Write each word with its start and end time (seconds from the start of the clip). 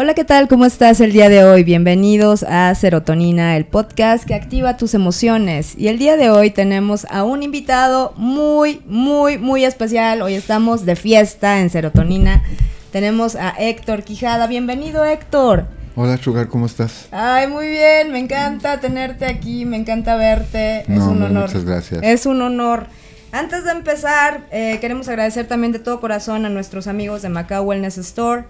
Hola, 0.00 0.14
¿qué 0.14 0.22
tal? 0.22 0.46
¿Cómo 0.46 0.64
estás 0.64 1.00
el 1.00 1.12
día 1.12 1.28
de 1.28 1.42
hoy? 1.42 1.64
Bienvenidos 1.64 2.44
a 2.44 2.72
Serotonina, 2.76 3.56
el 3.56 3.66
podcast 3.66 4.24
que 4.24 4.34
activa 4.34 4.76
tus 4.76 4.94
emociones. 4.94 5.74
Y 5.76 5.88
el 5.88 5.98
día 5.98 6.16
de 6.16 6.30
hoy 6.30 6.50
tenemos 6.50 7.04
a 7.10 7.24
un 7.24 7.42
invitado 7.42 8.14
muy, 8.16 8.80
muy, 8.86 9.38
muy 9.38 9.64
especial. 9.64 10.22
Hoy 10.22 10.34
estamos 10.34 10.86
de 10.86 10.94
fiesta 10.94 11.60
en 11.60 11.68
Serotonina. 11.68 12.44
Tenemos 12.92 13.36
a 13.36 13.50
Héctor 13.50 14.02
Quijada. 14.02 14.46
Bienvenido, 14.46 15.04
Héctor. 15.04 15.66
Hola, 15.94 16.16
Sugar, 16.16 16.48
¿cómo 16.48 16.66
estás? 16.66 17.08
Ay, 17.10 17.46
muy 17.46 17.68
bien. 17.68 18.12
Me 18.12 18.18
encanta 18.18 18.80
tenerte 18.80 19.26
aquí. 19.26 19.64
Me 19.64 19.76
encanta 19.76 20.16
verte. 20.16 20.80
es 20.80 21.02
un 21.02 21.22
honor. 21.22 21.48
Muchas 21.48 21.64
gracias. 21.64 22.02
Es 22.02 22.24
un 22.24 22.40
honor. 22.40 22.86
Antes 23.30 23.64
de 23.64 23.72
empezar, 23.72 24.46
eh, 24.50 24.78
queremos 24.80 25.06
agradecer 25.08 25.46
también 25.46 25.72
de 25.72 25.80
todo 25.80 26.00
corazón 26.00 26.46
a 26.46 26.48
nuestros 26.48 26.86
amigos 26.86 27.20
de 27.20 27.28
Macao 27.28 27.62
Wellness 27.62 27.98
Store 27.98 28.44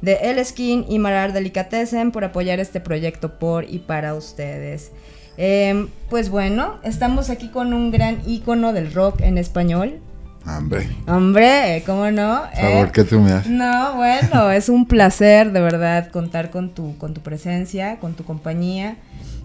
de 0.00 0.14
El 0.22 0.44
Skin 0.44 0.86
y 0.88 0.98
Marar 0.98 1.32
Delicatessen 1.32 2.12
por 2.12 2.24
apoyar 2.24 2.60
este 2.60 2.80
proyecto 2.80 3.38
por 3.38 3.64
y 3.68 3.78
para 3.78 4.14
ustedes. 4.14 4.90
Em, 5.36 5.88
pues 6.10 6.28
bueno, 6.28 6.78
estamos 6.82 7.30
aquí 7.30 7.48
con 7.48 7.72
un 7.72 7.90
gran 7.90 8.20
ícono 8.26 8.72
del 8.72 8.92
rock 8.92 9.20
en 9.20 9.38
español. 9.38 10.00
Hombre. 10.46 10.88
Hombre, 11.06 11.82
¿cómo 11.86 12.10
no? 12.10 12.42
Favor, 12.60 12.92
¿qué 12.92 13.04
tú 13.04 13.20
me 13.20 13.30
das? 13.30 13.46
No, 13.46 13.96
bueno, 13.96 14.50
es 14.50 14.68
un 14.68 14.86
placer 14.86 15.52
de 15.52 15.60
verdad 15.60 16.10
contar 16.10 16.50
con 16.50 16.74
tu, 16.74 16.96
con 16.98 17.14
tu 17.14 17.20
presencia, 17.20 17.98
con 18.00 18.14
tu 18.14 18.24
compañía. 18.24 18.96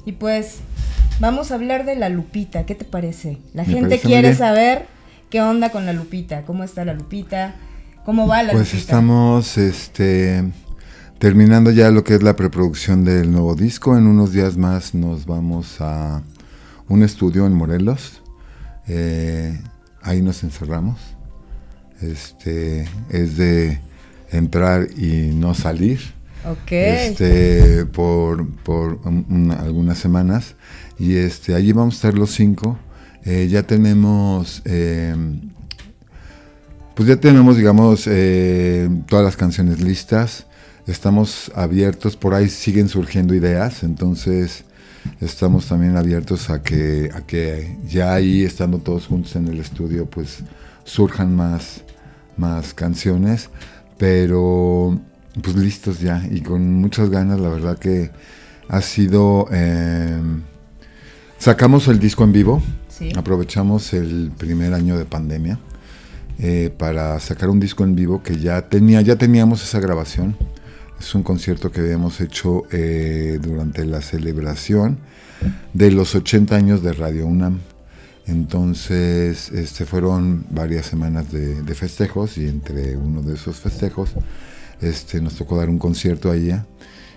Y 0.05 0.13
pues 0.13 0.57
vamos 1.19 1.51
a 1.51 1.55
hablar 1.55 1.85
de 1.85 1.95
la 1.95 2.09
Lupita, 2.09 2.65
¿qué 2.65 2.75
te 2.75 2.85
parece? 2.85 3.37
La 3.53 3.65
gente 3.65 3.99
quiere 3.99 4.33
saber 4.35 4.87
qué 5.29 5.41
onda 5.41 5.69
con 5.69 5.85
la 5.85 5.93
Lupita, 5.93 6.43
cómo 6.43 6.63
está 6.63 6.85
la 6.85 6.93
Lupita, 6.93 7.55
¿Cómo 8.07 8.25
va 8.25 8.41
la 8.41 8.53
Pues 8.53 8.73
estamos 8.73 9.57
este, 9.57 10.41
terminando 11.19 11.71
ya 11.71 11.91
lo 11.91 12.05
que 12.05 12.15
es 12.15 12.23
la 12.23 12.37
preproducción 12.37 13.03
del 13.03 13.33
nuevo 13.33 13.53
disco. 13.53 13.97
En 13.97 14.07
unos 14.07 14.31
días 14.31 14.55
más 14.55 14.95
nos 14.95 15.25
vamos 15.25 15.81
a 15.81 16.23
un 16.87 17.03
estudio 17.03 17.45
en 17.45 17.51
Morelos. 17.51 18.21
Eh, 18.87 19.59
ahí 20.07 20.21
nos 20.21 20.43
encerramos. 20.43 20.99
Este, 22.01 22.87
es 23.09 23.37
de 23.37 23.79
entrar 24.31 24.87
y 24.97 25.33
no 25.33 25.53
salir. 25.53 25.99
Este, 26.69 27.85
por, 27.85 28.49
por 28.63 29.01
algunas 29.59 29.97
semanas. 29.97 30.55
Y 30.97 31.15
este, 31.15 31.53
allí 31.55 31.73
vamos 31.73 31.95
a 31.95 31.97
estar 31.97 32.13
los 32.13 32.31
cinco. 32.31 32.77
Eh, 33.25 33.47
ya 33.49 33.63
tenemos 33.63 34.61
eh, 34.63 35.13
pues 36.97 37.07
ya 37.09 37.17
tenemos, 37.17 37.57
digamos, 37.57 38.07
eh, 38.07 38.89
todas 39.07 39.23
las 39.23 39.37
canciones 39.37 39.79
listas. 39.81 40.47
Estamos 40.87 41.51
abiertos, 41.53 42.17
por 42.17 42.33
ahí 42.33 42.49
siguen 42.49 42.89
surgiendo 42.89 43.35
ideas, 43.35 43.83
entonces 43.83 44.63
estamos 45.21 45.67
también 45.67 45.97
abiertos 45.97 46.49
a 46.49 46.61
que, 46.61 47.09
a 47.13 47.21
que 47.21 47.77
ya 47.87 48.13
ahí, 48.13 48.43
estando 48.43 48.79
todos 48.79 49.07
juntos 49.07 49.35
en 49.35 49.47
el 49.47 49.59
estudio, 49.59 50.05
pues 50.05 50.39
surjan 50.83 51.35
más, 51.35 51.83
más 52.37 52.73
canciones, 52.73 53.49
pero 53.97 54.99
pues 55.41 55.55
listos 55.55 55.99
ya 55.99 56.23
y 56.29 56.41
con 56.41 56.75
muchas 56.75 57.09
ganas, 57.09 57.39
la 57.39 57.49
verdad 57.49 57.77
que 57.77 58.11
ha 58.69 58.81
sido... 58.81 59.47
Em, 59.51 60.41
sacamos 61.37 61.87
el 61.87 61.99
disco 61.99 62.23
en 62.23 62.31
vivo, 62.31 62.61
aprovechamos 63.15 63.93
el 63.93 64.31
primer 64.37 64.73
año 64.73 64.97
de 64.97 65.05
pandemia 65.05 65.59
eh, 66.39 66.73
para 66.77 67.19
sacar 67.19 67.49
un 67.49 67.59
disco 67.59 67.83
en 67.83 67.95
vivo 67.95 68.23
que 68.23 68.39
ya 68.39 68.69
tenía, 68.69 69.01
ya 69.01 69.15
teníamos 69.15 69.63
esa 69.63 69.79
grabación. 69.79 70.35
Es 70.99 71.13
un 71.13 71.23
concierto 71.23 71.71
que 71.71 71.81
habíamos 71.81 72.19
hecho 72.21 72.63
eh, 72.71 73.39
durante 73.41 73.85
la 73.85 74.01
celebración 74.01 74.97
de 75.73 75.91
los 75.91 76.15
80 76.15 76.55
años 76.55 76.81
de 76.81 76.93
Radio 76.93 77.27
UNAM. 77.27 77.59
Entonces, 78.25 79.51
este, 79.51 79.85
fueron 79.85 80.45
varias 80.49 80.85
semanas 80.85 81.31
de, 81.31 81.63
festejos 81.75 82.37
y 82.37 82.47
entre 82.47 82.97
uno 82.97 83.21
de 83.21 83.35
esos 83.35 83.57
festejos 83.57 84.11
este, 84.81 85.21
nos 85.21 85.35
tocó 85.35 85.57
dar 85.57 85.69
un 85.69 85.79
concierto 85.79 86.31
allá. 86.31 86.65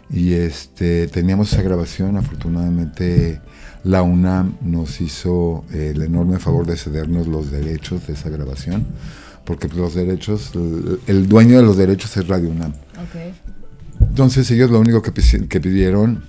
Y 0.08 0.34
este, 0.34 1.08
teníamos 1.08 1.52
esa 1.52 1.62
grabación, 1.62 2.16
afortunadamente 2.16 3.41
la 3.82 4.02
UNAM 4.02 4.56
nos 4.60 5.00
hizo 5.00 5.64
el 5.72 6.02
enorme 6.02 6.38
favor 6.38 6.66
de 6.66 6.76
cedernos 6.76 7.26
los 7.26 7.50
derechos 7.50 8.06
de 8.06 8.12
esa 8.12 8.28
grabación, 8.28 8.86
porque 9.44 9.68
los 9.68 9.94
derechos, 9.94 10.52
el, 11.06 11.28
dueño 11.28 11.56
de 11.56 11.62
los 11.62 11.76
derechos 11.76 12.16
es 12.16 12.28
Radio 12.28 12.50
UNAM. 12.50 12.72
Entonces 14.00 14.50
ellos 14.50 14.71
lo 14.71 14.81
único 14.81 15.03
que, 15.03 15.12
pidieron 15.12 16.25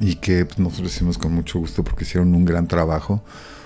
y 0.00 0.16
que 0.16 0.44
pues, 0.44 0.58
nosotros 0.58 0.94
hicimos 0.94 1.18
con 1.18 1.32
mucho 1.34 1.58
gusto 1.58 1.84
porque 1.84 2.04
hicieron 2.04 2.34
un 2.34 2.44
gran 2.44 2.66
trabajo 2.66 3.24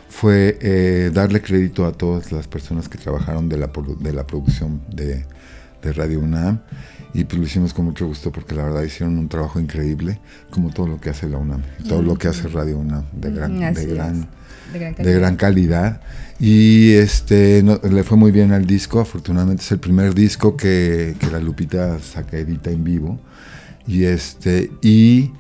fue 0.09 0.59
eh, 0.61 1.11
darle 1.15 1.41
crédito 1.41 1.87
a 1.87 1.93
todas 1.93 2.33
las 2.33 2.49
personas 2.49 2.89
que 2.89 2.99
trabajaron 2.99 3.49
de 3.49 3.57
la, 3.57 3.71
de 4.01 4.13
la 4.13 4.27
producción 4.27 4.83
de, 4.93 5.25
de 5.83 5.93
Radio 5.93 6.21
UNAM. 6.21 6.61
Y 7.13 7.25
pues 7.25 7.39
lo 7.39 7.47
hicimos 7.47 7.75
con 7.75 7.87
mucho 7.87 8.07
gusto 8.07 8.31
porque 8.31 8.55
la 8.55 8.65
verdad 8.65 8.83
hicieron 8.83 9.19
un 9.19 9.29
trabajo 9.29 9.59
increíble, 9.59 10.21
como 10.51 10.71
todo 10.71 10.87
lo 10.87 11.01
que 11.01 11.11
hace 11.11 11.29
la 11.29 11.39
UNAM, 11.39 11.63
todo 11.89 12.03
lo 12.03 12.17
que 12.17 12.29
hace 12.29 12.47
Radio 12.49 12.79
UNAM, 12.79 13.05
de 13.13 13.33
gran, 13.33 13.59
de 13.59 13.87
gran, 13.87 14.29
de 14.97 15.13
gran, 15.15 15.37
calidad. 15.37 16.01
Y 16.41 16.95
este 16.95 17.63
le 17.63 18.03
fue 18.03 18.17
muy 18.17 18.33
bien 18.33 18.53
al 18.53 18.67
disco, 18.67 18.99
afortunadamente 18.99 19.63
es 19.63 19.71
el 19.73 19.79
primer 19.79 20.15
disco 20.15 20.57
que, 20.57 21.15
la 21.31 21.39
Lupita 21.39 21.99
saca 22.01 22.39
edita 22.39 22.71
en 22.71 22.83
vivo. 22.83 23.21
Y 23.87 24.05
este, 24.05 24.71
y 24.81 25.33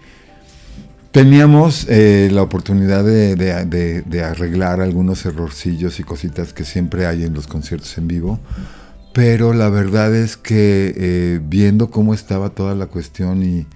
teníamos 1.10 1.86
eh, 1.88 2.28
la 2.30 2.42
oportunidad 2.42 3.04
de 3.04 4.22
arreglar 4.22 4.80
algunos 4.80 5.24
errorcillos 5.24 5.98
y 6.00 6.04
cositas 6.04 6.52
que 6.52 6.64
siempre 6.64 7.06
hay 7.06 7.24
en 7.24 7.34
los 7.34 7.46
conciertos 7.46 7.96
en 7.98 8.06
vivo 8.06 8.38
pero 9.12 9.52
la 9.52 9.68
verdad 9.68 10.14
es 10.14 10.36
que 10.36 10.94
eh, 10.96 11.40
viendo 11.42 11.90
cómo 11.90 12.14
estaba 12.14 12.50
toda 12.50 12.74
la 12.74 12.86
cuestión 12.86 13.42
y, 13.42 13.66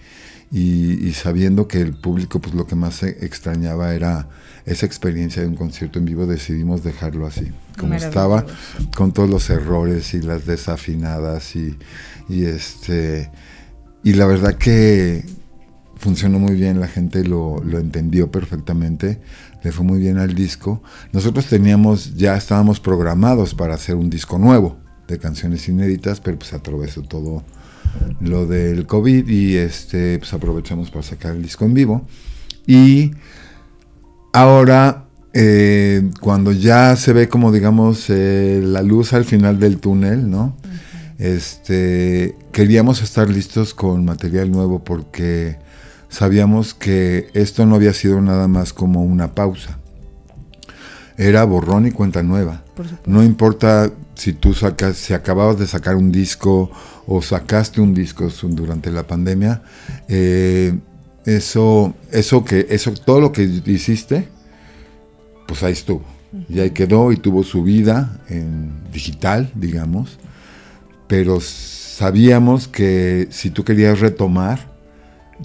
sabiendo 1.13 1.67
que 1.69 1.81
el 1.81 1.95
público 1.95 2.41
pues 2.41 2.55
lo 2.55 2.67
que 2.67 2.75
más 2.75 3.03
extrañaba 3.03 3.95
era 3.95 4.29
esa 4.67 4.87
experiencia 4.87 5.43
de 5.43 5.49
un 5.49 5.57
concierto 5.57 5.99
en 5.99 6.05
vivo, 6.05 6.27
decidimos 6.27 6.83
dejarlo 6.83 7.27
así, 7.27 7.53
como 7.79 7.95
estaba, 7.95 8.47
con 8.97 9.13
todos 9.13 9.29
los 9.29 9.51
errores 9.51 10.15
y 10.15 10.23
las 10.23 10.47
desafinadas 10.47 11.55
y, 11.57 11.77
este 12.29 13.31
y 14.03 14.15
la 14.15 14.27
verdad 14.27 14.55
que 14.55 15.25
funcionó 15.97 16.39
muy 16.39 16.55
bien, 16.55 16.81
la 16.81 16.89
gente 16.89 17.25
lo, 17.25 17.63
lo 17.65 17.79
entendió 17.79 18.31
perfectamente, 18.31 19.21
le 19.63 19.73
fue 19.73 19.85
muy 19.85 19.99
bien 19.99 20.19
al 20.19 20.35
disco. 20.35 20.83
Nosotros 21.13 21.47
teníamos, 21.47 22.15
ya 22.15 22.37
estábamos 22.37 22.81
programados 22.81 23.55
para 23.55 23.75
hacer 23.75 23.95
un 23.95 24.11
disco 24.11 24.39
nuevo 24.39 24.77
de 25.09 25.19
canciones 25.19 25.69
inéditas, 25.69 26.21
pero 26.21 26.39
pues 26.39 26.53
atravesó 26.53 27.03
todo 27.03 27.43
lo 28.21 28.47
del 28.47 28.87
COVID 28.87 29.29
y 29.29 29.57
este, 29.57 30.19
pues 30.19 30.33
aprovechamos 30.35 30.91
para 30.91 31.03
sacar 31.03 31.35
el 31.35 31.43
disco 31.43 31.65
en 31.65 31.75
vivo. 31.75 32.07
Y 32.67 33.13
ahora, 34.33 35.05
eh, 35.33 36.11
cuando 36.21 36.53
ya 36.53 36.97
se 36.97 37.13
ve 37.13 37.29
como 37.29 37.53
digamos 37.53 38.07
eh, 38.09 38.61
la 38.63 38.83
luz 38.83 39.13
al 39.13 39.25
final 39.25 39.59
del 39.59 39.79
túnel, 39.79 40.31
¿no? 40.31 40.57
Este, 41.19 42.37
queríamos 42.53 43.03
estar 43.03 43.29
listos 43.29 43.75
con 43.75 44.05
material 44.05 44.51
nuevo 44.51 44.83
porque 44.83 45.59
sabíamos 46.09 46.75
que 46.75 47.29
esto 47.35 47.67
no 47.67 47.77
había 47.77 47.93
sido 47.93 48.21
nada 48.21 48.49
más 48.49 48.73
como 48.73 49.03
una 49.03 49.35
pausa. 49.35 49.79
Era 51.17 51.45
borrón 51.45 51.87
y 51.87 51.93
cuenta 51.93 52.23
nueva. 52.23 52.65
No 53.07 53.23
importa 53.23 53.93
si 54.15 54.33
tú 54.33 54.55
sacas, 54.55 54.97
si 54.97 55.15
acababas 55.15 55.59
de 55.59 55.67
sacar 55.67 55.97
un 55.97 56.11
disco 56.11 56.71
o 57.07 57.23
sacaste 57.23 57.81
un 57.81 57.95
disco 57.95 58.29
durante 58.43 58.91
la 58.91 59.07
pandemia, 59.07 59.63
eh, 60.09 60.79
eso, 61.25 61.95
eso 62.13 62.45
que, 62.45 62.67
eso, 62.71 62.93
todo 62.93 63.21
lo 63.21 63.33
que 63.33 63.43
hiciste, 63.43 64.29
pues 65.47 65.63
ahí 65.63 65.73
estuvo. 65.73 66.05
Y 66.49 66.61
ahí 66.61 66.71
quedó 66.71 67.13
y 67.13 67.17
tuvo 67.17 67.45
su 67.45 67.63
vida 67.63 68.21
en 68.29 68.73
digital, 68.93 69.51
digamos. 69.55 70.19
Pero 71.07 71.41
sabíamos 71.41 72.67
que 72.67 73.29
si 73.31 73.51
tú 73.51 73.65
querías 73.65 74.01
retomar 74.01 74.73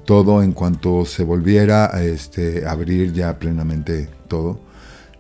todo 0.06 0.42
en 0.42 0.52
cuanto 0.52 1.06
se 1.06 1.24
volviera 1.24 1.96
a 1.96 2.04
este, 2.04 2.66
abrir 2.68 3.14
ya 3.14 3.38
plenamente 3.38 4.10
todo, 4.28 4.60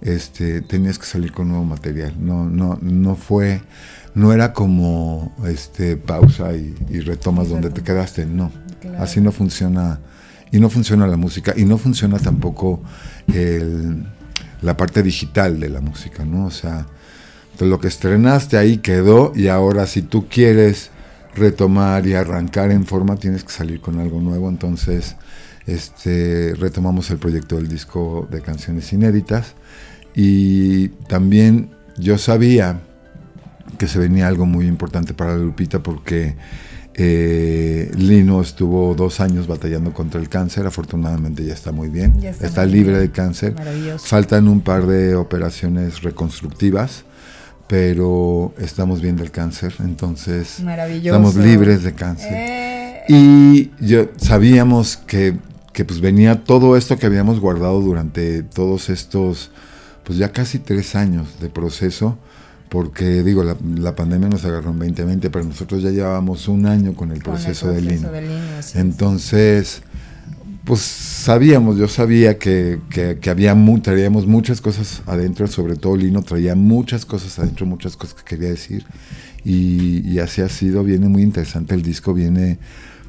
este, 0.01 0.62
tenías 0.62 0.97
que 0.97 1.06
salir 1.06 1.31
con 1.31 1.50
nuevo 1.50 1.65
material. 1.65 2.13
No, 2.19 2.45
no, 2.45 2.77
no 2.81 3.15
fue, 3.15 3.62
no 4.16 4.34
era 4.34 4.54
como 4.54 5.36
este, 5.48 5.98
pausa 5.98 6.54
y, 6.54 7.00
retomas 7.02 7.50
donde 7.50 7.70
te 7.70 7.82
quedaste. 7.82 8.26
No, 8.26 8.52
así 8.98 9.22
no 9.22 9.32
funciona. 9.32 10.00
Y 10.52 10.60
no 10.60 10.70
funciona 10.70 11.08
la 11.08 11.18
música. 11.18 11.54
Y 11.56 11.66
no 11.66 11.78
funciona 11.78 12.18
tampoco 12.18 12.82
la 14.62 14.76
parte 14.76 15.04
digital 15.04 15.60
de 15.60 15.70
la 15.70 15.82
música, 15.82 16.26
¿no? 16.26 16.46
O 16.46 16.52
sea, 16.52 16.88
lo 17.60 17.80
que 17.80 17.88
estrenaste 17.88 18.58
ahí 18.58 18.78
quedó 18.78 19.32
y 19.36 19.48
ahora 19.48 19.86
si 19.86 20.02
tú 20.02 20.28
quieres 20.28 20.92
retomar 21.36 22.08
y 22.08 22.14
arrancar 22.14 22.72
en 22.72 22.86
forma 22.86 23.16
tienes 23.18 23.44
que 23.44 23.52
salir 23.52 23.80
con 23.82 24.00
algo 24.00 24.22
nuevo. 24.22 24.50
Entonces, 24.50 25.16
este, 25.68 26.56
retomamos 26.56 27.12
el 27.12 27.18
proyecto 27.18 27.58
del 27.58 27.68
disco 27.68 28.28
de 28.32 28.42
canciones 28.42 28.92
inéditas 28.92 29.54
y 30.16 30.90
también 31.08 31.70
yo 31.98 32.18
sabía 32.18 32.82
que 33.80 33.88
se 33.88 33.98
venía 33.98 34.28
algo 34.28 34.46
muy 34.46 34.68
importante 34.68 35.16
para 35.16 35.36
Lupita 35.36 35.81
porque 35.81 36.36
eh, 36.94 37.90
Lino 37.96 38.42
estuvo 38.42 38.94
dos 38.94 39.22
años 39.22 39.48
batallando 39.48 39.94
contra 39.94 40.20
el 40.20 40.28
cáncer, 40.28 40.68
afortunadamente 40.68 41.46
ya 41.46 41.54
está 41.54 41.72
muy 41.72 41.88
bien, 41.88 42.22
está, 42.42 42.66
libre 42.66 43.00
de 43.00 43.10
cáncer. 43.10 43.56
Faltan 43.98 44.50
un 44.50 44.60
par 44.62 44.86
de 44.86 45.16
operaciones 45.16 46.04
reconstructivas, 46.04 47.06
pero 47.68 48.54
estamos 48.60 49.02
bien 49.02 49.16
del 49.16 49.31
cáncer, 49.31 49.74
entonces 49.80 50.60
estamos 50.60 51.36
libres 51.36 51.84
de 51.84 51.94
cáncer. 51.94 52.34
Eh. 52.34 53.04
Y 53.08 53.72
yo 53.80 54.10
sabíamos 54.18 54.98
que, 54.98 55.38
que 55.72 55.86
pues 55.86 56.02
venía 56.02 56.44
todo 56.44 56.75
esto 56.75 56.98
que 56.98 57.06
habíamos 57.06 57.40
guardado 57.40 57.80
durante 57.80 58.44
todos 58.44 58.90
estos 58.90 59.52
pues 60.04 60.18
ya 60.18 60.32
casi 60.32 60.58
tres 60.58 60.96
años 60.96 61.40
de 61.40 61.50
proceso, 61.50 62.18
porque 62.69 63.24
digo, 63.24 63.44
la, 63.44 63.95
pandemia 63.95 64.30
nos 64.30 64.45
agarró 64.45 64.69
en 64.71 64.80
2020, 64.80 65.30
pero 65.31 65.44
nosotros 65.44 65.81
ya 65.81 65.89
llevábamos 65.89 66.48
un 66.48 66.68
año 66.68 66.94
con 66.94 67.12
el 67.12 67.19
proceso, 67.19 67.71
de 67.71 67.81
Lino. 67.81 68.10
Entonces, 68.75 69.81
pues 70.66 70.81
sabíamos, 70.81 71.77
yo 71.77 71.88
sabía 71.88 72.38
que, 72.38 72.80
que, 72.92 73.30
había 73.30 73.57
traíamos 73.81 74.27
muchas 74.27 74.62
cosas 74.62 75.01
adentro, 75.07 75.48
sobre 75.48 75.77
todo 75.77 75.95
Lino 75.98 76.21
traía 76.21 76.54
muchas 76.54 77.06
cosas 77.06 77.39
adentro, 77.39 77.66
muchas 77.66 77.98
cosas 77.98 78.13
que 78.13 78.36
quería 78.36 78.50
decir, 78.50 78.86
y, 79.44 80.07
y 80.07 80.19
así 80.19 80.42
ha 80.42 80.50
sido, 80.50 80.83
viene 80.83 81.07
muy 81.07 81.24
interesante 81.24 81.74
el 81.74 81.81
disco, 81.81 82.13
viene 82.13 82.60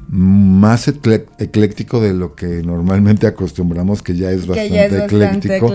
más 0.09 0.87
ecléctico 0.87 2.01
de 2.01 2.13
lo 2.13 2.35
que 2.35 2.63
normalmente 2.63 3.27
acostumbramos, 3.27 4.01
que 4.01 4.15
ya 4.15 4.31
es 4.31 4.45
bastante, 4.45 5.05
ecléctico. 5.05 5.73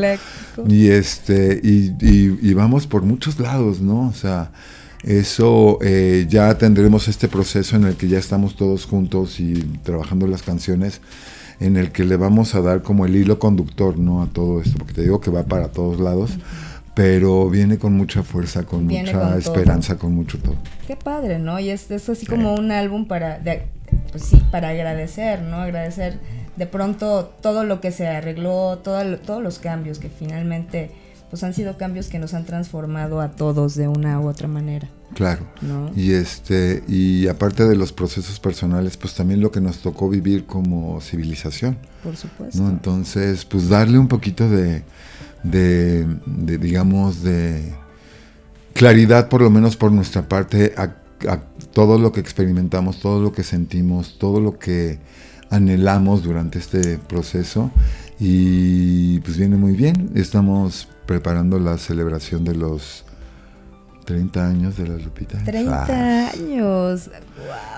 Y 0.69 0.88
este, 0.88 1.61
y, 1.62 2.55
vamos 2.55 2.87
por 2.87 3.02
muchos 3.02 3.40
lados, 3.40 3.81
¿no? 3.81 4.08
O 4.08 4.12
sea, 4.12 4.52
eso 5.02 5.78
eh, 5.82 6.26
ya 6.28 6.56
tendremos 6.58 7.08
este 7.08 7.28
proceso 7.28 7.76
en 7.76 7.84
el 7.84 7.96
que 7.96 8.08
ya 8.08 8.19
estamos 8.19 8.56
todos 8.56 8.84
juntos 8.84 9.40
y 9.40 9.55
trabajando 9.82 10.26
las 10.26 10.43
canciones, 10.43 11.00
en 11.58 11.76
el 11.76 11.90
que 11.90 12.05
le 12.05 12.17
vamos 12.17 12.55
a 12.55 12.61
dar 12.61 12.82
como 12.82 13.06
el 13.06 13.17
hilo 13.17 13.38
conductor, 13.38 13.99
¿no? 13.99 14.23
A 14.23 14.26
todo 14.26 14.61
esto, 14.61 14.76
porque 14.78 14.93
te 14.93 15.02
digo 15.02 15.20
que 15.20 15.31
va 15.31 15.44
para 15.44 15.69
todos 15.69 15.99
lados 15.99 16.32
pero 16.96 17.50
viene 17.50 17.76
con 17.76 17.93
mucha 17.93 18.23
fuerza, 18.23 18.62
con 18.62 18.87
mucha 18.87 19.37
esperanza, 19.37 19.99
con 19.99 20.14
mucho 20.14 20.38
todo. 20.38 20.56
Qué 20.87 20.96
padre, 20.96 21.38
¿no? 21.38 21.61
Y 21.61 21.69
es, 21.69 21.90
es 21.90 22.08
así 22.08 22.25
como 22.25 22.55
un 22.55 22.73
álbum 22.73 23.06
para, 23.06 23.38
pues 24.10 24.24
sí, 24.24 24.42
para 24.50 24.70
agradecer, 24.70 25.42
¿no? 25.42 25.56
Agradecer 25.56 26.18
de 26.56 26.66
pronto 26.66 27.32
todo 27.40 27.64
lo 27.64 27.80
que 27.80 27.92
se 27.92 28.08
arregló, 28.08 28.78
todo, 28.78 29.18
todos 29.18 29.42
los 29.42 29.58
cambios 29.58 29.98
que 29.98 30.08
finalmente 30.08 30.90
pues 31.30 31.42
han 31.42 31.54
sido 31.54 31.76
cambios 31.76 32.06
que 32.06 32.20
nos 32.20 32.34
han 32.34 32.44
transformado 32.44 33.20
a 33.20 33.32
todos 33.32 33.74
de 33.74 33.88
una 33.88 34.20
u 34.20 34.28
otra 34.28 34.46
manera. 34.46 34.88
Claro. 35.14 35.44
¿no? 35.60 35.90
Y 35.96 36.12
este 36.12 36.84
y 36.86 37.26
aparte 37.26 37.66
de 37.66 37.74
los 37.74 37.92
procesos 37.92 38.38
personales, 38.38 38.96
pues 38.96 39.14
también 39.14 39.40
lo 39.40 39.50
que 39.50 39.60
nos 39.60 39.78
tocó 39.78 40.08
vivir 40.08 40.46
como 40.46 41.00
civilización. 41.00 41.78
Por 42.02 42.16
supuesto. 42.16 42.62
¿no? 42.62 42.70
Entonces, 42.70 43.44
pues 43.44 43.68
darle 43.68 43.98
un 43.98 44.08
poquito 44.08 44.48
de 44.48 44.84
de, 45.50 46.06
digamos, 46.58 47.22
de 47.22 47.74
claridad, 48.74 49.28
por 49.28 49.42
lo 49.42 49.50
menos 49.50 49.76
por 49.76 49.92
nuestra 49.92 50.28
parte, 50.28 50.74
a, 50.76 50.94
todo 51.72 51.98
lo 51.98 52.12
que 52.12 52.20
experimentamos, 52.20 53.00
todo 53.00 53.20
lo 53.20 53.32
que 53.32 53.42
sentimos, 53.42 54.18
todo 54.18 54.40
lo 54.40 54.58
que 54.58 54.98
anhelamos 55.50 56.22
durante 56.22 56.58
este 56.58 56.98
proceso. 56.98 57.70
Y 58.18 59.20
pues 59.20 59.36
viene 59.36 59.56
muy 59.56 59.72
bien. 59.72 60.10
Estamos 60.14 60.88
preparando 61.06 61.58
la 61.58 61.78
celebración 61.78 62.44
de 62.44 62.54
los 62.54 63.04
30 64.06 64.46
años 64.46 64.76
de 64.76 64.88
la 64.88 64.96
Lupita. 64.96 65.42
30 65.44 66.28
años. 66.30 67.10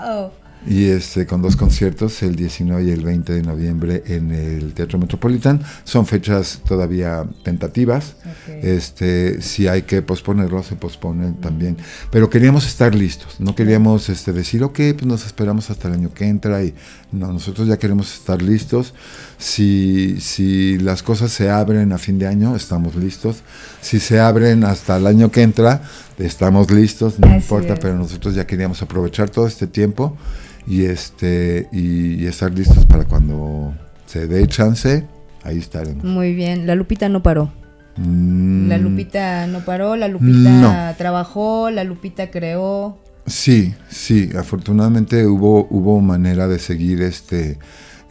¡Wow! 0.01 0.31
Y 0.67 0.85
este 0.85 1.25
con 1.25 1.41
dos 1.41 1.55
conciertos 1.55 2.21
el 2.21 2.35
19 2.35 2.83
y 2.83 2.91
el 2.91 3.01
20 3.01 3.33
de 3.33 3.41
noviembre 3.41 4.03
en 4.07 4.31
el 4.31 4.73
Teatro 4.73 4.99
Metropolitan. 4.99 5.61
Son 5.83 6.05
fechas 6.05 6.61
todavía 6.67 7.25
tentativas. 7.43 8.15
Este 8.61 9.41
si 9.41 9.67
hay 9.67 9.83
que 9.83 10.01
posponerlo 10.01 10.61
se 10.63 10.75
posponen 10.75 11.35
también. 11.35 11.77
Pero 12.11 12.29
queríamos 12.29 12.67
estar 12.67 12.93
listos 12.93 13.39
no 13.39 13.55
queríamos 13.55 14.09
este 14.09 14.33
decir 14.33 14.63
ok 14.63 14.75
pues 14.75 15.05
nos 15.05 15.25
esperamos 15.25 15.69
hasta 15.69 15.87
el 15.87 15.95
año 15.95 16.13
que 16.13 16.27
entra 16.27 16.63
y 16.63 16.73
no 17.11 17.31
nosotros 17.31 17.67
ya 17.67 17.77
queremos 17.77 18.13
estar 18.13 18.41
listos. 18.41 18.93
Si 19.37 20.19
si 20.19 20.77
las 20.79 21.03
cosas 21.03 21.31
se 21.31 21.49
abren 21.49 21.93
a 21.93 21.97
fin 21.97 22.19
de 22.19 22.27
año 22.27 22.55
estamos 22.55 22.95
listos. 22.95 23.37
Si 23.81 23.99
se 23.99 24.19
abren 24.19 24.65
hasta 24.65 24.97
el 24.97 25.07
año 25.07 25.31
que 25.31 25.41
entra 25.41 25.81
estamos 26.17 26.69
listos 26.69 27.17
no 27.17 27.33
importa 27.33 27.75
pero 27.75 27.95
nosotros 27.95 28.35
ya 28.35 28.45
queríamos 28.45 28.81
aprovechar 28.81 29.29
todo 29.29 29.47
este 29.47 29.67
tiempo 29.67 30.17
y 30.69 30.85
este 30.85 31.67
y, 31.71 32.25
estar 32.27 32.51
listos 32.51 32.85
para 32.85 33.05
cuando 33.05 33.73
se 34.05 34.27
dé 34.27 34.47
chance, 34.47 35.05
ahí 35.43 35.57
estaremos. 35.57 36.03
Muy 36.03 36.33
bien, 36.33 36.67
la 36.67 36.75
Lupita 36.75 37.09
no 37.09 37.23
paró. 37.23 37.51
La 37.97 38.03
mm. 38.77 38.81
Lupita 38.81 39.47
no 39.47 39.65
paró, 39.65 39.95
la 39.95 40.07
Lupita 40.07 40.95
trabajó, 40.97 41.71
la 41.71 41.83
Lupita 41.83 42.29
creó. 42.29 42.97
Sí, 43.25 43.73
sí, 43.89 44.29
afortunadamente 44.37 45.25
hubo 45.25 45.67
hubo 45.69 45.99
manera 45.99 46.47
de 46.47 46.59
seguir 46.59 47.01
este 47.01 47.57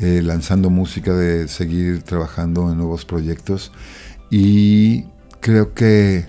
eh, 0.01 0.21
lanzando 0.23 0.69
música, 0.69 1.15
de 1.15 1.49
seguir 1.49 2.03
trabajando 2.03 2.71
en 2.71 2.77
nuevos 2.77 3.05
proyectos 3.05 3.73
y 4.31 5.05
creo 5.41 5.75
que 5.75 6.27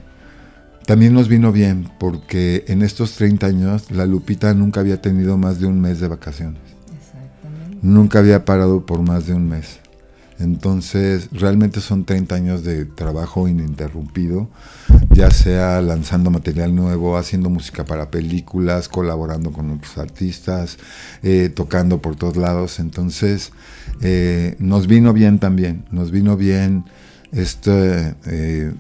también 0.90 1.14
nos 1.14 1.28
vino 1.28 1.52
bien 1.52 1.88
porque 2.00 2.66
en 2.68 2.82
estos 2.82 3.14
30 3.14 3.46
años 3.46 3.92
la 3.92 4.08
Lupita 4.08 4.56
nunca 4.56 4.80
había 4.80 5.00
tenido 5.00 5.38
más 5.38 5.60
de 5.60 5.68
un 5.68 5.80
mes 5.80 6.00
de 6.00 6.08
vacaciones. 6.08 6.64
Exactamente. 7.00 7.78
Nunca 7.84 8.18
había 8.18 8.44
parado 8.44 8.84
por 8.88 9.04
más 9.04 9.28
de 9.28 9.36
un 9.36 9.48
mes. 9.48 9.82
Entonces, 10.40 11.30
realmente 11.32 11.80
son 11.80 12.06
30 12.06 12.34
años 12.34 12.64
de 12.64 12.86
trabajo 12.86 13.48
ininterrumpido, 13.48 14.50
ya 15.12 15.30
sea 15.30 15.80
lanzando 15.84 16.32
material 16.32 16.74
nuevo, 16.74 17.18
haciendo 17.18 17.52
música 17.52 17.86
para 17.86 18.10
películas, 18.10 18.90
colaborando 18.90 19.52
con 19.52 19.70
otros 19.70 19.96
artistas, 20.00 20.80
eh, 21.22 21.52
tocando 21.54 22.02
por 22.02 22.16
todos 22.16 22.36
lados. 22.36 22.80
Entonces, 22.80 23.52
eh, 24.02 24.56
nos 24.58 24.88
vino 24.88 25.14
bien 25.14 25.38
también, 25.38 25.86
nos 25.92 26.10
vino 26.10 26.36
bien 26.36 26.86
este 27.32 28.16
eh, 28.26 28.74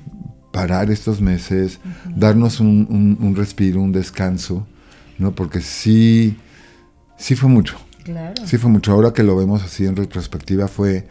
parar 0.59 0.91
estos 0.91 1.21
meses, 1.21 1.79
darnos 2.17 2.59
un, 2.59 3.33
respiro, 3.37 3.81
un 3.81 3.93
descanso, 3.93 4.67
¿no? 5.17 5.31
Porque 5.31 5.61
sí, 5.61 6.37
sí 7.17 7.37
fue 7.37 7.47
mucho. 7.47 7.77
Claro. 8.03 8.45
Sí 8.45 8.57
fue 8.57 8.69
mucho. 8.69 8.91
Ahora 8.91 9.13
que 9.13 9.23
lo 9.23 9.37
vemos 9.37 9.63
así 9.63 9.85
en 9.85 9.95
retrospectiva, 9.95 10.67
fue, 10.67 11.07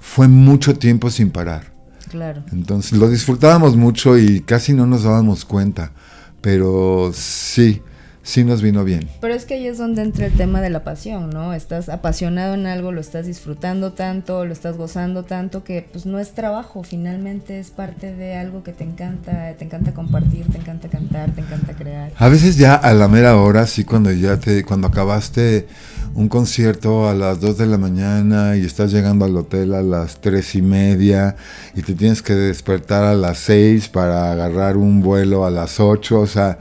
fue 0.00 0.26
mucho 0.26 0.74
tiempo 0.74 1.08
sin 1.08 1.30
parar. 1.30 1.72
Claro. 2.08 2.42
Entonces 2.50 2.98
lo 2.98 3.08
disfrutábamos 3.08 3.76
mucho 3.76 4.18
y 4.18 4.40
casi 4.40 4.72
no 4.72 4.88
nos 4.88 5.04
dábamos 5.04 5.44
cuenta. 5.44 5.92
Pero 6.40 7.12
sí, 7.14 7.82
sí 8.22 8.44
nos 8.44 8.62
vino 8.62 8.84
bien. 8.84 9.08
Pero 9.20 9.34
es 9.34 9.44
que 9.44 9.54
ahí 9.54 9.66
es 9.66 9.78
donde 9.78 10.02
entra 10.02 10.26
el 10.26 10.32
tema 10.32 10.60
de 10.60 10.70
la 10.70 10.84
pasión, 10.84 11.30
¿no? 11.30 11.54
Estás 11.54 11.88
apasionado 11.88 12.54
en 12.54 12.66
algo, 12.66 12.92
lo 12.92 13.00
estás 13.00 13.26
disfrutando 13.26 13.92
tanto, 13.92 14.44
lo 14.44 14.52
estás 14.52 14.76
gozando 14.76 15.24
tanto, 15.24 15.64
que 15.64 15.86
pues 15.90 16.06
no 16.06 16.18
es 16.18 16.32
trabajo, 16.32 16.82
finalmente 16.82 17.58
es 17.58 17.70
parte 17.70 18.14
de 18.14 18.36
algo 18.36 18.62
que 18.62 18.72
te 18.72 18.84
encanta, 18.84 19.54
te 19.58 19.64
encanta 19.64 19.92
compartir, 19.92 20.46
te 20.50 20.58
encanta 20.58 20.88
cantar, 20.88 21.30
te 21.32 21.40
encanta 21.40 21.74
crear. 21.74 22.12
A 22.16 22.28
veces 22.28 22.56
ya 22.56 22.74
a 22.74 22.92
la 22.94 23.08
mera 23.08 23.36
hora, 23.36 23.66
sí, 23.66 23.84
cuando 23.84 24.12
ya 24.12 24.38
te, 24.38 24.64
cuando 24.64 24.88
acabaste 24.88 25.66
un 26.14 26.28
concierto 26.28 27.08
a 27.08 27.14
las 27.14 27.40
2 27.40 27.56
de 27.56 27.66
la 27.66 27.78
mañana 27.78 28.56
y 28.56 28.64
estás 28.64 28.92
llegando 28.92 29.24
al 29.24 29.36
hotel 29.36 29.74
a 29.74 29.82
las 29.82 30.20
tres 30.20 30.54
y 30.56 30.62
media 30.62 31.36
y 31.74 31.82
te 31.82 31.94
tienes 31.94 32.20
que 32.20 32.34
despertar 32.34 33.04
a 33.04 33.14
las 33.14 33.38
6 33.38 33.88
para 33.88 34.32
agarrar 34.32 34.76
un 34.76 35.00
vuelo 35.00 35.46
a 35.46 35.50
las 35.50 35.78
8, 35.78 36.20
o 36.20 36.26
sea 36.26 36.58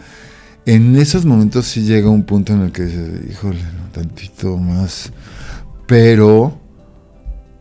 en 0.65 0.95
esos 0.97 1.25
momentos 1.25 1.65
sí 1.65 1.81
llega 1.83 2.09
un 2.09 2.23
punto 2.23 2.53
en 2.53 2.61
el 2.61 2.71
que 2.71 2.83
dices, 2.85 3.09
híjole, 3.31 3.59
tantito 3.91 4.57
más. 4.57 5.11
Pero 5.87 6.59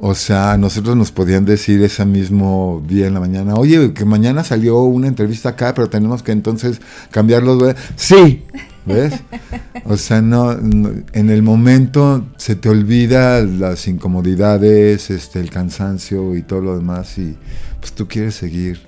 O 0.01 0.15
sea, 0.15 0.57
nosotros 0.57 0.97
nos 0.97 1.11
podían 1.11 1.45
decir 1.45 1.83
ese 1.83 2.05
mismo 2.05 2.85
día 2.87 3.09
en 3.09 3.15
la 3.15 3.21
mañana, 3.21 3.55
oye, 3.57 3.93
que 3.93 4.05
mañana 4.05 4.45
salió 4.45 4.83
una 4.83 5.09
entrevista 5.09 5.51
acá, 5.51 5.75
pero 5.75 5.91
tenemos 5.91 6.23
que 6.23 6.31
entonces 6.31 6.81
cambiarlo. 7.11 7.75
Sí, 7.97 8.45
¿ves? 8.87 9.15
O 9.85 9.97
sea, 9.97 10.23
no, 10.23 10.53
en 10.53 11.31
el 11.31 11.43
momento 11.43 12.27
se 12.37 12.55
te 12.55 12.69
olvida 12.69 13.43
las 13.43 13.89
incomodidades, 13.89 15.11
este, 15.11 15.41
el 15.41 15.51
cansancio 15.51 16.37
y 16.37 16.43
todo 16.43 16.61
lo 16.61 16.77
demás 16.77 17.19
y 17.19 17.37
pues 17.81 17.93
tú 17.93 18.07
quieres 18.07 18.37
seguir 18.37 18.88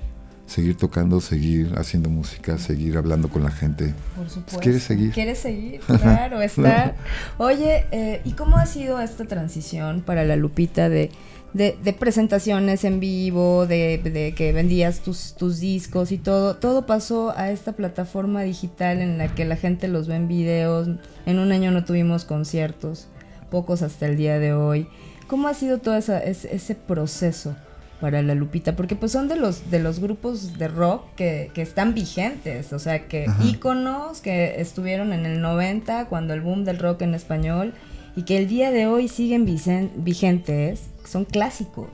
seguir 0.51 0.75
tocando, 0.75 1.21
seguir 1.21 1.73
haciendo 1.77 2.09
música, 2.09 2.57
seguir 2.57 2.97
hablando 2.97 3.29
con 3.29 3.43
la 3.43 3.51
gente. 3.51 3.93
Por 4.17 4.29
supuesto. 4.29 4.59
¿Quieres 4.59 4.83
seguir? 4.83 5.11
¿Quieres 5.11 5.39
seguir? 5.39 5.79
Claro, 6.01 6.41
estar. 6.41 6.95
Oye, 7.37 7.85
eh, 7.91 8.21
¿y 8.25 8.33
cómo 8.33 8.57
ha 8.57 8.65
sido 8.65 8.99
esta 8.99 9.25
transición 9.25 10.01
para 10.01 10.25
la 10.25 10.35
Lupita 10.35 10.89
de, 10.89 11.09
de, 11.53 11.93
presentaciones 11.97 12.83
en 12.83 12.99
vivo, 12.99 13.65
de, 13.65 14.33
que 14.35 14.51
vendías 14.51 14.99
tus, 14.99 15.35
tus 15.35 15.59
discos 15.59 16.11
y 16.11 16.17
todo? 16.17 16.57
Todo 16.57 16.85
pasó 16.85 17.33
a 17.37 17.51
esta 17.51 17.71
plataforma 17.71 18.41
digital 18.41 18.99
en 18.99 19.17
la 19.17 19.33
que 19.33 19.45
la 19.45 19.55
gente 19.55 19.87
los 19.87 20.07
ve 20.07 20.15
en 20.15 20.27
videos. 20.27 20.89
En 21.25 21.39
un 21.39 21.53
año 21.53 21.71
no 21.71 21.85
tuvimos 21.85 22.25
conciertos, 22.25 23.07
pocos 23.49 23.81
hasta 23.83 24.05
el 24.05 24.17
día 24.17 24.37
de 24.37 24.53
hoy. 24.53 24.87
¿Cómo 25.27 25.47
ha 25.47 25.53
sido 25.53 25.77
todo 25.77 25.95
esa, 25.95 26.19
ese 26.19 26.75
proceso? 26.75 27.55
Para 28.01 28.23
la 28.23 28.33
Lupita, 28.33 28.75
porque 28.75 28.95
pues 28.95 29.11
son 29.11 29.27
de 29.27 29.35
los 29.37 29.69
de 29.69 29.79
los 29.79 29.99
grupos 29.99 30.57
de 30.57 30.67
rock 30.67 31.03
que, 31.15 31.51
están 31.55 31.93
vigentes, 31.93 32.73
o 32.73 32.79
sea, 32.79 33.07
que 33.07 33.27
íconos 33.45 34.21
que 34.21 34.59
estuvieron 34.59 35.13
en 35.13 35.27
el 35.27 35.39
90 35.39 36.05
cuando 36.05 36.33
el 36.33 36.41
boom 36.41 36.65
del 36.65 36.79
rock 36.79 37.03
en 37.03 37.13
español 37.13 37.73
y 38.15 38.23
que 38.23 38.39
el 38.39 38.47
día 38.47 38.71
de 38.71 38.87
hoy 38.87 39.07
siguen 39.07 39.45
vigentes, 39.45 40.81
son 41.05 41.25
clásicos. 41.25 41.89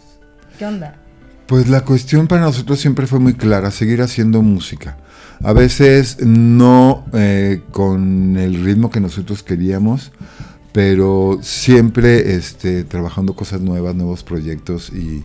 ¿Qué 0.57 0.65
onda? 0.65 0.95
Pues 1.45 1.67
la 1.67 1.81
cuestión 1.81 2.27
para 2.27 2.41
nosotros 2.41 2.79
siempre 2.79 3.05
fue 3.05 3.19
muy 3.19 3.33
clara, 3.33 3.69
seguir 3.69 4.01
haciendo 4.01 4.41
música. 4.41 4.97
A 5.43 5.53
veces 5.53 6.25
no 6.25 7.05
eh, 7.13 7.61
con 7.71 8.37
el 8.37 8.63
ritmo 8.63 8.89
que 8.89 9.01
nosotros 9.01 9.43
queríamos, 9.43 10.13
pero 10.71 11.39
siempre 11.41 12.35
este, 12.35 12.85
trabajando 12.85 13.35
cosas 13.35 13.59
nuevas, 13.61 13.93
nuevos 13.93 14.23
proyectos 14.23 14.89
y, 14.89 15.23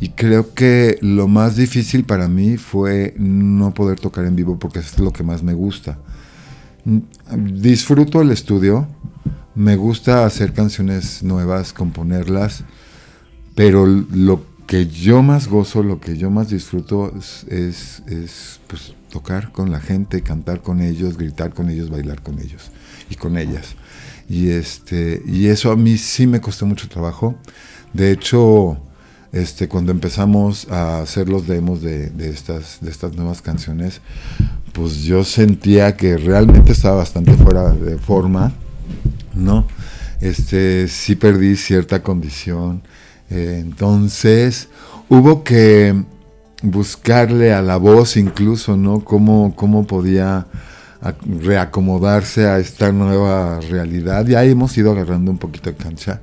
y 0.00 0.10
creo 0.10 0.54
que 0.54 0.98
lo 1.00 1.28
más 1.28 1.56
difícil 1.56 2.04
para 2.04 2.28
mí 2.28 2.56
fue 2.56 3.14
no 3.16 3.72
poder 3.74 4.00
tocar 4.00 4.24
en 4.24 4.36
vivo 4.36 4.58
porque 4.58 4.80
es 4.80 4.98
lo 4.98 5.12
que 5.12 5.22
más 5.22 5.42
me 5.42 5.54
gusta. 5.54 5.98
Disfruto 7.36 8.20
el 8.20 8.30
estudio, 8.30 8.86
me 9.54 9.76
gusta 9.76 10.26
hacer 10.26 10.52
canciones 10.52 11.22
nuevas, 11.22 11.72
componerlas, 11.72 12.64
pero 13.54 13.86
lo 13.86 14.44
que 14.66 14.86
yo 14.86 15.22
más 15.22 15.48
gozo, 15.48 15.82
lo 15.82 16.00
que 16.00 16.16
yo 16.16 16.30
más 16.30 16.50
disfruto 16.50 17.12
es, 17.16 18.02
pues, 18.66 18.94
tocar 19.10 19.52
con 19.52 19.70
la 19.70 19.80
gente, 19.80 20.22
cantar 20.22 20.62
con 20.62 20.80
ellos, 20.80 21.16
gritar 21.16 21.54
con 21.54 21.70
ellos, 21.70 21.90
bailar 21.90 22.22
con 22.22 22.38
ellos 22.40 22.70
y 23.10 23.14
con 23.14 23.38
ellas. 23.38 23.76
Y, 24.28 24.48
este, 24.48 25.22
y 25.26 25.46
eso 25.46 25.70
a 25.70 25.76
mí 25.76 25.98
sí 25.98 26.26
me 26.26 26.40
costó 26.40 26.66
mucho 26.66 26.88
trabajo. 26.88 27.36
De 27.92 28.10
hecho, 28.10 28.78
este, 29.34 29.66
cuando 29.66 29.90
empezamos 29.90 30.70
a 30.70 31.00
hacer 31.00 31.28
los 31.28 31.48
demos 31.48 31.82
de, 31.82 32.12
estas, 32.20 32.78
de 32.80 32.88
estas 32.88 33.16
nuevas 33.16 33.42
canciones, 33.42 34.00
pues 34.72 35.02
yo 35.02 35.24
sentía 35.24 35.96
que 35.96 36.16
realmente 36.16 36.70
estaba 36.70 36.98
bastante 36.98 37.32
fuera 37.32 37.70
de 37.70 37.98
forma, 37.98 38.52
¿no? 39.34 39.66
Este, 40.20 40.86
sí 40.86 41.16
perdí 41.16 41.56
cierta 41.56 42.00
condición. 42.00 42.82
Eh, 43.28 43.58
entonces, 43.60 44.68
hubo 45.08 45.42
que 45.42 46.04
buscarle 46.62 47.52
a 47.52 47.60
la 47.60 47.76
voz 47.76 48.16
incluso, 48.16 48.76
¿no? 48.76 49.00
Cómo, 49.00 49.56
cómo 49.56 49.84
podía 49.84 50.46
reacomodarse 51.42 52.46
a 52.46 52.60
esta 52.60 52.92
nueva 52.92 53.58
realidad. 53.60 54.26
Ya 54.26 54.44
hemos 54.44 54.78
ido 54.78 54.92
agarrando 54.92 55.32
un 55.32 55.38
poquito 55.38 55.70
de 55.70 55.76
cancha. 55.76 56.20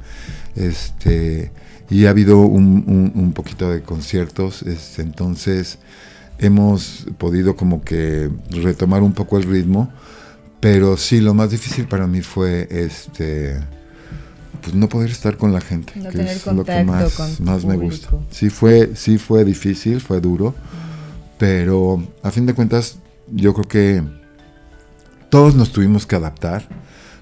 Este, 0.55 1.51
y 1.91 2.05
ha 2.05 2.10
habido 2.10 2.39
un, 2.39 3.33
poquito 3.36 3.69
de 3.69 3.83
conciertos, 3.83 4.63
entonces 4.98 5.77
hemos 6.39 7.05
podido 7.17 7.57
como 7.57 7.83
que 7.83 8.31
retomar 8.50 9.03
un 9.03 9.12
poco 9.12 9.38
el 9.38 9.43
ritmo, 9.43 9.91
pero 10.62 10.95
sí, 10.95 11.19
lo 11.19 11.33
más 11.33 11.51
difícil 11.51 11.88
para 11.88 12.07
mí 12.07 12.21
fue 12.21 12.67
este 12.71 13.60
pues 14.62 14.75
no 14.75 14.88
poder 14.88 15.10
estar 15.10 15.36
con 15.38 15.51
la 15.51 15.60
gente, 15.60 15.93
que 15.93 16.21
es 16.21 16.45
lo 16.45 16.63
que 16.63 16.83
más, 16.83 17.39
más 17.41 17.65
me 17.65 17.75
gusta. 17.75 18.10
Sí 18.29 18.50
fue, 18.50 18.91
sí 18.95 19.17
fue 19.17 19.43
difícil, 19.43 20.00
fue 20.00 20.21
duro, 20.21 20.55
pero 21.38 22.01
a 22.24 22.31
fin 22.31 22.45
de 22.45 22.53
cuentas 22.53 23.00
yo 23.27 23.53
creo 23.53 23.67
que 23.67 24.03
todos 25.29 25.55
nos 25.55 25.74
tuvimos 25.74 26.05
que 26.05 26.15
adaptar, 26.15 26.69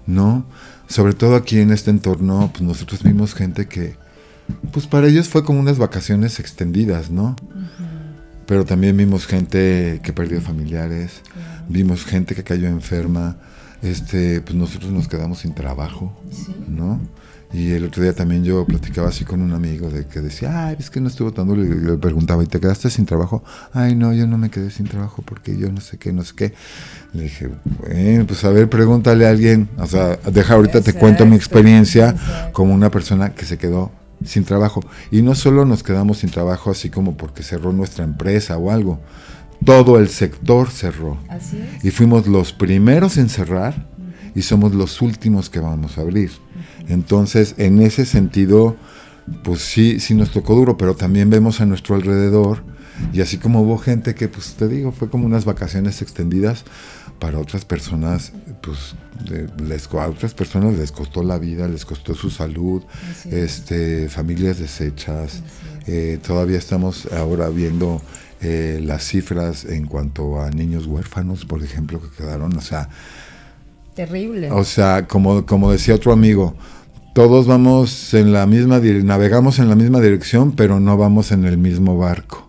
¿no? 0.06 0.46
Sobre 0.88 1.14
todo 1.14 1.36
aquí 1.36 1.60
en 1.60 1.72
este 1.72 1.90
entorno, 1.90 2.50
pues 2.52 2.62
nosotros 2.62 3.02
vimos 3.02 3.34
gente 3.34 3.68
que, 3.68 3.96
pues 4.72 4.88
para 4.88 5.08
ellos 5.08 5.30
fue 5.30 5.44
como 5.44 5.60
unas 5.60 5.78
vacaciones 5.78 6.40
extendidas, 6.40 7.12
¿no? 7.12 7.36
Pero 8.46 8.66
también 8.66 8.98
vimos 8.98 9.28
gente 9.28 10.00
que 10.04 10.14
perdió 10.14 10.42
familiares, 10.42 11.22
vimos 11.68 12.04
gente 12.06 12.36
que 12.36 12.44
cayó 12.44 12.68
enferma, 12.68 13.38
este, 13.82 14.42
pues 14.42 14.56
nosotros 14.56 14.92
nos 14.92 15.08
quedamos 15.08 15.40
sin 15.40 15.54
trabajo, 15.54 16.20
¿no? 16.68 17.00
Y 17.52 17.72
el 17.72 17.86
otro 17.86 18.04
día 18.04 18.14
también 18.14 18.44
yo 18.44 18.64
platicaba 18.66 19.10
así 19.10 19.26
con 19.26 19.42
un 19.42 19.54
amigo 19.54 19.90
de 19.90 20.06
que 20.06 20.22
decía, 20.22 20.68
ay, 20.68 20.76
es 20.78 20.92
que 20.92 21.02
no 21.02 21.08
estuvo 21.08 21.32
tan 21.34 21.48
duro. 21.48 21.64
Y 21.64 21.68
le 21.68 21.98
preguntaba, 21.98 22.44
¿y 22.44 22.46
te 22.46 22.60
quedaste 22.60 22.92
sin 22.92 23.08
trabajo? 23.08 23.44
Ay, 23.74 23.96
no, 23.96 24.14
yo 24.14 24.28
no 24.28 24.38
me 24.38 24.52
quedé 24.52 24.70
sin 24.70 24.86
trabajo 24.86 25.24
porque 25.26 25.58
yo 25.58 25.72
no 25.72 25.82
sé 25.82 25.98
qué, 25.98 26.14
no 26.14 26.24
sé 26.24 26.34
qué. 26.36 26.54
Le 27.12 27.24
dije, 27.24 27.50
bueno, 27.80 28.28
pues 28.28 28.44
a 28.44 28.50
ver, 28.50 28.70
pregúntale 28.70 29.26
a 29.26 29.32
alguien. 29.32 29.68
O 29.80 29.88
sea, 29.88 30.18
deja 30.32 30.54
ahorita 30.54 30.82
te 30.82 30.94
cuento 30.94 31.26
mi 31.26 31.36
experiencia 31.36 32.16
como 32.52 32.72
una 32.76 32.92
persona 32.92 33.34
que 33.34 33.46
se 33.46 33.58
quedó 33.58 33.92
sin 34.24 34.44
trabajo. 34.44 34.82
Y 35.12 35.22
no 35.22 35.36
solo 35.36 35.66
nos 35.66 35.84
quedamos 35.84 36.20
sin 36.20 36.30
trabajo 36.30 36.72
así 36.72 36.90
como 36.90 37.18
porque 37.18 37.44
cerró 37.44 37.74
nuestra 37.74 38.04
empresa 38.04 38.58
o 38.58 38.72
algo, 38.72 39.00
todo 39.66 40.00
el 40.00 40.10
sector 40.10 40.70
cerró. 40.70 41.18
Y 41.84 41.92
fuimos 41.92 42.28
los 42.28 42.54
primeros 42.54 43.18
en 43.18 43.30
cerrar 43.30 43.88
y 44.36 44.42
somos 44.42 44.74
los 44.74 45.02
últimos 45.02 45.50
que 45.50 45.60
vamos 45.60 45.98
a 45.98 46.02
abrir. 46.02 46.32
Entonces, 46.88 47.56
en 47.58 47.82
ese 47.82 48.06
sentido, 48.06 48.78
pues 49.44 49.62
sí, 49.62 50.00
sí 50.00 50.16
nos 50.16 50.32
tocó 50.32 50.56
duro, 50.56 50.78
pero 50.78 50.96
también 50.96 51.30
vemos 51.30 51.62
a 51.62 51.66
nuestro 51.66 51.96
alrededor 51.96 52.64
y 53.14 53.22
así 53.22 53.38
como 53.38 53.62
hubo 53.62 53.78
gente 53.78 54.16
que, 54.16 54.28
pues 54.28 54.56
te 54.56 54.68
digo, 54.68 54.92
fue 54.92 55.10
como 55.10 55.26
unas 55.26 55.46
vacaciones 55.46 56.02
extendidas, 56.02 56.64
para 57.20 57.38
otras 57.38 57.66
personas, 57.66 58.32
pues 58.62 58.96
les, 59.62 59.88
a 59.94 60.08
otras 60.08 60.34
personas 60.34 60.78
les 60.78 60.92
costó 60.92 61.22
la 61.24 61.38
vida, 61.38 61.68
les 61.68 61.86
costó 61.86 62.16
su 62.16 62.30
salud, 62.30 62.84
este, 63.30 64.10
familias 64.10 64.60
deshechas. 64.60 65.44
Eh, 65.88 66.20
todavía 66.26 66.58
estamos 66.58 67.08
ahora 67.12 67.50
viendo 67.50 68.02
eh, 68.42 68.80
las 68.84 69.04
cifras 69.04 69.66
en 69.66 69.86
cuanto 69.86 70.42
a 70.42 70.50
niños 70.50 70.86
huérfanos, 70.88 71.46
por 71.46 71.64
ejemplo, 71.64 72.02
que 72.02 72.10
quedaron, 72.24 72.56
o 72.56 72.62
sea... 72.62 72.90
Terrible. 73.96 74.50
O 74.52 74.64
sea, 74.64 75.08
como, 75.08 75.46
como 75.46 75.72
decía 75.72 75.96
otro 75.96 76.14
amigo, 76.14 76.56
todos 77.14 77.48
vamos 77.48 78.14
en 78.14 78.32
la 78.32 78.46
misma, 78.46 78.80
navegamos 78.80 79.60
en 79.60 79.68
la 79.68 79.76
misma 79.76 80.00
dirección, 80.00 80.54
pero 80.54 80.80
no 80.80 80.96
vamos 80.96 81.32
en 81.32 81.44
el 81.44 81.58
mismo 81.58 81.98
barco. 81.98 82.49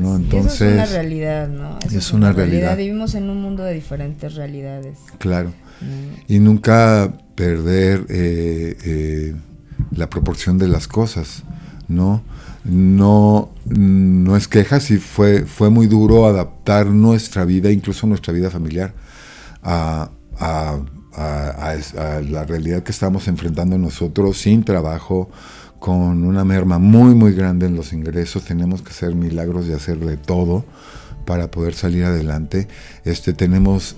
Es. 0.00 0.16
Entonces, 0.16 0.60
eso 0.60 0.64
es 0.66 0.74
una 0.74 0.86
realidad, 0.86 1.48
¿no? 1.48 1.78
es, 1.90 2.12
una, 2.12 2.32
realidad. 2.32 2.76
Vivimos 2.76 3.14
en 3.14 3.30
un 3.30 3.42
mundo 3.42 3.62
de 3.62 3.74
diferentes 3.74 4.34
realidades. 4.34 4.98
Claro. 5.18 5.52
Y 6.26 6.38
nunca 6.38 7.12
perder 7.34 8.06
eh, 8.08 8.76
eh, 8.84 9.34
la 9.90 10.08
proporción 10.08 10.58
de 10.58 10.68
las 10.68 10.88
cosas, 10.88 11.44
¿no? 11.88 12.22
No, 12.64 13.52
no 13.64 14.36
es 14.36 14.48
queja, 14.48 14.80
si 14.80 14.96
fue, 14.96 15.44
fue 15.44 15.70
muy 15.70 15.86
duro 15.86 16.26
adaptar 16.26 16.86
nuestra 16.86 17.44
vida, 17.44 17.70
incluso 17.70 18.06
nuestra 18.06 18.32
vida 18.32 18.50
familiar, 18.50 18.92
a, 19.62 20.10
a, 20.38 20.78
a 21.16 22.20
la 22.20 22.44
realidad 22.44 22.82
que 22.82 22.92
estamos 22.92 23.28
enfrentando 23.28 23.78
nosotros 23.78 24.38
sin 24.38 24.64
trabajo, 24.64 25.30
con 25.86 26.24
una 26.24 26.44
merma 26.44 26.80
muy 26.80 27.14
muy 27.14 27.32
grande 27.32 27.66
en 27.66 27.76
los 27.76 27.92
ingresos, 27.92 28.42
tenemos 28.42 28.82
que 28.82 28.90
hacer 28.90 29.14
milagros 29.14 29.68
y 29.68 29.72
hacer 29.72 30.00
de 30.00 30.16
todo 30.16 30.64
para 31.24 31.48
poder 31.48 31.74
salir 31.74 32.04
adelante. 32.04 32.66
Este 33.04 33.32
tenemos 33.32 33.94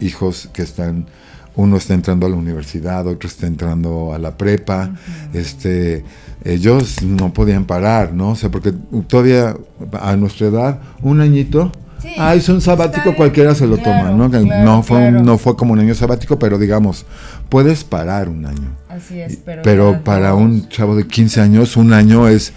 hijos 0.00 0.50
que 0.52 0.62
están 0.62 1.06
uno 1.54 1.76
está 1.76 1.94
entrando 1.94 2.26
a 2.26 2.28
la 2.28 2.34
universidad, 2.34 3.06
otro 3.06 3.28
está 3.28 3.46
entrando 3.46 4.12
a 4.12 4.18
la 4.18 4.36
prepa, 4.36 4.96
este 5.32 6.04
ellos 6.42 7.04
no 7.04 7.32
podían 7.32 7.66
parar, 7.66 8.12
¿no? 8.12 8.30
O 8.30 8.34
sea, 8.34 8.50
porque 8.50 8.72
todavía 9.06 9.56
a 9.92 10.16
nuestra 10.16 10.48
edad, 10.48 10.80
un 11.02 11.20
añito 11.20 11.70
Sí, 12.00 12.10
Ah, 12.16 12.36
hizo 12.36 12.52
un 12.52 12.60
sabático, 12.60 13.14
cualquiera 13.16 13.54
se 13.56 13.66
lo 13.66 13.76
claro, 13.76 14.08
toma, 14.08 14.10
¿no? 14.16 14.30
Claro, 14.30 14.64
no, 14.64 14.82
fue 14.84 14.98
claro. 14.98 15.22
no 15.22 15.36
fue 15.36 15.56
como 15.56 15.72
un 15.72 15.80
año 15.80 15.94
sabático, 15.94 16.38
pero 16.38 16.56
digamos, 16.56 17.04
puedes 17.48 17.84
parar 17.84 18.28
un 18.28 18.46
año. 18.46 18.76
Así 18.88 19.20
es, 19.20 19.38
pero. 19.62 20.02
Para 20.02 20.34
un 20.34 20.68
chavo 20.68 20.94
de 20.96 21.06
15 21.06 21.40
años, 21.40 21.76
un 21.76 21.92
año 21.92 22.28
es 22.28 22.52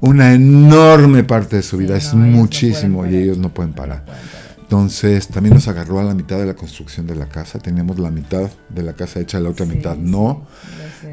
una 0.00 0.34
enorme 0.34 1.24
parte 1.24 1.56
de 1.56 1.62
su 1.62 1.76
vida, 1.76 1.96
es 1.96 2.12
no 2.14 2.24
muchísimo 2.24 3.06
y 3.06 3.16
ellos 3.16 3.38
no 3.38 3.48
pueden 3.48 3.72
parar. 3.72 4.04
Pueden 4.04 4.20
parar. 4.20 4.42
Entonces, 4.62 5.28
también 5.28 5.54
nos 5.54 5.68
agarró 5.68 6.00
a 6.00 6.02
la 6.02 6.14
mitad 6.14 6.38
de 6.38 6.46
la 6.46 6.54
construcción 6.54 7.06
de 7.06 7.14
la 7.14 7.28
casa. 7.28 7.58
Teníamos 7.58 7.98
la 7.98 8.10
mitad 8.10 8.50
de 8.70 8.82
la 8.82 8.94
casa 8.94 9.20
hecha, 9.20 9.38
la 9.38 9.50
otra 9.50 9.66
Sí, 9.66 9.72
mitad 9.72 9.96
no. 9.96 10.46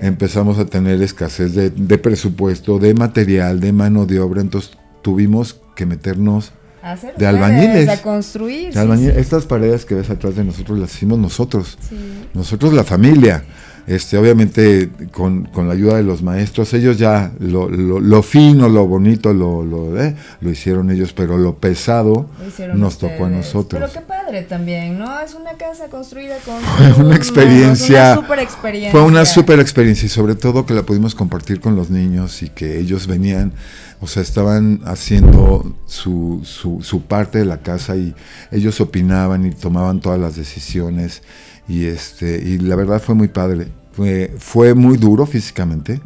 Empezamos 0.01 0.57
a 0.59 0.65
tener 0.65 1.01
escasez 1.01 1.55
de, 1.55 1.69
de 1.69 1.97
presupuesto, 1.97 2.79
de 2.79 2.93
material, 2.93 3.59
de 3.59 3.73
mano 3.73 4.05
de 4.05 4.21
obra. 4.21 4.39
Entonces, 4.39 4.77
tuvimos 5.01 5.59
que 5.75 5.85
meternos 5.85 6.53
hacer 6.81 7.15
de 7.15 7.27
albañiles. 7.27 7.89
A 7.89 8.01
construir. 8.01 8.67
de 8.67 8.73
sí, 8.73 8.79
albañil. 8.79 9.11
sí. 9.11 9.19
Estas 9.19 9.45
paredes 9.45 9.85
que 9.85 9.95
ves 9.95 10.09
atrás 10.09 10.35
de 10.35 10.43
nosotros 10.43 10.79
las 10.79 10.93
hicimos 10.93 11.19
nosotros. 11.19 11.77
Sí. 11.87 11.95
Nosotros 12.33 12.73
la 12.73 12.83
familia, 12.83 13.43
este, 13.87 14.17
obviamente 14.17 14.89
con, 15.11 15.45
con 15.45 15.67
la 15.67 15.73
ayuda 15.73 15.97
de 15.97 16.03
los 16.03 16.21
maestros, 16.21 16.73
ellos 16.73 16.97
ya 16.97 17.31
lo, 17.39 17.69
lo, 17.69 17.99
lo 17.99 18.21
fino, 18.21 18.69
lo 18.69 18.85
bonito, 18.85 19.33
lo, 19.33 19.63
lo, 19.63 19.99
eh, 19.99 20.15
lo 20.41 20.49
hicieron 20.51 20.91
ellos, 20.91 21.11
pero 21.13 21.37
lo 21.37 21.55
pesado 21.55 22.27
nos 22.75 22.97
tocó 22.99 23.25
a 23.25 23.29
nosotros. 23.29 23.81
Pero 23.81 23.91
qué 23.91 24.13
padre 24.29 24.43
también, 24.43 24.99
¿no? 24.99 25.19
Es 25.19 25.33
una 25.33 25.53
casa 25.53 25.89
construida 25.89 26.37
con. 26.39 26.61
Fue 26.93 27.03
una 27.03 27.15
experiencia. 27.15 28.13
Una 28.13 28.15
super 28.15 28.39
experiencia. 28.39 28.91
Fue 28.91 29.01
una 29.01 29.25
super 29.25 29.59
experiencia 29.59 30.05
y 30.05 30.09
sobre 30.09 30.35
todo 30.35 30.65
que 30.65 30.73
la 30.73 30.83
pudimos 30.83 31.15
compartir 31.15 31.59
con 31.59 31.75
los 31.75 31.89
niños 31.89 32.41
y 32.43 32.49
que 32.49 32.79
ellos 32.79 33.07
venían, 33.07 33.53
o 33.99 34.07
sea, 34.07 34.21
estaban 34.21 34.81
haciendo 34.85 35.75
su, 35.85 36.41
su, 36.43 36.81
su 36.81 37.01
parte 37.03 37.39
de 37.39 37.45
la 37.45 37.57
casa 37.57 37.95
y 37.95 38.13
ellos 38.51 38.79
opinaban 38.81 39.45
y 39.45 39.51
tomaban 39.51 39.99
todas 39.99 40.19
las 40.19 40.35
decisiones 40.35 41.23
y 41.67 41.85
este 41.85 42.37
y 42.37 42.59
la 42.59 42.75
verdad 42.75 43.01
fue 43.01 43.15
muy 43.15 43.27
padre. 43.29 43.67
Fue, 43.91 44.33
fue 44.37 44.75
muy 44.75 44.97
duro 44.97 45.25
físicamente. 45.25 45.99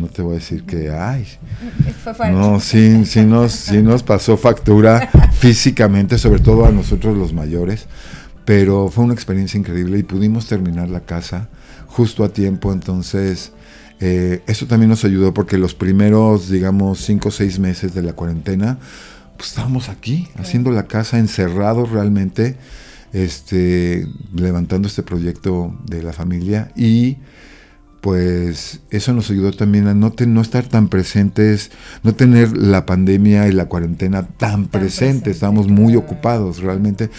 No 0.00 0.06
te 0.06 0.22
voy 0.22 0.32
a 0.32 0.34
decir 0.36 0.64
que, 0.64 0.90
ay, 0.90 1.26
no, 2.32 2.58
sí, 2.58 3.04
sí 3.04 3.20
nos, 3.20 3.52
sí 3.52 3.82
nos 3.82 4.02
pasó 4.02 4.38
factura 4.38 5.10
físicamente, 5.32 6.16
sobre 6.16 6.40
todo 6.40 6.64
a 6.64 6.70
nosotros 6.70 7.16
los 7.18 7.34
mayores, 7.34 7.86
pero 8.46 8.88
fue 8.88 9.04
una 9.04 9.12
experiencia 9.12 9.58
increíble 9.58 9.98
y 9.98 10.02
pudimos 10.02 10.46
terminar 10.46 10.88
la 10.88 11.00
casa 11.00 11.48
justo 11.86 12.24
a 12.24 12.30
tiempo, 12.30 12.72
entonces 12.72 13.52
eh, 14.00 14.42
eso 14.46 14.66
también 14.66 14.88
nos 14.88 15.04
ayudó 15.04 15.34
porque 15.34 15.58
los 15.58 15.74
primeros, 15.74 16.48
digamos, 16.48 17.00
cinco 17.00 17.28
o 17.28 17.32
seis 17.32 17.58
meses 17.58 17.92
de 17.92 18.00
la 18.00 18.14
cuarentena, 18.14 18.78
pues 19.36 19.50
estábamos 19.50 19.90
aquí, 19.90 20.28
haciendo 20.38 20.70
la 20.70 20.86
casa, 20.86 21.18
encerrados 21.18 21.90
realmente, 21.90 22.56
este, 23.12 24.06
levantando 24.34 24.88
este 24.88 25.02
proyecto 25.02 25.78
de 25.84 26.02
la 26.02 26.14
familia 26.14 26.72
y 26.74 27.18
pues 28.00 28.80
eso 28.90 29.12
nos 29.12 29.30
ayudó 29.30 29.52
también 29.52 29.86
a 29.86 29.94
no, 29.94 30.12
te- 30.12 30.26
no 30.26 30.40
estar 30.40 30.64
tan 30.66 30.88
presentes, 30.88 31.70
no 32.02 32.14
tener 32.14 32.56
la 32.56 32.86
pandemia 32.86 33.46
y 33.48 33.52
la 33.52 33.66
cuarentena 33.66 34.22
tan, 34.26 34.66
presente. 34.68 34.70
presente, 34.78 35.30
Estábamos 35.30 35.68
muy 35.68 35.96
ocupados 35.96 36.60
realmente. 36.60 37.10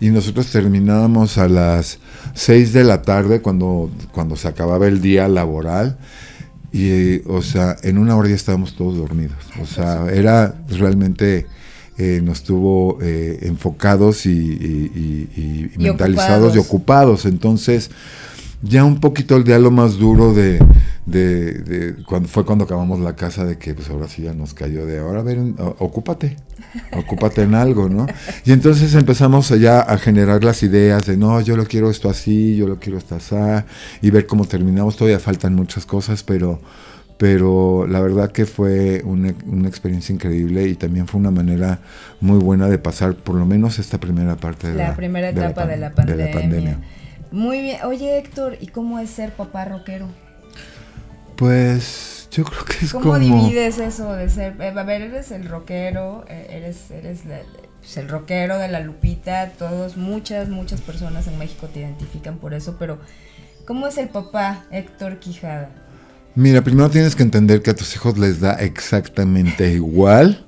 Y 0.00 0.08
nosotros 0.10 0.46
terminábamos 0.50 1.36
a 1.38 1.48
las 1.48 1.98
6 2.34 2.72
de 2.72 2.84
la 2.84 3.02
tarde 3.02 3.40
cuando, 3.42 3.90
cuando 4.12 4.36
se 4.36 4.48
acababa 4.48 4.86
el 4.86 5.00
día 5.02 5.28
laboral. 5.28 5.98
Y, 6.72 6.88
eh, 6.88 7.22
o 7.26 7.42
sea, 7.42 7.76
en 7.82 7.98
una 7.98 8.16
hora 8.16 8.28
ya 8.28 8.34
estábamos 8.34 8.76
todos 8.76 8.96
dormidos. 8.96 9.36
O 9.60 9.66
sea, 9.66 10.06
era 10.12 10.54
realmente... 10.68 11.46
eh, 11.98 12.22
nos 12.24 12.44
tuvo 12.44 12.96
eh, 13.02 13.40
enfocados 13.42 14.24
y, 14.24 14.30
y- 14.30 14.90
y- 14.94 15.28
y 15.38 15.70
Y 15.74 15.78
mentalizados 15.82 16.54
y 16.54 16.58
ocupados. 16.58 17.26
Entonces, 17.26 17.90
ya 18.62 18.84
un 18.84 19.00
poquito 19.00 19.36
el 19.36 19.44
lo 19.62 19.70
más 19.70 19.96
duro 19.96 20.34
de, 20.34 20.58
de, 21.06 21.52
de 21.54 21.94
cuando 22.04 22.28
fue 22.28 22.44
cuando 22.44 22.64
acabamos 22.64 23.00
la 23.00 23.16
casa 23.16 23.44
de 23.44 23.56
que 23.58 23.74
pues 23.74 23.88
ahora 23.88 24.06
sí 24.06 24.22
ya 24.22 24.34
nos 24.34 24.54
cayó 24.54 24.86
de 24.86 24.98
ahora 24.98 25.20
a 25.20 25.22
ver 25.22 25.38
ocúpate 25.78 26.36
ocúpate 26.92 27.42
en 27.42 27.54
algo 27.54 27.88
no 27.88 28.06
y 28.44 28.52
entonces 28.52 28.94
empezamos 28.94 29.48
ya 29.58 29.80
a 29.80 29.96
generar 29.98 30.44
las 30.44 30.62
ideas 30.62 31.06
de 31.06 31.16
no 31.16 31.40
yo 31.40 31.56
lo 31.56 31.64
quiero 31.64 31.90
esto 31.90 32.10
así 32.10 32.56
yo 32.56 32.66
lo 32.68 32.78
quiero 32.78 32.98
esto 32.98 33.16
así 33.16 33.30
y 34.02 34.10
ver 34.10 34.26
cómo 34.26 34.44
terminamos. 34.44 34.96
Todavía 34.96 35.18
faltan 35.18 35.54
muchas 35.54 35.86
cosas 35.86 36.22
pero 36.22 36.60
pero 37.16 37.86
la 37.86 38.00
verdad 38.00 38.32
que 38.32 38.46
fue 38.46 39.02
una, 39.04 39.34
una 39.46 39.68
experiencia 39.68 40.14
increíble 40.14 40.66
y 40.68 40.74
también 40.74 41.06
fue 41.06 41.20
una 41.20 41.30
manera 41.30 41.80
muy 42.20 42.38
buena 42.38 42.66
de 42.68 42.78
pasar 42.78 43.14
por 43.14 43.34
lo 43.34 43.44
menos 43.44 43.78
esta 43.78 43.98
primera 43.98 44.36
parte 44.36 44.68
de 44.68 44.74
la, 44.74 44.88
la, 44.88 44.96
primera 44.96 45.28
etapa 45.28 45.66
de 45.66 45.76
la, 45.76 45.90
de 45.90 46.16
la 46.16 46.30
pandemia. 46.30 46.78
Muy 47.32 47.60
bien. 47.62 47.84
Oye, 47.84 48.18
Héctor, 48.18 48.56
¿y 48.60 48.66
cómo 48.68 48.98
es 48.98 49.10
ser 49.10 49.32
papá 49.32 49.64
rockero? 49.64 50.08
Pues 51.36 52.28
yo 52.30 52.44
creo 52.44 52.64
que 52.64 52.84
es 52.84 52.92
¿Cómo 52.92 53.12
como... 53.12 53.18
divides 53.18 53.78
eso 53.78 54.12
de 54.12 54.28
ser, 54.28 54.60
eh, 54.60 54.68
a 54.76 54.82
ver, 54.82 55.02
eres 55.02 55.30
el 55.30 55.48
rockero, 55.48 56.24
eh, 56.28 56.48
eres, 56.50 56.90
eres 56.90 57.24
la- 57.24 57.40
pues, 57.80 57.96
el 57.96 58.08
rockero 58.08 58.58
de 58.58 58.68
la 58.68 58.80
Lupita, 58.80 59.50
todos, 59.58 59.96
muchas, 59.96 60.48
muchas 60.48 60.80
personas 60.82 61.26
en 61.28 61.38
México 61.38 61.68
te 61.72 61.80
identifican 61.80 62.36
por 62.38 62.52
eso, 62.52 62.76
pero 62.78 62.98
¿cómo 63.66 63.86
es 63.86 63.96
el 63.96 64.08
papá 64.10 64.64
Héctor 64.70 65.18
Quijada? 65.18 65.70
Mira, 66.34 66.62
primero 66.62 66.90
tienes 66.90 67.16
que 67.16 67.22
entender 67.22 67.62
que 67.62 67.70
a 67.70 67.74
tus 67.74 67.94
hijos 67.94 68.18
les 68.18 68.40
da 68.40 68.52
exactamente 68.54 69.72
igual 69.72 70.46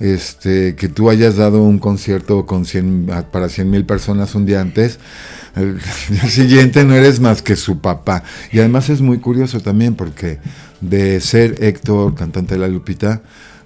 este, 0.00 0.74
que 0.76 0.88
tú 0.88 1.10
hayas 1.10 1.36
dado 1.36 1.62
un 1.62 1.78
concierto 1.78 2.46
con 2.46 2.64
100, 2.64 3.08
a- 3.12 3.22
para 3.30 3.48
100 3.48 3.70
mil 3.70 3.84
personas 3.84 4.34
un 4.34 4.46
día 4.46 4.60
antes. 4.60 4.98
El 5.56 5.78
día 6.10 6.24
siguiente 6.28 6.84
no 6.84 6.94
eres 6.94 7.20
más 7.20 7.42
que 7.42 7.56
su 7.56 7.80
papá. 7.80 8.22
Y 8.52 8.58
además 8.60 8.90
es 8.90 9.00
muy 9.00 9.18
curioso 9.18 9.60
también 9.60 9.94
porque 9.94 10.38
de 10.80 11.20
ser 11.20 11.62
Héctor, 11.64 12.14
cantante 12.14 12.54
de 12.54 12.60
la 12.60 12.68
Lupita, 12.68 13.22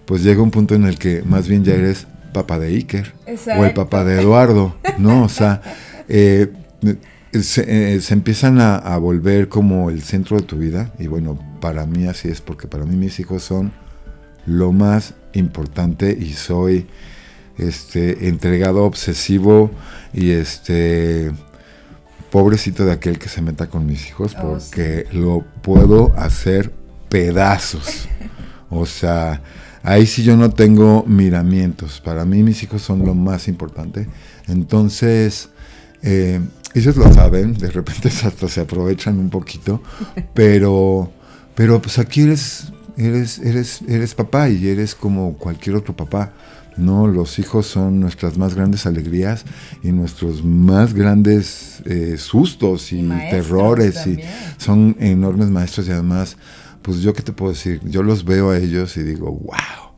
pues 0.06 0.22
llega 0.22 0.42
un 0.42 0.50
punto 0.50 0.74
en 0.74 0.84
el 0.84 0.98
que 0.98 1.22
más 1.22 1.48
bien 1.48 1.64
ya 1.64 1.74
eres 1.74 2.06
papá 2.32 2.58
de 2.58 2.68
Iker 2.68 3.12
o 3.26 3.28
el 3.28 3.34
Exacto. 3.34 3.74
papá 3.74 4.04
de 4.04 4.20
Eduardo, 4.20 4.74
¿no? 4.98 5.24
O 5.24 5.28
sea, 5.28 5.60
eh, 6.08 6.50
se, 7.40 7.94
eh, 7.96 8.00
se 8.00 8.14
empiezan 8.14 8.58
a, 8.60 8.76
a 8.76 8.96
volver 8.98 9.48
como 9.48 9.90
el 9.90 10.02
centro 10.02 10.38
de 10.38 10.42
tu 10.44 10.56
vida 10.56 10.92
y 10.98 11.06
bueno, 11.08 11.38
para 11.60 11.84
mí 11.86 12.06
así 12.06 12.28
es 12.28 12.40
porque 12.40 12.68
para 12.68 12.84
mí 12.86 12.96
mis 12.96 13.20
hijos 13.20 13.42
son 13.42 13.72
lo 14.46 14.72
más 14.72 15.14
importante 15.34 16.16
y 16.18 16.32
soy 16.32 16.86
este 17.58 18.28
entregado, 18.28 18.84
obsesivo 18.84 19.70
y 20.12 20.30
este 20.30 21.32
pobrecito 22.30 22.84
de 22.84 22.92
aquel 22.92 23.18
que 23.18 23.28
se 23.28 23.42
meta 23.42 23.68
con 23.68 23.86
mis 23.86 24.08
hijos 24.08 24.34
Oh, 24.38 24.42
porque 24.42 25.06
lo 25.12 25.44
puedo 25.62 26.14
hacer 26.16 26.72
pedazos. 27.08 28.08
O 28.70 28.86
sea, 28.86 29.42
ahí 29.82 30.06
sí 30.06 30.22
yo 30.22 30.36
no 30.36 30.50
tengo 30.50 31.04
miramientos. 31.06 32.00
Para 32.00 32.24
mí 32.24 32.42
mis 32.42 32.62
hijos 32.62 32.80
son 32.80 33.04
lo 33.04 33.14
más 33.14 33.48
importante. 33.48 34.08
Entonces, 34.48 35.50
eh, 36.02 36.40
ellos 36.74 36.96
lo 36.96 37.12
saben, 37.12 37.54
de 37.54 37.70
repente 37.70 38.08
hasta 38.24 38.48
se 38.48 38.60
aprovechan 38.60 39.18
un 39.18 39.30
poquito, 39.30 39.82
pero, 40.34 41.12
pero 41.54 41.82
pues 41.82 41.98
aquí 41.98 42.22
eres, 42.22 42.72
eres, 42.96 43.38
eres, 43.38 43.82
eres 43.88 44.14
papá 44.14 44.48
y 44.48 44.68
eres 44.68 44.94
como 44.94 45.36
cualquier 45.38 45.76
otro 45.76 45.94
papá. 45.94 46.32
No, 46.76 47.06
los 47.06 47.38
hijos 47.38 47.66
son 47.66 48.00
nuestras 48.00 48.38
más 48.38 48.54
grandes 48.54 48.86
alegrías 48.86 49.44
y 49.82 49.92
nuestros 49.92 50.42
más 50.42 50.94
grandes 50.94 51.82
eh, 51.84 52.16
sustos 52.16 52.92
y, 52.92 53.06
terrores 53.30 54.06
y 54.06 54.18
son 54.56 54.96
enormes 54.98 55.50
maestros 55.50 55.88
y 55.88 55.90
además, 55.90 56.38
pues 56.80 57.00
yo 57.00 57.12
qué 57.12 57.22
te 57.22 57.32
puedo 57.32 57.52
decir, 57.52 57.80
yo 57.84 58.02
los 58.02 58.24
veo 58.24 58.50
a 58.50 58.58
ellos 58.58 58.96
y 58.96 59.02
digo, 59.02 59.30
wow, 59.30 59.92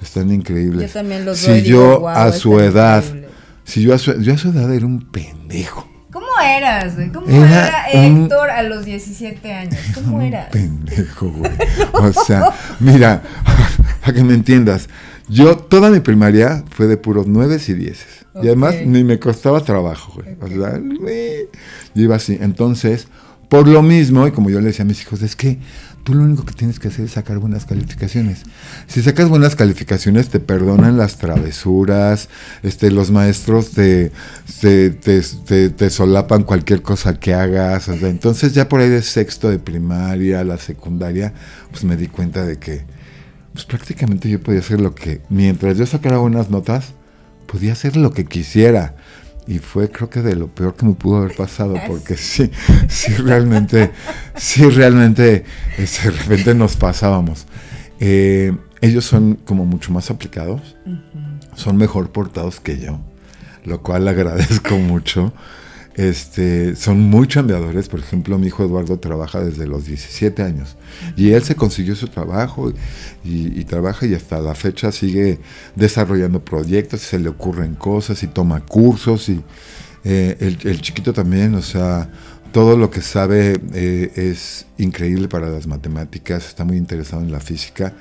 están 0.00 0.32
increíbles. 0.32 0.92
Yo 0.92 1.00
también 1.00 1.26
los 1.26 1.38
si 1.38 1.48
veo 1.48 1.56
yo 1.56 1.62
digo, 1.62 2.00
"Guau, 2.00 2.16
a 2.16 2.32
su 2.32 2.58
edad, 2.58 3.04
increíbles". 3.04 3.30
si 3.64 3.82
yo 3.82 3.94
a 3.94 3.98
su, 3.98 4.20
yo 4.22 4.32
a 4.32 4.38
su 4.38 4.48
edad 4.48 4.72
era 4.72 4.86
un 4.86 5.10
pendejo. 5.10 5.93
¿Cómo 6.36 6.48
eras, 6.48 6.96
güey? 6.96 7.08
¿Cómo 7.12 7.26
Era 7.28 7.86
era, 7.88 8.00
un- 8.08 8.22
Héctor 8.24 8.50
a 8.50 8.62
los 8.62 8.84
17 8.84 9.52
años? 9.52 9.76
¿Cómo 9.94 10.16
Un 10.16 10.22
eras? 10.22 10.48
pendejo, 10.50 11.30
güey. 11.30 11.52
O 11.92 12.12
sea, 12.12 12.50
mira, 12.80 13.22
para 14.00 14.12
que 14.12 14.24
me 14.24 14.34
entiendas, 14.34 14.88
yo 15.28 15.56
toda 15.56 15.90
mi 15.90 16.00
primaria 16.00 16.64
fue 16.70 16.86
de 16.86 16.96
puros 16.96 17.26
nueves 17.26 17.68
y 17.68 17.74
dieces. 17.74 18.26
Y 18.42 18.46
además 18.48 18.74
ni 18.84 19.04
me 19.04 19.18
costaba 19.20 19.60
trabajo, 19.60 20.14
güey. 20.14 20.36
O 20.40 20.48
sea, 20.48 20.78
güey, 20.78 21.48
yo 21.94 22.02
iba 22.02 22.16
así. 22.16 22.36
Entonces, 22.40 23.06
por 23.48 23.68
lo 23.68 23.80
mismo, 23.82 24.26
y 24.26 24.32
como 24.32 24.50
yo 24.50 24.60
le 24.60 24.66
decía 24.66 24.84
a 24.84 24.88
mis 24.88 25.00
hijos, 25.02 25.22
es 25.22 25.36
que 25.36 25.58
tú 26.04 26.14
lo 26.14 26.22
único 26.22 26.44
que 26.44 26.52
tienes 26.52 26.78
que 26.78 26.88
hacer 26.88 27.06
es 27.06 27.12
sacar 27.12 27.38
buenas 27.38 27.64
calificaciones. 27.64 28.42
Si 28.86 29.02
sacas 29.02 29.28
buenas 29.28 29.56
calificaciones, 29.56 30.28
te 30.28 30.38
perdonan 30.38 30.98
las 30.98 31.16
travesuras, 31.16 32.28
este, 32.62 32.90
los 32.90 33.10
maestros 33.10 33.70
te, 33.70 34.12
te, 34.60 34.90
te, 34.90 35.90
solapan 35.90 36.44
cualquier 36.44 36.82
cosa 36.82 37.18
que 37.18 37.34
hagas. 37.34 37.88
entonces 37.88 38.52
ya 38.52 38.68
por 38.68 38.80
ahí 38.80 38.90
de 38.90 39.02
sexto 39.02 39.48
de 39.48 39.58
primaria, 39.58 40.44
la 40.44 40.58
secundaria, 40.58 41.32
pues 41.70 41.84
me 41.84 41.96
di 41.96 42.06
cuenta 42.06 42.44
de 42.44 42.58
que 42.58 42.84
pues 43.54 43.64
prácticamente 43.64 44.28
yo 44.28 44.42
podía 44.42 44.60
hacer 44.60 44.80
lo 44.80 44.94
que, 44.94 45.22
mientras 45.30 45.78
yo 45.78 45.86
sacara 45.86 46.18
buenas 46.18 46.50
notas, 46.50 46.92
podía 47.46 47.72
hacer 47.72 47.96
lo 47.96 48.12
que 48.12 48.26
quisiera. 48.26 48.96
Y 49.46 49.58
fue 49.58 49.90
creo 49.90 50.08
que 50.08 50.22
de 50.22 50.36
lo 50.36 50.48
peor 50.48 50.74
que 50.74 50.86
me 50.86 50.94
pudo 50.94 51.18
haber 51.18 51.36
pasado, 51.36 51.74
porque 51.86 52.16
sí, 52.16 52.50
sí 52.88 53.12
realmente, 53.14 53.90
sí 54.36 54.68
realmente, 54.68 55.44
este, 55.76 56.10
de 56.10 56.16
repente 56.16 56.54
nos 56.54 56.76
pasábamos. 56.76 57.46
Eh, 58.00 58.56
ellos 58.80 59.04
son 59.04 59.36
como 59.44 59.64
mucho 59.64 59.92
más 59.92 60.10
aplicados, 60.10 60.76
son 61.54 61.76
mejor 61.76 62.10
portados 62.10 62.60
que 62.60 62.78
yo, 62.78 63.00
lo 63.64 63.82
cual 63.82 64.08
agradezco 64.08 64.76
mucho. 64.78 65.32
Este, 65.94 66.74
son 66.74 67.00
muy 67.00 67.28
chambeadores. 67.28 67.88
Por 67.88 68.00
ejemplo, 68.00 68.38
mi 68.38 68.48
hijo 68.48 68.64
Eduardo 68.64 68.98
trabaja 68.98 69.40
desde 69.40 69.66
los 69.66 69.86
17 69.86 70.42
años. 70.42 70.76
Y 71.16 71.30
él 71.30 71.42
se 71.42 71.54
consiguió 71.54 71.94
su 71.94 72.08
trabajo 72.08 72.72
y, 73.24 73.64
trabaja 73.64 74.06
y 74.06 74.14
hasta 74.14 74.40
la 74.40 74.54
fecha 74.54 74.92
sigue 74.92 75.38
desarrollando 75.74 76.44
proyectos, 76.44 77.00
se 77.00 77.18
le 77.18 77.28
ocurren 77.28 77.74
cosas 77.74 78.22
y 78.22 78.26
toma 78.26 78.60
cursos 78.60 79.28
y 79.28 79.40
eh, 80.04 80.36
el, 80.62 80.80
chiquito 80.82 81.14
también, 81.14 81.54
o 81.54 81.62
sea, 81.62 82.10
todo 82.52 82.76
lo 82.76 82.90
que 82.90 83.00
sabe 83.00 83.58
eh, 83.72 84.12
es 84.14 84.66
increíble 84.76 85.28
para 85.28 85.48
las 85.48 85.66
matemáticas, 85.66 86.46
está 86.46 86.64
muy 86.64 86.76
interesado 86.76 87.22
en 87.22 87.32
la 87.32 87.40
física 87.40 87.94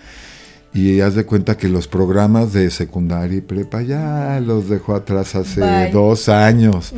y 0.73 1.01
haz 1.01 1.13
de 1.13 1.25
cuenta 1.25 1.55
que 1.55 1.69
los 1.69 1.88
programas 1.88 2.51
de 2.51 2.71
secundaria 2.71 3.38
y 3.38 3.41
prepa 3.41 3.83
ya 3.83 4.39
los 4.39 4.69
dejó 4.69 4.95
atrás 4.95 5.36
hace 5.36 5.62
dos 5.91 6.29
años. 6.29 6.93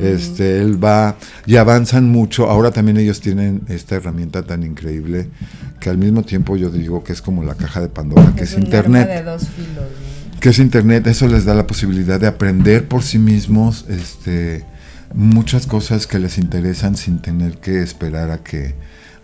Este, 0.00 0.60
él 0.60 0.82
va 0.82 1.16
y 1.44 1.56
avanzan 1.56 2.08
mucho. 2.08 2.48
Ahora 2.48 2.70
también 2.70 2.98
ellos 2.98 3.20
tienen 3.20 3.62
esta 3.68 3.96
herramienta 3.96 4.44
tan 4.44 4.62
increíble 4.62 5.28
que 5.80 5.90
al 5.90 5.98
mismo 5.98 6.22
tiempo 6.22 6.56
yo 6.56 6.70
digo 6.70 7.02
que 7.02 7.12
es 7.12 7.20
como 7.20 7.42
la 7.42 7.56
caja 7.56 7.80
de 7.80 7.88
Pandora, 7.88 8.32
que 8.36 8.44
es, 8.44 8.52
internet. 8.56 9.24
Que 10.38 10.50
es 10.50 10.58
internet, 10.60 11.06
eso 11.08 11.26
les 11.26 11.44
da 11.44 11.54
la 11.54 11.66
posibilidad 11.66 12.20
de 12.20 12.28
aprender 12.28 12.86
por 12.86 13.02
sí 13.02 13.18
mismos, 13.18 13.86
este, 13.88 14.64
muchas 15.14 15.66
cosas 15.66 16.06
que 16.06 16.20
les 16.20 16.38
interesan 16.38 16.96
sin 16.96 17.18
tener 17.18 17.58
que 17.58 17.82
esperar 17.82 18.30
a 18.30 18.38
que 18.38 18.74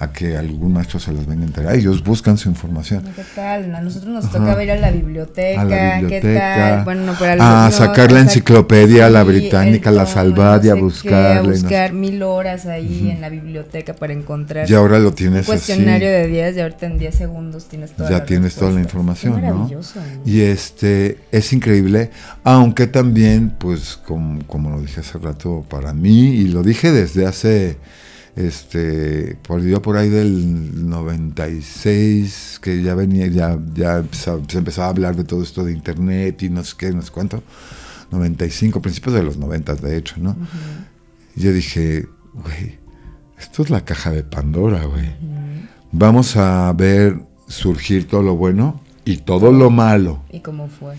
a 0.02 0.12
que 0.12 0.36
algún 0.36 0.72
maestro 0.72 0.98
se 0.98 1.12
los 1.12 1.26
venga 1.26 1.44
a 1.44 1.46
entregar. 1.46 1.74
Ellos 1.76 2.02
buscan 2.02 2.36
su 2.36 2.48
información. 2.48 3.04
¿Qué 3.14 3.22
tal? 3.36 3.72
A 3.72 3.80
nosotros 3.80 4.12
nos 4.12 4.32
toca 4.32 4.60
ir 4.60 4.72
a 4.72 4.76
la 4.76 4.90
biblioteca. 4.90 6.00
¿Qué 6.08 6.20
tal? 6.20 6.84
Bueno, 6.84 7.12
no, 7.12 7.12
a 7.38 7.70
sacar 7.70 8.10
la 8.10 8.18
enciclopedia, 8.18 9.08
la 9.08 9.22
británica, 9.22 9.92
la 9.92 10.06
salvadia, 10.06 10.74
no 10.74 10.82
buscarla. 10.82 11.42
buscar 11.42 11.92
mil 11.92 12.20
horas 12.24 12.66
ahí 12.66 13.10
en 13.10 13.20
la 13.20 13.28
biblioteca 13.28 13.94
para 13.94 14.12
encontrar. 14.12 14.68
Y 14.68 14.74
ahora 14.74 14.98
lo 14.98 15.12
tienes 15.12 15.46
un 15.46 15.54
cuestionario 15.54 16.10
de 16.10 16.26
10 16.26 16.56
y 16.56 16.60
ahorita 16.60 16.86
en 16.86 16.98
10 16.98 17.14
segundos 17.14 17.66
tienes 17.66 17.92
toda 17.92 18.10
Ya 18.10 18.24
tienes 18.24 18.56
toda 18.56 18.72
la 18.72 18.80
información, 18.80 19.40
¿no? 19.40 19.70
Y 20.26 20.40
este 20.40 21.18
es 21.30 21.52
increíble, 21.52 22.10
aunque 22.42 22.88
también, 22.88 23.54
pues, 23.56 24.00
como, 24.04 24.44
como 24.48 24.70
lo 24.70 24.80
dije 24.80 24.98
hace 24.98 25.18
rato, 25.18 25.64
para 25.68 25.92
mí, 25.92 26.30
y 26.30 26.48
lo 26.48 26.64
dije 26.64 26.90
desde 26.90 27.24
hace 27.24 27.78
este 28.36 29.36
por 29.46 29.60
yo 29.62 29.82
por 29.82 29.96
ahí 29.96 30.08
del 30.08 30.88
96 30.88 32.60
que 32.62 32.82
ya 32.82 32.94
venía 32.94 33.26
ya 33.26 33.58
ya 33.74 34.02
se 34.12 34.58
empezaba 34.58 34.86
a 34.86 34.90
hablar 34.90 35.16
de 35.16 35.24
todo 35.24 35.42
esto 35.42 35.64
de 35.64 35.72
internet 35.72 36.42
y 36.42 36.48
no 36.48 36.64
sé 36.64 36.74
qué 36.78 36.92
no 36.92 37.02
sé 37.02 37.10
cuánto. 37.10 37.42
95 38.10 38.82
principios 38.82 39.14
de 39.14 39.22
los 39.22 39.38
90 39.38 39.74
de 39.76 39.96
hecho 39.96 40.16
no 40.18 40.36
yo 41.34 41.52
dije 41.52 42.06
güey 42.32 42.78
esto 43.38 43.62
es 43.62 43.70
la 43.70 43.84
caja 43.84 44.10
de 44.10 44.22
Pandora 44.22 44.84
güey. 44.84 45.10
Vamos 45.90 46.36
a 46.36 46.72
ver 46.72 47.20
surgir 47.48 48.06
todo 48.08 48.22
lo 48.22 48.36
bueno 48.36 48.80
y 49.04 49.18
todo 49.18 49.52
lo 49.52 49.68
malo. 49.68 50.22
Y 50.30 50.40
cómo 50.40 50.68
fue 50.68 50.96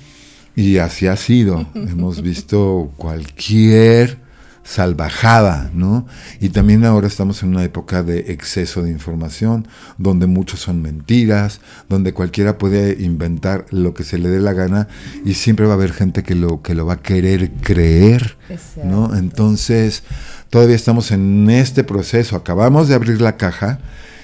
y 0.55 0.77
así 0.77 1.07
ha 1.07 1.15
sido. 1.15 1.65
Hemos 1.73 2.21
visto 2.21 2.91
cualquier 2.97 4.19
salvajada, 4.63 5.69
¿no? 5.73 6.07
Y 6.39 6.49
también 6.49 6.85
ahora 6.85 7.07
estamos 7.07 7.43
en 7.43 7.49
una 7.49 7.63
época 7.63 8.01
de 8.01 8.31
exceso 8.31 8.81
de 8.81 8.89
información, 8.91 9.67
donde 9.97 10.25
muchos 10.25 10.61
son 10.61 10.81
mentiras, 10.81 11.59
donde 11.89 12.13
cualquiera 12.13 12.57
puede 12.57 13.03
inventar 13.03 13.65
lo 13.71 13.93
que 13.93 14.03
se 14.03 14.17
le 14.17 14.29
dé 14.29 14.39
la 14.39 14.53
gana 14.53 14.87
y 15.25 15.33
siempre 15.33 15.65
va 15.65 15.73
a 15.73 15.75
haber 15.75 15.91
gente 15.91 16.23
que 16.23 16.35
lo, 16.35 16.61
que 16.61 16.75
lo 16.75 16.85
va 16.85 16.93
a 16.93 17.01
querer 17.01 17.51
creer, 17.61 18.37
¿no? 18.83 19.15
Entonces, 19.15 20.03
todavía 20.49 20.75
estamos 20.75 21.11
en 21.11 21.49
este 21.49 21.83
proceso, 21.83 22.35
acabamos 22.37 22.87
de 22.87 22.95
abrir 22.95 23.19
la 23.19 23.35
caja 23.35 23.79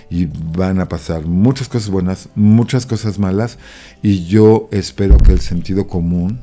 y 0.09 0.25
van 0.25 0.79
a 0.79 0.87
pasar 0.87 1.25
muchas 1.25 1.67
cosas 1.67 1.89
buenas, 1.89 2.29
muchas 2.35 2.85
cosas 2.85 3.19
malas 3.19 3.57
y 4.01 4.25
yo 4.25 4.69
espero 4.71 5.17
que 5.17 5.33
el 5.33 5.41
sentido 5.41 5.85
común 5.87 6.39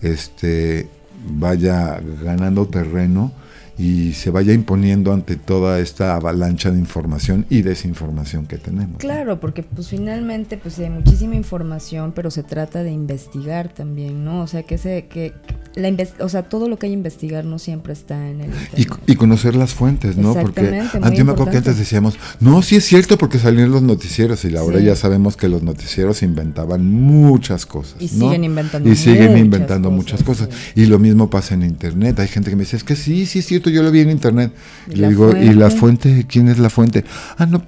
este 0.00 0.88
vaya 1.26 2.00
ganando 2.22 2.66
terreno 2.66 3.32
y 3.78 4.12
se 4.14 4.30
vaya 4.30 4.52
imponiendo 4.52 5.12
ante 5.12 5.36
toda 5.36 5.80
esta 5.80 6.14
avalancha 6.16 6.70
de 6.70 6.78
información 6.78 7.44
y 7.50 7.62
desinformación 7.62 8.46
que 8.46 8.56
tenemos. 8.56 8.98
Claro, 8.98 9.38
porque 9.38 9.62
pues 9.62 9.88
finalmente 9.88 10.56
pues 10.56 10.78
hay 10.78 10.90
muchísima 10.90 11.34
información, 11.34 12.12
pero 12.14 12.30
se 12.30 12.42
trata 12.42 12.82
de 12.82 12.92
investigar 12.92 13.68
también, 13.68 14.24
¿no? 14.24 14.40
O 14.40 14.46
sea, 14.46 14.62
que 14.62 14.78
se 14.78 15.06
que 15.06 15.34
la 15.76 15.94
o 16.20 16.28
sea, 16.30 16.42
todo 16.42 16.70
lo 16.70 16.78
que 16.78 16.86
hay 16.86 16.92
que 16.92 16.94
investigar 16.94 17.44
no 17.44 17.58
siempre 17.58 17.92
está 17.92 18.30
en 18.30 18.40
el 18.40 18.50
internet. 18.50 18.98
Y, 19.06 19.14
conocer 19.16 19.54
las 19.54 19.74
fuentes, 19.74 20.16
¿no? 20.16 20.32
Porque 20.32 20.80
antes 20.94 21.24
me 21.24 21.32
acuerdo 21.32 21.52
que 21.52 21.58
antes 21.58 21.78
decíamos, 21.78 22.18
"No, 22.40 22.62
sí 22.62 22.76
es 22.76 22.84
cierto 22.84 23.18
porque 23.18 23.38
salían 23.38 23.70
los 23.70 23.82
noticieros" 23.82 24.42
y 24.46 24.56
ahora 24.56 24.80
ya 24.80 24.96
sabemos 24.96 25.36
que 25.36 25.48
los 25.48 25.62
noticieros 25.62 26.22
inventaban 26.22 26.90
muchas 26.90 27.66
cosas, 27.66 28.00
y 28.00 28.08
siguen 28.08 28.44
inventando 28.44 28.90
y 28.90 28.96
siguen 28.96 29.36
inventando 29.36 29.90
muchas 29.90 30.22
cosas. 30.22 30.48
Y 30.74 30.86
lo 30.86 30.98
mismo 30.98 31.28
pasa 31.28 31.54
en 31.54 31.62
internet. 31.62 32.18
Hay 32.20 32.28
gente 32.28 32.48
que 32.48 32.56
me 32.56 32.62
dice, 32.62 32.76
"Es 32.76 32.84
que 32.84 32.96
sí, 32.96 33.26
sí 33.26 33.40
es 33.40 33.46
cierto 33.46 33.65
yo 33.70 33.82
lo 33.82 33.90
vi 33.90 34.00
en 34.00 34.10
internet. 34.10 34.52
Y, 34.90 34.96
le 34.96 35.08
digo, 35.08 35.36
¿y 35.36 35.54
la 35.54 35.70
fuente? 35.70 36.26
¿Quién 36.28 36.48
es 36.48 36.58
la 36.58 36.70
fuente? 36.70 37.04
Ah, 37.38 37.46
no, 37.46 37.62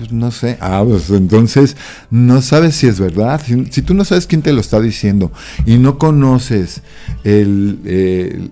pues, 0.00 0.12
no 0.12 0.30
sé. 0.30 0.56
Ah, 0.60 0.82
pues 0.86 1.10
entonces 1.10 1.76
no 2.10 2.40
sabes 2.40 2.74
si 2.74 2.86
es 2.86 2.98
verdad. 2.98 3.38
Si, 3.70 3.82
tú 3.82 3.92
no 3.92 4.06
sabes 4.06 4.26
quién 4.26 4.40
te 4.40 4.52
lo 4.54 4.60
está 4.60 4.80
diciendo 4.80 5.30
y 5.66 5.76
no 5.76 5.98
conoces 5.98 6.80
el, 7.22 8.50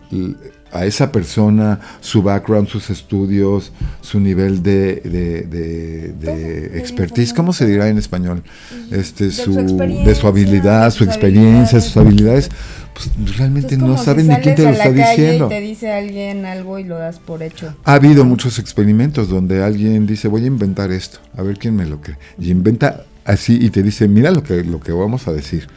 a 0.73 0.85
esa 0.85 1.11
persona, 1.13 1.81
su 2.01 2.23
background, 2.23 2.69
sus 2.69 2.91
estudios, 2.91 3.73
su 4.01 4.21
nivel 4.21 4.63
de, 4.63 4.97
de, 5.01 6.79
expertise, 6.79 7.33
¿cómo 7.33 7.53
se 7.53 7.67
dirá 7.67 7.89
en 7.89 7.99
español? 7.99 8.43
Este, 8.91 9.31
su, 9.31 9.55
de 9.55 10.15
su 10.15 10.27
habilidad, 10.27 10.91
su 10.91 11.05
experiencia, 11.05 11.81
sus 11.81 11.97
habilidades 11.97 12.51
pues 12.99 13.39
realmente 13.39 13.77
no 13.77 13.97
saben 13.97 14.27
ni 14.27 14.35
quién 14.37 14.57
te 14.57 14.63
lo 14.63 14.71
está 14.71 14.91
diciendo. 14.91 15.47
Y 15.47 15.49
te 15.51 15.61
dice 15.61 15.93
alguien 15.93 16.45
algo 16.45 16.79
y 16.81 16.85
lo 16.85 16.99
das 16.99 17.21
por 17.21 17.43
hecho. 17.45 17.73
Ha 17.85 17.95
habido 17.95 18.25
muchos 18.25 18.59
experimentos 18.59 19.29
donde 19.29 19.63
alguien 19.63 20.07
dice, 20.07 20.27
voy 20.27 20.45
a 20.45 20.47
inventar 20.47 20.91
esto, 20.91 21.21
a 21.37 21.43
ver 21.43 21.59
quién 21.59 21.77
me 21.77 21.87
lo 21.87 22.01
cree. 22.01 22.17
Y 22.41 22.51
inventa 22.51 23.05
así 23.29 23.59
y 23.61 23.71
te 23.71 23.83
dice, 23.83 24.09
mira 24.09 24.31
lo 24.31 24.43
que, 24.43 24.65
lo 24.65 24.81
que 24.81 24.93
vamos 24.93 25.29
a 25.29 25.33
decir. 25.33 25.69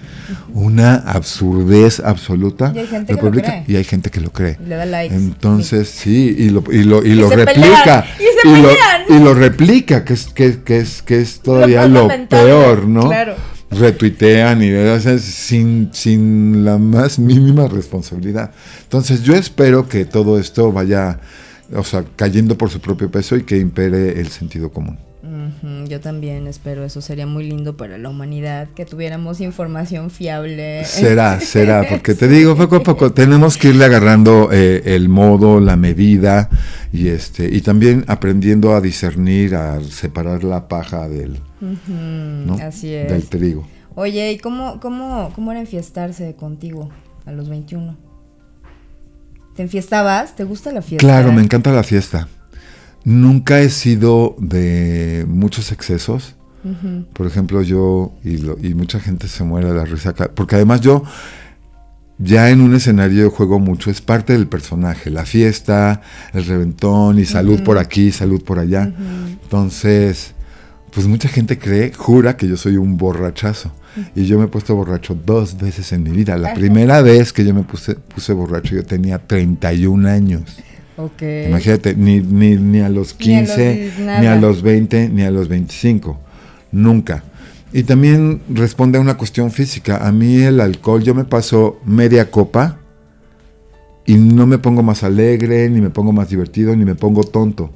Una 0.53 0.95
absurdez 0.95 1.99
absoluta. 1.99 2.71
Y 2.73 2.79
hay 2.79 2.87
gente 2.87 3.15
que 3.15 3.21
lo 3.21 3.31
cree. 3.31 3.63
Y 3.67 3.75
hay 3.75 3.83
gente 3.83 4.09
que 4.09 4.21
lo 4.21 4.31
cree. 4.31 4.57
Le 4.65 4.75
da 4.75 4.85
likes. 4.85 5.15
Entonces, 5.15 5.89
sí, 5.89 6.35
y 6.37 6.49
lo, 6.49 6.63
y 6.71 6.83
lo, 6.83 7.03
y 7.05 7.15
lo 7.15 7.29
replica. 7.29 8.05
y, 8.19 8.47
y, 8.47 8.61
lo, 8.61 8.69
y, 9.09 9.19
lo, 9.23 9.33
replica, 9.33 10.03
que 10.03 10.13
es, 10.13 10.27
que, 10.27 10.59
que 10.63 10.79
es, 10.79 11.01
que 11.01 11.19
es 11.19 11.41
todavía 11.41 11.87
lo, 11.87 12.07
peor, 12.27 12.87
¿no? 12.87 13.07
Claro 13.07 13.35
retuitean 13.71 14.61
y 14.61 15.19
sin, 15.19 15.89
sin 15.93 16.65
la 16.65 16.77
más 16.77 17.17
mínima 17.17 17.67
responsabilidad. 17.67 18.51
Entonces 18.83 19.23
yo 19.23 19.33
espero 19.33 19.87
que 19.87 20.05
todo 20.05 20.37
esto 20.37 20.71
vaya, 20.71 21.19
o 21.73 21.83
sea, 21.83 22.03
cayendo 22.15 22.57
por 22.57 22.69
su 22.69 22.81
propio 22.81 23.09
peso 23.09 23.37
y 23.37 23.43
que 23.43 23.57
impere 23.57 24.19
el 24.19 24.27
sentido 24.27 24.71
común. 24.71 24.99
Yo 25.87 25.99
también 25.99 26.47
espero, 26.47 26.83
eso 26.83 27.01
sería 27.01 27.25
muy 27.25 27.43
lindo 27.43 27.77
para 27.77 27.97
la 27.97 28.09
humanidad, 28.09 28.69
que 28.75 28.85
tuviéramos 28.85 29.41
información 29.41 30.09
fiable. 30.09 30.83
Será, 30.85 31.39
será, 31.41 31.85
porque 31.89 32.13
te 32.13 32.27
digo, 32.27 32.55
poco 32.55 32.77
a 32.77 32.83
poco 32.83 33.13
tenemos 33.13 33.57
que 33.57 33.69
irle 33.69 33.85
agarrando 33.85 34.49
eh, 34.51 34.81
el 34.85 35.09
modo, 35.09 35.59
la 35.59 35.75
medida 35.75 36.49
y 36.93 37.07
este 37.07 37.45
y 37.53 37.61
también 37.61 38.03
aprendiendo 38.07 38.73
a 38.73 38.81
discernir, 38.81 39.55
a 39.55 39.81
separar 39.81 40.43
la 40.43 40.67
paja 40.67 41.07
del, 41.07 41.39
Así 42.61 42.93
es. 42.93 43.09
Del 43.09 43.25
trigo. 43.27 43.67
Oye, 43.95 44.31
¿y 44.31 44.37
cómo, 44.37 44.79
cómo, 44.79 45.31
cómo 45.35 45.51
era 45.51 45.59
enfiestarse 45.59 46.35
contigo 46.35 46.89
a 47.25 47.31
los 47.31 47.49
21? 47.49 47.97
¿Te 49.55 49.63
enfiestabas? 49.63 50.35
¿Te 50.35 50.43
gusta 50.43 50.71
la 50.71 50.81
fiesta? 50.81 51.05
Claro, 51.05 51.31
me 51.33 51.41
encanta 51.41 51.71
la 51.71 51.83
fiesta. 51.83 52.27
Nunca 53.03 53.61
he 53.61 53.69
sido 53.69 54.35
de 54.39 55.25
muchos 55.27 55.71
excesos. 55.71 56.35
Por 57.13 57.25
ejemplo, 57.25 57.63
yo 57.63 58.13
y, 58.23 58.35
y, 58.35 58.75
mucha 58.75 58.99
gente 58.99 59.27
se 59.27 59.43
muere 59.43 59.67
de 59.69 59.73
la 59.73 59.83
risa, 59.83 60.13
porque 60.13 60.55
además 60.55 60.81
yo 60.81 61.03
ya 62.23 62.51
en 62.51 62.61
un 62.61 62.75
escenario 62.75 63.31
juego 63.31 63.59
mucho, 63.59 63.89
es 63.89 64.01
parte 64.01 64.33
del 64.33 64.47
personaje, 64.47 65.09
la 65.09 65.25
fiesta, 65.25 66.01
el 66.33 66.45
reventón 66.45 67.17
y 67.17 67.25
salud 67.25 67.63
por 67.63 67.79
aquí, 67.79 68.11
salud 68.11 68.43
por 68.43 68.59
allá. 68.59 68.93
Entonces, 69.41 70.35
pues 70.93 71.07
mucha 71.07 71.29
gente 71.29 71.57
cree, 71.57 71.91
jura 71.93 72.37
que 72.37 72.47
yo 72.47 72.57
soy 72.57 72.77
un 72.77 72.97
borrachazo. 72.97 73.71
Y 74.15 74.25
yo 74.25 74.37
me 74.37 74.45
he 74.45 74.47
puesto 74.47 74.75
borracho 74.75 75.15
dos 75.15 75.57
veces 75.57 75.91
en 75.91 76.03
mi 76.03 76.11
vida. 76.11 76.37
La 76.37 76.53
primera 76.53 77.01
vez 77.01 77.33
que 77.33 77.43
yo 77.43 77.53
me 77.53 77.63
puse, 77.63 77.95
puse 77.95 78.31
borracho 78.33 78.75
yo 78.75 78.85
tenía 78.85 79.17
31 79.17 80.07
años. 80.07 80.43
Ok. 80.97 81.21
Imagínate, 81.47 81.95
ni, 81.95 82.19
ni, 82.19 82.55
ni 82.55 82.79
a 82.81 82.89
los 82.89 83.13
15, 83.13 83.57
Ni 83.75 83.81
a 83.81 83.85
los- 83.85 83.97
ni 83.97 84.27
a 84.27 84.35
nada. 84.35 84.35
los 84.41 84.61
20, 84.61 85.09
ni 85.09 85.23
a 85.23 85.31
los 85.31 85.47
25. 85.47 86.19
Nunca. 86.71 87.23
Y 87.73 87.83
también 87.83 88.41
responde 88.49 88.97
a 88.97 89.01
una 89.01 89.15
cuestión 89.17 89.49
física. 89.51 90.05
A 90.05 90.11
mí 90.11 90.35
el 90.41 90.59
alcohol, 90.59 91.01
yo 91.03 91.15
me 91.15 91.23
paso 91.23 91.79
media 91.85 92.29
copa 92.29 92.77
y 94.05 94.15
no 94.15 94.45
me 94.45 94.57
pongo 94.57 94.83
más 94.83 95.03
alegre, 95.03 95.69
ni 95.69 95.79
me 95.79 95.89
pongo 95.89 96.11
más 96.11 96.29
divertido, 96.29 96.75
ni 96.75 96.83
me 96.85 96.95
pongo 96.95 97.23
tonto. 97.23 97.71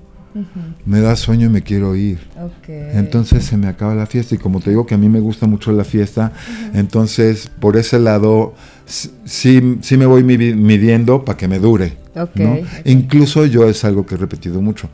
Me 0.85 0.99
da 0.99 1.15
sueño 1.15 1.45
y 1.45 1.49
me 1.49 1.61
quiero 1.61 1.95
ir. 1.95 2.19
Ok. 2.37 2.67
Entonces 2.67 3.45
se 3.45 3.55
me 3.55 3.67
acaba 3.67 3.95
la 3.95 4.05
fiesta 4.05 4.35
y 4.35 4.37
como 4.37 4.59
te 4.59 4.69
digo 4.69 4.85
que 4.85 4.93
a 4.93 4.97
mí 4.97 5.07
me 5.07 5.21
gusta 5.21 5.47
mucho 5.47 5.71
la 5.71 5.85
fiesta, 5.85 6.33
entonces 6.73 7.49
por 7.61 7.77
ese 7.77 7.99
lado 7.99 8.53
sí, 8.85 9.77
sí 9.81 9.97
me 9.97 10.05
voy 10.05 10.23
midi- 10.23 10.55
midiendo 10.55 11.23
para 11.25 11.37
que 11.37 11.47
me 11.47 11.59
dure. 11.59 11.97
Ok, 12.15 12.35
¿no? 12.35 12.53
ok. 12.53 12.65
Incluso 12.85 13.45
yo 13.45 13.67
es 13.67 13.83
algo 13.83 14.05
que 14.05 14.15
he 14.15 14.17
repetido 14.17 14.61
mucho. 14.61 14.89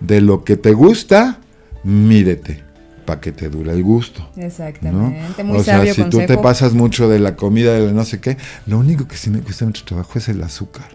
De 0.00 0.20
lo 0.20 0.44
que 0.44 0.56
te 0.56 0.72
gusta, 0.72 1.38
mídete 1.84 2.62
para 3.04 3.20
que 3.20 3.32
te 3.32 3.48
dure 3.48 3.72
el 3.72 3.82
gusto. 3.82 4.28
¿no? 4.36 4.42
Exactamente. 4.44 5.42
Muy 5.42 5.58
o 5.58 5.64
sea, 5.64 5.78
sabio 5.78 5.94
si 5.94 6.04
tú 6.04 6.18
te 6.26 6.38
pasas 6.38 6.74
mucho 6.74 7.08
de 7.08 7.18
la 7.18 7.34
comida, 7.34 7.72
de 7.74 7.86
la 7.86 7.92
no 7.92 8.04
sé 8.04 8.20
qué, 8.20 8.36
lo 8.66 8.78
único 8.78 9.08
que 9.08 9.16
sí 9.16 9.30
me 9.30 9.40
cuesta 9.40 9.64
mucho 9.64 9.84
trabajo 9.84 10.18
es 10.18 10.28
el 10.28 10.42
azúcar. 10.42 10.88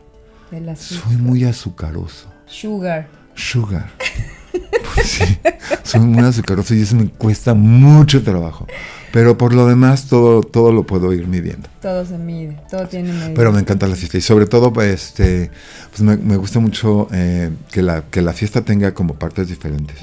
El 0.51 0.69
azúcar. 0.69 1.03
Soy 1.07 1.17
muy 1.17 1.43
azucaroso. 1.43 2.31
Sugar. 2.45 3.07
Sugar. 3.35 3.91
Pues 4.93 5.07
sí, 5.07 5.37
soy 5.83 6.01
muy 6.01 6.23
azucaroso 6.23 6.73
y 6.73 6.81
eso 6.83 6.95
me 6.95 7.09
cuesta 7.09 7.53
mucho 7.53 8.23
trabajo. 8.23 8.65
Pero 9.15 9.37
por 9.37 9.53
lo 9.53 9.65
demás, 9.65 10.09
todo, 10.09 10.43
todo 10.43 10.73
lo 10.73 10.85
puedo 10.85 11.13
ir 11.13 11.25
midiendo. 11.25 11.69
Todo 11.81 12.05
se 12.05 12.17
mide. 12.17 12.59
Todo 12.69 12.85
tiene 12.85 13.13
medida. 13.13 13.31
Pero 13.33 13.53
me 13.53 13.61
encanta 13.61 13.87
la 13.87 13.95
fiesta 13.95 14.17
y 14.17 14.21
sobre 14.21 14.45
todo, 14.45 14.73
pues, 14.73 15.05
este, 15.05 15.51
pues 15.89 16.01
me, 16.01 16.17
me 16.17 16.35
gusta 16.35 16.59
mucho 16.59 17.07
eh, 17.13 17.49
que, 17.71 17.81
la, 17.81 18.01
que 18.01 18.21
la 18.21 18.33
fiesta 18.33 18.65
tenga 18.65 18.93
como 18.93 19.13
partes 19.13 19.47
diferentes. 19.47 19.95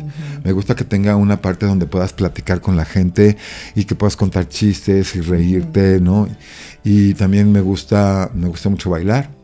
Me 0.43 0.53
gusta 0.53 0.75
que 0.75 0.85
tenga 0.85 1.15
una 1.17 1.43
parte 1.43 1.67
donde 1.67 1.85
puedas 1.85 2.15
platicar 2.15 2.63
con 2.63 2.75
la 2.79 2.87
gente 2.87 3.37
y 3.75 3.85
que 3.85 3.95
puedas 3.95 4.17
contar 4.17 4.49
chistes 4.49 5.15
y 5.15 5.21
reírte, 5.21 6.01
¿no? 6.01 6.27
Y 6.83 7.13
también 7.13 7.53
me 7.53 7.61
gusta, 7.61 8.31
me 8.33 8.49
gusta 8.49 8.71
mucho 8.71 8.89
bailar. 8.89 9.42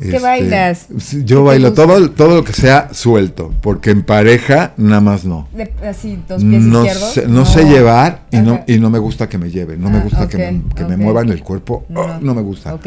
¿Qué 0.00 0.18
bailas? 0.18 0.86
sí, 0.98 1.18
¿Qué 1.20 1.24
Yo 1.24 1.44
bailo 1.44 1.72
todo, 1.72 2.10
todo 2.10 2.36
lo 2.36 2.44
que 2.44 2.52
sea 2.52 2.88
suelto, 2.92 3.52
porque 3.62 3.90
en 3.90 4.02
pareja 4.02 4.74
nada 4.76 5.00
más 5.00 5.24
no. 5.24 5.48
De- 5.54 5.72
así, 5.88 6.18
dos 6.28 6.42
pies 6.42 6.62
No 6.62 6.84
izquierdos. 6.84 7.12
sé, 7.12 7.26
no 7.26 7.44
sé 7.46 7.64
llevar 7.64 8.26
y 8.30 8.38
no, 8.38 8.62
y 8.66 8.78
no 8.78 8.90
me 8.90 8.98
gusta 8.98 9.28
que 9.28 9.38
me 9.38 9.50
lleven, 9.50 9.80
no 9.80 9.90
me 9.90 9.98
Ah, 9.98 10.02
gusta 10.02 10.28
que, 10.28 10.36
me, 10.38 10.62
que 10.74 10.84
me 10.84 10.96
muevan 10.96 11.28
el 11.30 11.42
cuerpo, 11.42 11.84
No. 11.88 12.00
oh, 12.00 12.18
no 12.20 12.34
me 12.34 12.42
gusta. 12.42 12.78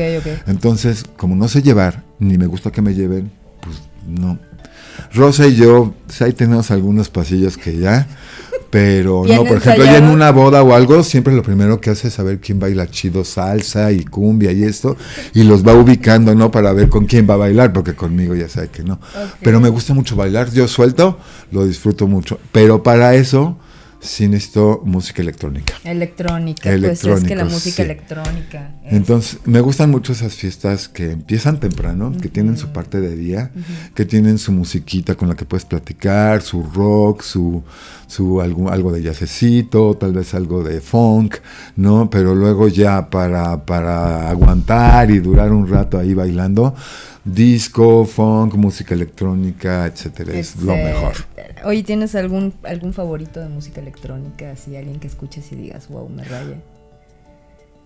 Entonces, 0.47 1.03
como 1.17 1.35
no 1.35 1.47
sé 1.47 1.61
llevar, 1.61 2.03
ni 2.19 2.37
me 2.37 2.45
gusta 2.45 2.71
que 2.71 2.81
me 2.81 2.93
lleven, 2.93 3.31
pues 3.61 3.81
no. 4.07 4.37
Rosa 5.13 5.47
y 5.47 5.55
yo, 5.55 5.93
pues, 6.05 6.21
ahí 6.21 6.33
tenemos 6.33 6.71
algunos 6.71 7.09
pasillos 7.09 7.57
que 7.57 7.77
ya, 7.77 8.05
pero 8.69 9.23
no, 9.27 9.43
por 9.43 9.57
ejemplo, 9.57 9.85
ya 9.85 9.97
en 9.97 10.05
una 10.05 10.31
boda 10.31 10.61
o 10.63 10.73
algo, 10.73 11.03
siempre 11.03 11.33
lo 11.33 11.43
primero 11.43 11.79
que 11.81 11.89
hace 11.89 12.09
es 12.09 12.13
saber 12.13 12.39
quién 12.39 12.59
baila 12.59 12.89
chido 12.89 13.23
salsa 13.23 13.91
y 13.91 14.03
cumbia 14.03 14.51
y 14.51 14.63
esto, 14.63 14.95
y 15.33 15.43
los 15.43 15.65
va 15.65 15.73
ubicando, 15.73 16.35
¿no? 16.35 16.51
Para 16.51 16.73
ver 16.73 16.89
con 16.89 17.05
quién 17.05 17.27
va 17.29 17.33
a 17.33 17.37
bailar, 17.37 17.73
porque 17.73 17.95
conmigo 17.95 18.35
ya 18.35 18.47
sabe 18.47 18.69
que 18.69 18.83
no. 18.83 18.99
Pero 19.41 19.59
me 19.59 19.69
gusta 19.69 19.93
mucho 19.93 20.15
bailar, 20.15 20.51
yo 20.51 20.67
suelto, 20.67 21.17
lo 21.51 21.65
disfruto 21.65 22.07
mucho, 22.07 22.39
pero 22.51 22.83
para 22.83 23.15
eso 23.15 23.57
sí 24.01 24.27
necesito 24.27 24.81
música 24.85 25.21
electrónica. 25.21 25.73
Electrónica. 25.83 26.69
Pues 26.79 27.03
es 27.03 27.23
que 27.23 27.35
la 27.35 27.43
música 27.45 27.75
sí. 27.77 27.81
electrónica. 27.83 28.71
es- 28.85 28.93
Entonces, 28.93 29.39
me 29.45 29.59
gustan 29.61 29.89
mucho 29.91 30.13
esas 30.13 30.33
fiestas 30.35 30.87
que 30.87 31.11
empiezan 31.11 31.59
temprano, 31.59 32.13
que 32.21 32.29
tienen 32.29 32.57
su 32.57 32.69
parte 32.69 33.01
de 33.01 33.15
día, 33.15 33.51
que 33.95 34.05
tienen 34.05 34.37
su 34.37 34.51
musiquita 34.51 35.15
con 35.15 35.27
la 35.29 35.35
que 35.35 35.45
puedes 35.45 35.65
platicar, 35.65 36.41
su 36.41 36.63
rock, 36.63 37.21
su, 37.23 37.63
su 38.07 38.41
algo, 38.41 38.69
algo 38.69 38.91
de 38.91 39.01
jazzecito, 39.03 39.95
tal 39.95 40.13
vez 40.13 40.33
algo 40.33 40.63
de 40.63 40.79
funk, 40.81 41.35
¿no? 41.75 42.09
Pero 42.09 42.33
luego 42.35 42.67
ya 42.69 43.09
para, 43.09 43.65
para 43.65 44.29
aguantar 44.29 45.11
y 45.11 45.19
durar 45.19 45.51
un 45.51 45.67
rato 45.67 45.97
ahí 45.97 46.13
bailando, 46.13 46.73
disco, 47.23 48.05
funk, 48.05 48.55
música 48.55 48.93
electrónica, 48.93 49.85
etcétera, 49.85 50.33
es 50.33 50.55
lo 50.57 50.75
mejor. 50.75 51.13
Oye, 51.65 51.83
¿tienes 51.83 52.15
algún, 52.15 52.53
algún 52.63 52.93
favorito 52.93 53.39
de 53.39 53.49
música 53.49 53.81
electrónica? 53.81 54.51
Así, 54.51 54.75
alguien 54.75 54.99
que 54.99 55.07
escuches 55.07 55.51
y 55.51 55.55
digas, 55.55 55.87
wow, 55.89 56.09
me 56.09 56.23
raya. 56.23 56.57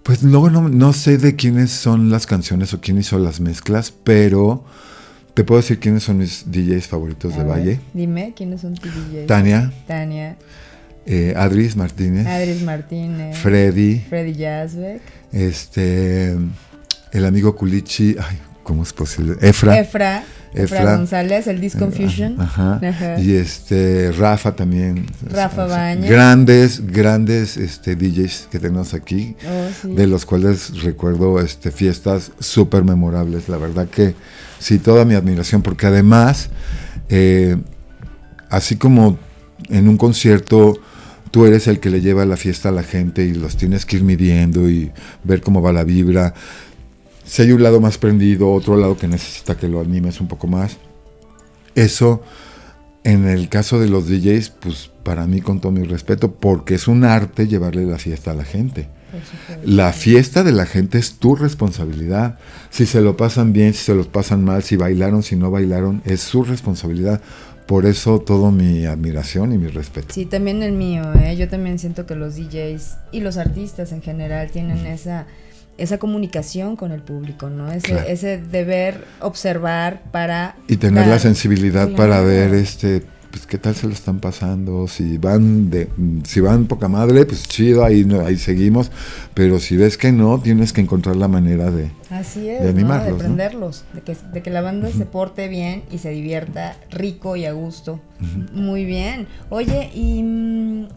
Pues 0.03 0.21
luego 0.21 0.49
no, 0.49 0.67
no 0.67 0.91
sé 0.93 1.17
de 1.17 1.35
quiénes 1.35 1.71
son 1.71 2.09
las 2.09 2.27
canciones 2.27 2.73
o 2.73 2.81
quién 2.81 2.97
hizo 2.97 3.17
las 3.19 3.39
mezclas, 3.39 3.91
pero 3.91 4.65
te 5.33 5.43
puedo 5.43 5.61
decir 5.61 5.79
quiénes 5.79 6.03
son 6.03 6.17
mis 6.17 6.51
DJs 6.51 6.87
favoritos 6.87 7.33
A 7.33 7.37
de 7.37 7.43
ver, 7.43 7.51
Valle. 7.51 7.79
Dime, 7.93 8.33
¿quiénes 8.35 8.61
son 8.61 8.75
tus 8.75 8.91
DJs? 8.93 9.27
Tania, 9.27 9.71
Tania, 9.87 10.37
eh, 11.05 11.33
Adris 11.37 11.75
Martínez, 11.75 12.27
Adris 12.27 12.61
Martínez, 12.63 13.37
Freddy, 13.37 13.99
Freddy 14.09 14.33
Yazbek, 14.33 15.01
este, 15.31 16.35
el 17.13 17.25
amigo 17.25 17.55
Culichi, 17.55 18.15
ay, 18.19 18.37
¿cómo 18.63 18.83
es 18.83 18.93
posible? 18.93 19.35
Efra. 19.41 19.77
Efra, 19.77 20.23
Efra, 20.53 20.79
Efra. 20.79 20.97
González, 20.97 21.47
el 21.47 21.59
Disconfusion. 21.59 22.39
Ajá. 22.39 22.79
Ajá. 22.83 23.19
Y 23.19 23.33
este 23.33 24.11
Rafa 24.11 24.55
también. 24.55 25.05
Rafa 25.29 25.65
Bañez. 25.65 26.09
Grandes, 26.09 26.87
grandes 26.87 27.57
este, 27.57 27.95
DJs 27.95 28.47
que 28.51 28.59
tenemos 28.59 28.93
aquí. 28.93 29.35
Oh, 29.45 29.69
sí. 29.81 29.93
de 29.93 30.07
los 30.07 30.25
cuales 30.25 30.81
recuerdo 30.81 31.39
este, 31.39 31.71
fiestas 31.71 32.31
súper 32.39 32.83
memorables. 32.83 33.49
La 33.49 33.57
verdad 33.57 33.87
que 33.87 34.15
sí, 34.59 34.79
toda 34.79 35.05
mi 35.05 35.15
admiración, 35.15 35.61
porque 35.61 35.87
además, 35.87 36.49
eh, 37.09 37.57
así 38.49 38.75
como 38.77 39.17
en 39.69 39.87
un 39.87 39.97
concierto 39.97 40.79
tú 41.31 41.45
eres 41.47 41.67
el 41.67 41.79
que 41.79 41.89
le 41.89 41.99
lleva 41.99 42.25
la 42.25 42.37
fiesta 42.37 42.69
a 42.69 42.71
la 42.71 42.83
gente 42.83 43.25
y 43.25 43.33
los 43.33 43.57
tienes 43.57 43.87
que 43.87 43.95
ir 43.95 44.03
midiendo 44.03 44.69
y 44.69 44.91
ver 45.23 45.41
cómo 45.41 45.63
va 45.63 45.73
la 45.73 45.83
vibra. 45.83 46.35
Si 47.25 47.41
hay 47.41 47.51
un 47.51 47.63
lado 47.63 47.79
más 47.79 47.97
prendido, 47.97 48.51
otro 48.51 48.77
lado 48.77 48.97
que 48.97 49.07
necesita 49.07 49.55
que 49.55 49.67
lo 49.67 49.81
animes 49.81 50.19
un 50.21 50.27
poco 50.27 50.47
más. 50.47 50.77
Eso, 51.75 52.21
en 53.03 53.27
el 53.27 53.49
caso 53.49 53.79
de 53.79 53.89
los 53.89 54.07
DJs, 54.07 54.49
pues 54.49 54.91
para 55.03 55.25
mí 55.27 55.41
con 55.41 55.59
todo 55.59 55.71
mi 55.71 55.83
respeto, 55.83 56.33
porque 56.33 56.75
es 56.75 56.87
un 56.87 57.03
arte 57.03 57.47
llevarle 57.47 57.85
la 57.85 57.97
fiesta 57.97 58.31
a 58.31 58.35
la 58.35 58.45
gente. 58.45 58.87
La 59.63 59.93
fiesta 59.93 60.43
de 60.43 60.51
la 60.51 60.65
gente 60.65 60.97
es 60.97 61.13
tu 61.13 61.35
responsabilidad. 61.35 62.39
Si 62.69 62.85
se 62.85 63.01
lo 63.01 63.15
pasan 63.15 63.53
bien, 63.53 63.73
si 63.73 63.83
se 63.83 63.95
los 63.95 64.07
pasan 64.07 64.43
mal, 64.43 64.63
si 64.63 64.75
bailaron, 64.75 65.21
si 65.23 65.35
no 65.35 65.51
bailaron, 65.51 66.01
es 66.05 66.21
su 66.21 66.43
responsabilidad. 66.43 67.21
Por 67.67 67.85
eso 67.85 68.19
todo 68.19 68.51
mi 68.51 68.85
admiración 68.85 69.53
y 69.53 69.57
mi 69.57 69.67
respeto. 69.67 70.13
Sí, 70.13 70.25
también 70.25 70.63
el 70.63 70.73
mío, 70.73 71.13
¿eh? 71.13 71.35
Yo 71.37 71.47
también 71.47 71.79
siento 71.79 72.05
que 72.05 72.15
los 72.15 72.35
DJs 72.35 72.97
y 73.11 73.21
los 73.21 73.37
artistas 73.37 73.91
en 73.91 74.01
general 74.01 74.51
tienen 74.51 74.85
esa, 74.85 75.27
esa 75.77 75.97
comunicación 75.97 76.75
con 76.75 76.91
el 76.91 77.01
público, 77.01 77.49
¿no? 77.49 77.71
Ese, 77.71 77.87
Claro. 77.93 78.07
ese 78.07 78.37
deber 78.37 79.03
observar 79.21 80.03
para... 80.11 80.55
Y 80.67 80.77
tener 80.77 81.07
la 81.07 81.19
sensibilidad 81.19 81.89
para 81.91 82.21
ver 82.21 82.53
este 82.53 83.03
pues 83.33 83.47
qué 83.47 83.57
tal 83.57 83.73
se 83.73 83.87
lo 83.87 83.93
están 83.93 84.19
pasando, 84.19 84.87
si 84.87 85.17
van 85.17 85.71
de 85.71 85.89
si 86.23 86.39
van 86.39 86.67
poca 86.67 86.87
madre, 86.87 87.25
pues 87.25 87.47
chido, 87.47 87.83
ahí 87.83 88.05
no- 88.05 88.23
ahí 88.23 88.37
seguimos, 88.37 88.91
pero 89.33 89.57
si 89.57 89.75
ves 89.75 89.97
que 89.97 90.11
no, 90.11 90.39
tienes 90.39 90.71
que 90.71 90.81
encontrar 90.81 91.15
la 91.15 91.27
manera 91.27 91.71
de 91.71 91.89
Así 92.11 92.47
es, 92.47 92.59
de 92.59 92.65
¿no? 92.65 92.77
animarlos, 92.77 93.05
De 93.07 93.11
¿no? 93.13 93.17
prenderlos, 93.17 93.85
de, 93.95 94.01
que, 94.01 94.15
de 94.31 94.43
que 94.43 94.51
la 94.51 94.61
banda 94.61 94.87
se 94.91 95.07
porte 95.07 95.47
bien 95.47 95.81
y 95.91 95.97
se 95.97 96.11
divierta 96.11 96.77
rico 96.91 97.35
y 97.35 97.45
a 97.45 97.53
gusto. 97.53 97.99
Muy 98.53 98.85
bien. 98.85 99.25
Oye, 99.49 99.89
y, 99.95 100.21
mm, 100.21 100.87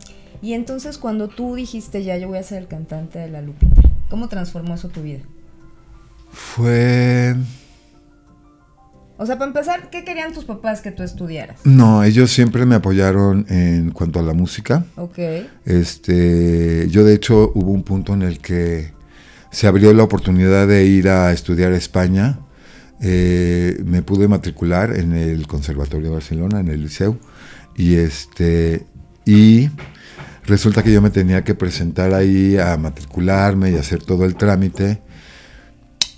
y 0.43 0.53
entonces 0.53 0.99
cuando 0.99 1.29
tú 1.29 1.55
dijiste 1.55 2.05
ya 2.05 2.19
yo 2.19 2.29
voy 2.29 2.37
a 2.37 2.43
ser 2.43 2.59
el 2.59 2.69
cantante 2.69 3.19
de 3.19 3.31
la 3.31 3.41
Lupita, 3.41 3.81
¿cómo 4.09 4.29
transformó 4.29 4.75
eso 4.75 4.89
tu 4.89 5.03
vida? 5.03 5.21
fue 6.33 7.35
O 9.17 9.25
sea, 9.25 9.39
para 9.39 9.49
empezar, 9.49 9.89
¿qué 9.91 10.05
querían 10.05 10.35
tus 10.35 10.45
papás 10.45 10.83
que 10.83 10.91
tú 10.91 11.03
estudiaras? 11.03 11.61
no, 11.65 12.05
ellos 12.05 12.31
siempre 12.31 12.67
me 12.67 12.75
apoyaron 12.75 13.47
en 13.49 13.91
cuanto 13.91 14.21
a 14.21 14.23
la 14.23 14.35
música. 14.35 14.85
Ok. 14.97 15.19
Este, 15.65 16.89
yo 16.91 17.05
de 17.05 17.15
hecho 17.15 17.53
hubo 17.55 17.71
un 17.73 17.83
punto 17.83 18.13
en 18.13 18.23
el 18.23 18.39
que 18.41 18.93
se 19.51 19.67
abrió 19.67 19.95
la 19.95 20.03
oportunidad 20.03 20.67
de 20.69 20.85
ir 20.85 21.09
a 21.09 21.33
estudiar 21.33 21.73
a 21.73 21.77
España. 21.77 22.41
Eh, 23.01 23.81
me 23.85 24.03
pude 24.03 24.29
matricular 24.29 24.95
en 24.97 25.15
el 25.15 25.47
Conservatorio 25.47 26.09
de 26.09 26.15
Barcelona, 26.15 26.61
en 26.61 26.69
el 26.69 26.83
Liceu, 26.83 27.19
y 27.75 27.95
este, 27.95 28.87
y 29.25 29.71
resulta 30.47 30.83
que 30.83 30.93
yo 30.93 31.03
me 31.03 31.11
tenía 31.11 31.45
que 31.45 31.55
presentar 31.55 32.15
ahí 32.15 32.57
a 32.57 32.77
matricularme 32.77 33.71
y 33.71 33.75
hacer 33.75 34.03
todo 34.03 34.25
el 34.25 34.37
trámite 34.37 35.03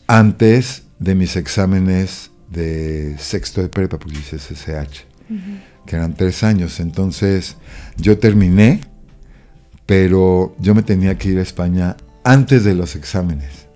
antes 0.07 0.85
de 0.99 1.14
mis 1.14 1.37
exámenes 1.37 2.31
de 2.51 3.17
sexto 3.19 3.62
de 3.62 3.69
prepa, 3.69 3.99
porque 3.99 4.19
hice 4.19 4.38
SSH. 4.38 5.07
que 5.87 5.97
eran 5.97 6.14
tres 6.14 6.43
años. 6.43 6.81
Entonces 6.81 7.57
yo 7.97 8.19
terminé, 8.19 8.83
pero 9.87 10.55
yo 10.59 10.75
me 10.75 10.83
tenía 10.83 11.17
que 11.17 11.31
ir 11.31 11.38
a 11.38 11.43
España 11.43 11.97
antes 12.25 12.64
de 12.64 12.75
los 12.75 12.95
exámenes. 12.95 13.67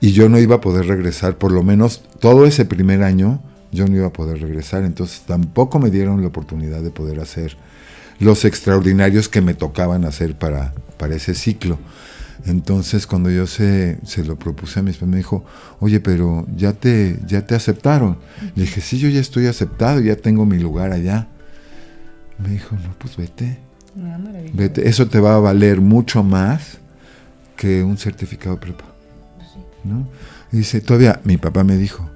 Y 0.00 0.12
yo 0.12 0.28
no 0.28 0.38
iba 0.38 0.56
a 0.56 0.60
poder 0.60 0.86
regresar, 0.86 1.38
por 1.38 1.52
lo 1.52 1.62
menos 1.62 2.02
todo 2.18 2.46
ese 2.46 2.64
primer 2.64 3.02
año, 3.02 3.42
yo 3.70 3.86
no 3.86 3.96
iba 3.96 4.06
a 4.08 4.12
poder 4.12 4.40
regresar. 4.40 4.82
Entonces 4.82 5.22
tampoco 5.26 5.78
me 5.78 5.90
dieron 5.90 6.22
la 6.22 6.28
oportunidad 6.28 6.82
de 6.82 6.90
poder 6.90 7.20
hacer 7.20 7.56
los 8.18 8.44
extraordinarios 8.44 9.28
que 9.28 9.40
me 9.40 9.54
tocaban 9.54 10.04
hacer 10.04 10.36
para, 10.36 10.72
para 10.98 11.14
ese 11.14 11.34
ciclo. 11.34 11.78
Entonces 12.44 13.06
cuando 13.06 13.30
yo 13.30 13.46
se, 13.46 13.98
se 14.04 14.24
lo 14.24 14.36
propuse 14.36 14.80
a 14.80 14.82
mis 14.82 14.96
padres, 14.96 15.10
me 15.10 15.16
dijo, 15.18 15.44
oye, 15.80 16.00
pero 16.00 16.46
ya 16.56 16.72
te, 16.72 17.18
ya 17.26 17.46
te 17.46 17.54
aceptaron. 17.54 18.18
Le 18.56 18.62
dije, 18.62 18.80
sí, 18.80 18.98
yo 18.98 19.08
ya 19.08 19.20
estoy 19.20 19.46
aceptado, 19.46 20.00
ya 20.00 20.16
tengo 20.16 20.44
mi 20.44 20.58
lugar 20.58 20.92
allá. 20.92 21.28
Me 22.38 22.50
dijo, 22.50 22.74
no, 22.74 22.94
pues 22.98 23.16
vete. 23.16 23.58
Ah, 24.00 24.18
vete. 24.52 24.88
Eso 24.88 25.06
te 25.06 25.20
va 25.20 25.36
a 25.36 25.38
valer 25.38 25.80
mucho 25.80 26.22
más 26.22 26.78
que 27.56 27.82
un 27.82 27.96
certificado 27.96 28.56
de 28.56 28.60
prepa. 28.60 28.84
¿no? 29.84 30.08
Y 30.50 30.58
dice, 30.58 30.80
todavía 30.80 31.20
mi 31.24 31.36
papá 31.36 31.64
me 31.64 31.76
dijo, 31.76 32.08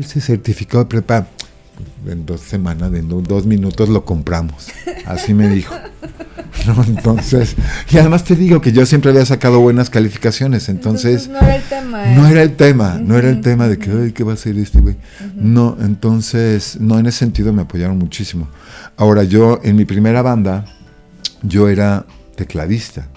ese 0.00 0.20
certificado 0.20 0.84
de 0.84 0.90
prepa, 0.90 1.28
en 2.06 2.26
dos 2.26 2.40
semanas, 2.40 2.92
en 2.94 3.08
dos 3.08 3.46
minutos 3.46 3.88
lo 3.88 4.04
compramos. 4.04 4.68
Así 5.06 5.34
me 5.34 5.48
dijo. 5.48 5.74
¿no? 6.66 6.82
Entonces, 6.84 7.56
y 7.90 7.98
además 7.98 8.24
te 8.24 8.36
digo 8.36 8.60
que 8.60 8.72
yo 8.72 8.86
siempre 8.86 9.10
había 9.10 9.24
sacado 9.24 9.60
buenas 9.60 9.90
calificaciones, 9.90 10.68
entonces, 10.68 11.28
no 11.28 11.38
era 11.38 11.56
el 11.56 11.62
tema. 11.62 12.06
No 12.06 12.26
era 12.26 12.42
el 12.42 12.56
tema, 12.56 12.98
no 13.02 13.16
era 13.16 13.30
el 13.30 13.40
tema 13.40 13.68
de 13.68 13.78
que, 13.78 13.90
ay, 13.90 14.12
¿qué 14.12 14.24
va 14.24 14.34
a 14.34 14.36
ser 14.36 14.56
este 14.58 14.80
güey? 14.80 14.96
No, 15.34 15.76
entonces, 15.80 16.78
no, 16.80 16.98
en 16.98 17.06
ese 17.06 17.18
sentido 17.18 17.52
me 17.52 17.62
apoyaron 17.62 17.98
muchísimo. 17.98 18.48
Ahora, 18.96 19.24
yo, 19.24 19.60
en 19.62 19.76
mi 19.76 19.84
primera 19.84 20.22
banda, 20.22 20.64
yo 21.42 21.68
era 21.68 22.06
tecladista. 22.36 23.08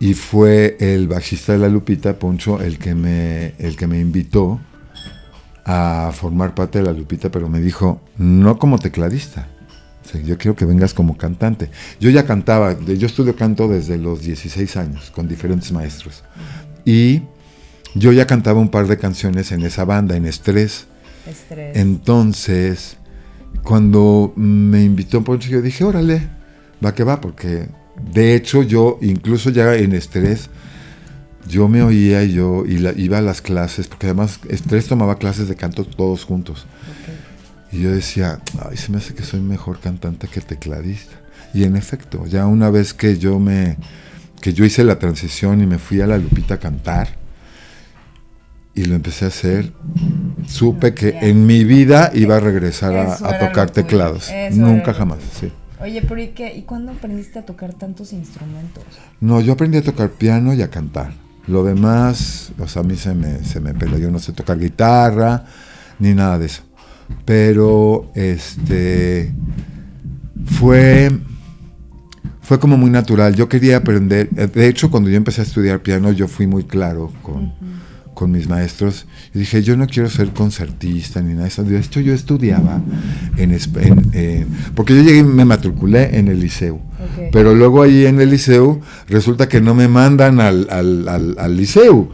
Y 0.00 0.14
fue 0.14 0.76
el 0.80 1.06
bajista 1.06 1.52
de 1.52 1.58
la 1.58 1.68
Lupita, 1.68 2.18
Poncho, 2.18 2.60
el 2.60 2.78
que 2.78 2.92
me, 2.92 3.54
el 3.58 3.76
que 3.76 3.86
me 3.86 4.00
invitó 4.00 4.58
a 5.64 6.10
formar 6.12 6.54
parte 6.54 6.78
de 6.78 6.84
la 6.84 6.92
Lupita, 6.92 7.30
pero 7.30 7.48
me 7.48 7.60
dijo, 7.60 8.00
no 8.16 8.58
como 8.58 8.78
tecladista, 8.78 9.48
yo 10.24 10.36
quiero 10.36 10.56
que 10.56 10.64
vengas 10.64 10.94
como 10.94 11.16
cantante. 11.16 11.70
Yo 12.00 12.10
ya 12.10 12.26
cantaba, 12.26 12.78
yo 12.78 13.06
estudio 13.06 13.36
canto 13.36 13.68
desde 13.68 13.98
los 13.98 14.22
16 14.22 14.76
años 14.76 15.10
con 15.10 15.28
diferentes 15.28 15.72
maestros. 15.72 16.24
Y 16.84 17.22
yo 17.94 18.12
ya 18.12 18.26
cantaba 18.26 18.60
un 18.60 18.68
par 18.68 18.86
de 18.88 18.98
canciones 18.98 19.52
en 19.52 19.62
esa 19.62 19.84
banda, 19.84 20.16
en 20.16 20.26
Estrés. 20.26 20.86
Estrés. 21.26 21.76
Entonces, 21.76 22.96
cuando 23.62 24.32
me 24.36 24.82
invitó 24.82 25.22
Poncho, 25.22 25.48
yo 25.48 25.62
dije, 25.62 25.84
órale, 25.84 26.28
va 26.84 26.94
que 26.94 27.04
va, 27.04 27.20
porque 27.20 27.68
de 28.12 28.34
hecho 28.34 28.62
yo, 28.62 28.98
incluso 29.00 29.50
ya 29.50 29.74
en 29.76 29.94
Estrés, 29.94 30.50
yo 31.48 31.68
me 31.68 31.82
oía 31.82 32.22
y 32.24 32.32
yo 32.32 32.64
iba 32.66 33.18
a 33.18 33.22
las 33.22 33.40
clases, 33.42 33.88
porque 33.88 34.06
además 34.06 34.40
Estrés 34.48 34.86
tomaba 34.86 35.18
clases 35.18 35.48
de 35.48 35.56
canto 35.56 35.84
todos 35.84 36.24
juntos. 36.24 36.66
Y 37.70 37.80
yo 37.82 37.90
decía, 37.90 38.40
ay, 38.68 38.76
se 38.76 38.92
me 38.92 38.98
hace 38.98 39.14
que 39.14 39.22
soy 39.22 39.40
mejor 39.40 39.80
cantante 39.80 40.28
que 40.28 40.40
tecladista. 40.40 41.16
Y 41.54 41.64
en 41.64 41.76
efecto, 41.76 42.26
ya 42.26 42.46
una 42.46 42.70
vez 42.70 42.94
que 42.94 43.18
yo 43.18 43.38
me 43.38 43.76
que 44.40 44.52
yo 44.52 44.64
hice 44.64 44.82
la 44.82 44.98
transición 44.98 45.62
y 45.62 45.66
me 45.66 45.78
fui 45.78 46.00
a 46.00 46.06
la 46.06 46.18
Lupita 46.18 46.54
a 46.54 46.58
cantar 46.58 47.16
y 48.74 48.86
lo 48.86 48.96
empecé 48.96 49.26
a 49.26 49.28
hacer, 49.28 49.72
supe 50.46 50.94
que 50.94 51.18
en 51.20 51.46
mi 51.46 51.62
vida 51.64 52.10
iba 52.14 52.36
a 52.36 52.40
regresar 52.40 52.96
a, 52.96 53.38
tocar 53.38 53.70
teclados. 53.70 54.30
Nunca 54.52 54.94
jamás, 54.94 55.18
sí. 55.38 55.52
Oye, 55.80 56.02
pero 56.02 56.20
¿y, 56.20 56.28
qué? 56.28 56.54
¿y 56.54 56.62
cuándo 56.62 56.92
aprendiste 56.92 57.38
a 57.38 57.44
tocar 57.44 57.74
tantos 57.74 58.12
instrumentos? 58.12 58.84
No, 59.20 59.40
yo 59.40 59.52
aprendí 59.52 59.78
a 59.78 59.82
tocar 59.82 60.10
piano 60.10 60.54
y 60.54 60.62
a 60.62 60.70
cantar. 60.70 61.12
Lo 61.46 61.64
demás, 61.64 62.52
o 62.58 62.68
sea, 62.68 62.82
a 62.82 62.84
mí 62.84 62.96
se 62.96 63.14
me, 63.14 63.44
se 63.44 63.60
me 63.60 63.74
peló. 63.74 63.98
Yo 63.98 64.10
no 64.10 64.18
sé 64.18 64.32
tocar 64.32 64.58
guitarra 64.58 65.44
ni 65.98 66.14
nada 66.14 66.38
de 66.38 66.46
eso 66.46 66.62
pero 67.24 68.10
este 68.14 69.32
fue 70.44 71.10
fue 72.40 72.58
como 72.58 72.76
muy 72.76 72.90
natural. 72.90 73.34
Yo 73.34 73.48
quería 73.48 73.78
aprender, 73.78 74.28
de 74.30 74.68
hecho 74.68 74.90
cuando 74.90 75.08
yo 75.08 75.16
empecé 75.16 75.40
a 75.40 75.44
estudiar 75.44 75.80
piano 75.80 76.12
yo 76.12 76.28
fui 76.28 76.46
muy 76.46 76.64
claro 76.64 77.12
con, 77.22 77.52
con 78.22 78.30
mis 78.30 78.48
maestros 78.48 79.06
y 79.34 79.40
dije 79.40 79.64
yo 79.64 79.76
no 79.76 79.88
quiero 79.88 80.08
ser 80.08 80.28
concertista 80.28 81.20
ni 81.20 81.32
nada 81.32 81.42
de 81.42 81.48
eso. 81.48 81.64
De 81.64 81.76
hecho 81.76 81.98
yo 81.98 82.14
estudiaba 82.14 82.80
en, 83.36 83.50
en 83.50 84.46
porque 84.76 84.94
yo 84.94 85.02
llegué 85.02 85.18
y 85.18 85.24
me 85.24 85.44
matriculé 85.44 86.16
en 86.16 86.28
el 86.28 86.38
liceo, 86.38 86.78
pero 87.32 87.52
luego 87.52 87.82
ahí 87.82 88.06
en 88.06 88.20
el 88.20 88.30
liceo 88.30 88.80
resulta 89.08 89.48
que 89.48 89.60
no 89.60 89.74
me 89.74 89.88
mandan 89.88 90.38
al, 90.38 90.68
al, 90.70 91.08
al, 91.08 91.36
al 91.36 91.56
liceo, 91.56 92.10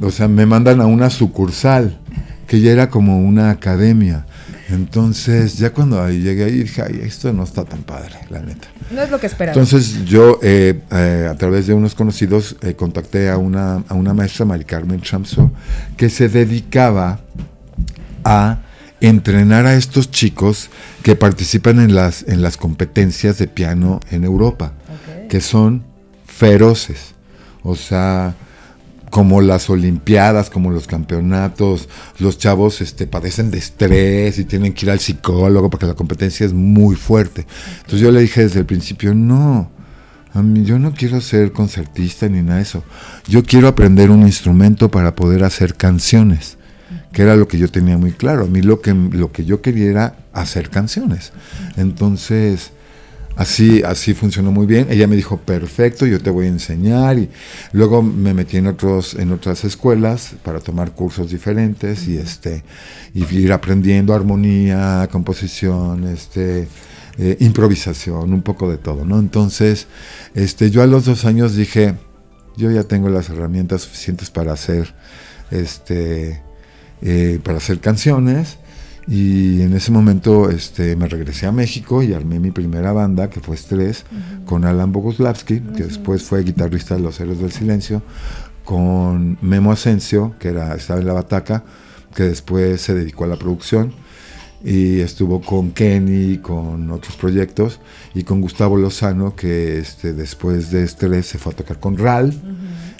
o 0.00 0.10
sea 0.10 0.26
me 0.26 0.46
mandan 0.46 0.80
a 0.80 0.86
una 0.86 1.10
sucursal 1.10 2.00
que 2.48 2.60
ya 2.60 2.72
era 2.72 2.90
como 2.90 3.20
una 3.22 3.50
academia. 3.50 4.26
Entonces, 4.72 5.58
ya 5.58 5.70
cuando 5.70 6.08
llegué 6.08 6.44
ahí 6.44 6.62
dije, 6.62 6.82
ay, 6.82 7.02
esto 7.04 7.30
no 7.32 7.44
está 7.44 7.64
tan 7.64 7.82
padre, 7.82 8.14
la 8.30 8.40
neta. 8.40 8.68
No 8.90 9.02
es 9.02 9.10
lo 9.10 9.20
que 9.20 9.26
esperaba. 9.26 9.52
Entonces, 9.54 10.04
yo 10.06 10.38
eh, 10.42 10.80
eh, 10.90 11.28
a 11.30 11.34
través 11.34 11.66
de 11.66 11.74
unos 11.74 11.94
conocidos 11.94 12.56
eh, 12.62 12.74
contacté 12.74 13.28
a 13.28 13.36
una, 13.36 13.84
a 13.86 13.94
una 13.94 14.14
maestra, 14.14 14.46
Mari 14.46 14.64
Carmen 14.64 15.02
Chamso, 15.02 15.52
que 15.98 16.08
se 16.08 16.30
dedicaba 16.30 17.20
a 18.24 18.62
entrenar 19.02 19.66
a 19.66 19.74
estos 19.74 20.10
chicos 20.10 20.70
que 21.02 21.16
participan 21.16 21.78
en 21.78 21.94
las, 21.94 22.22
en 22.26 22.40
las 22.40 22.56
competencias 22.56 23.36
de 23.36 23.48
piano 23.48 24.00
en 24.10 24.24
Europa, 24.24 24.72
que 25.28 25.42
son 25.42 25.84
feroces. 26.24 27.14
O 27.62 27.76
sea, 27.76 28.34
como 29.12 29.42
las 29.42 29.68
olimpiadas, 29.68 30.48
como 30.48 30.70
los 30.70 30.86
campeonatos, 30.86 31.86
los 32.18 32.38
chavos 32.38 32.80
este, 32.80 33.06
padecen 33.06 33.50
de 33.50 33.58
estrés 33.58 34.38
y 34.38 34.44
tienen 34.44 34.72
que 34.72 34.86
ir 34.86 34.90
al 34.90 35.00
psicólogo 35.00 35.68
porque 35.68 35.84
la 35.84 35.92
competencia 35.92 36.46
es 36.46 36.54
muy 36.54 36.96
fuerte. 36.96 37.46
Entonces 37.76 38.00
yo 38.00 38.10
le 38.10 38.22
dije 38.22 38.40
desde 38.40 38.60
el 38.60 38.64
principio, 38.64 39.14
no, 39.14 39.70
a 40.32 40.42
mí 40.42 40.64
yo 40.64 40.78
no 40.78 40.94
quiero 40.94 41.20
ser 41.20 41.52
concertista 41.52 42.26
ni 42.26 42.40
nada 42.40 42.56
de 42.56 42.62
eso. 42.62 42.84
Yo 43.28 43.42
quiero 43.42 43.68
aprender 43.68 44.10
un 44.10 44.22
instrumento 44.22 44.90
para 44.90 45.14
poder 45.14 45.44
hacer 45.44 45.74
canciones, 45.74 46.56
que 47.12 47.20
era 47.20 47.36
lo 47.36 47.46
que 47.48 47.58
yo 47.58 47.68
tenía 47.68 47.98
muy 47.98 48.12
claro. 48.12 48.44
A 48.44 48.48
mí 48.48 48.62
lo 48.62 48.80
que, 48.80 48.94
lo 48.94 49.30
que 49.30 49.44
yo 49.44 49.60
quería 49.60 49.90
era 49.90 50.16
hacer 50.32 50.70
canciones. 50.70 51.34
Entonces 51.76 52.72
Así, 53.36 53.82
así 53.82 54.12
funcionó 54.14 54.52
muy 54.52 54.66
bien. 54.66 54.88
Ella 54.90 55.06
me 55.06 55.16
dijo, 55.16 55.38
perfecto, 55.38 56.06
yo 56.06 56.20
te 56.20 56.30
voy 56.30 56.46
a 56.46 56.48
enseñar. 56.48 57.18
Y 57.18 57.30
luego 57.72 58.02
me 58.02 58.34
metí 58.34 58.58
en, 58.58 58.66
otros, 58.66 59.14
en 59.14 59.32
otras 59.32 59.64
escuelas 59.64 60.34
para 60.42 60.60
tomar 60.60 60.92
cursos 60.92 61.30
diferentes 61.30 62.06
y, 62.08 62.18
este, 62.18 62.62
y 63.14 63.24
ir 63.34 63.52
aprendiendo 63.52 64.14
armonía, 64.14 65.08
composición, 65.10 66.04
este, 66.04 66.68
eh, 67.18 67.36
improvisación, 67.40 68.32
un 68.32 68.42
poco 68.42 68.70
de 68.70 68.76
todo. 68.76 69.04
¿no? 69.04 69.18
Entonces, 69.18 69.86
este, 70.34 70.70
yo 70.70 70.82
a 70.82 70.86
los 70.86 71.06
dos 71.06 71.24
años 71.24 71.56
dije, 71.56 71.94
yo 72.56 72.70
ya 72.70 72.84
tengo 72.84 73.08
las 73.08 73.30
herramientas 73.30 73.82
suficientes 73.82 74.30
para 74.30 74.52
hacer, 74.52 74.94
este, 75.50 76.42
eh, 77.00 77.40
para 77.42 77.58
hacer 77.58 77.80
canciones 77.80 78.58
y 79.06 79.62
en 79.62 79.74
ese 79.74 79.90
momento 79.90 80.48
este, 80.50 80.94
me 80.96 81.08
regresé 81.08 81.46
a 81.46 81.52
México 81.52 82.02
y 82.02 82.12
armé 82.12 82.38
mi 82.38 82.50
primera 82.50 82.92
banda, 82.92 83.30
que 83.30 83.40
fue 83.40 83.56
Estrés, 83.56 84.04
con 84.46 84.64
Alan 84.64 84.92
Boguslavski, 84.92 85.60
que 85.60 85.84
después 85.84 86.22
fue 86.22 86.44
guitarrista 86.44 86.94
de 86.94 87.00
Los 87.00 87.18
Héroes 87.20 87.40
del 87.40 87.52
Silencio, 87.52 88.02
con 88.64 89.38
Memo 89.42 89.72
Asensio, 89.72 90.34
que 90.38 90.48
era, 90.48 90.74
estaba 90.74 91.00
en 91.00 91.06
la 91.06 91.14
bataca, 91.14 91.64
que 92.14 92.24
después 92.24 92.80
se 92.80 92.94
dedicó 92.94 93.24
a 93.24 93.28
la 93.28 93.36
producción, 93.36 93.92
y 94.64 95.00
estuvo 95.00 95.40
con 95.40 95.72
Kenny, 95.72 96.38
con 96.38 96.88
otros 96.92 97.16
proyectos, 97.16 97.80
y 98.14 98.22
con 98.22 98.40
Gustavo 98.40 98.76
Lozano, 98.76 99.34
que 99.34 99.78
este, 99.78 100.12
después 100.12 100.70
de 100.70 100.84
Estrés 100.84 101.26
se 101.26 101.38
fue 101.38 101.52
a 101.52 101.56
tocar 101.56 101.80
con 101.80 101.98
RAL 101.98 102.32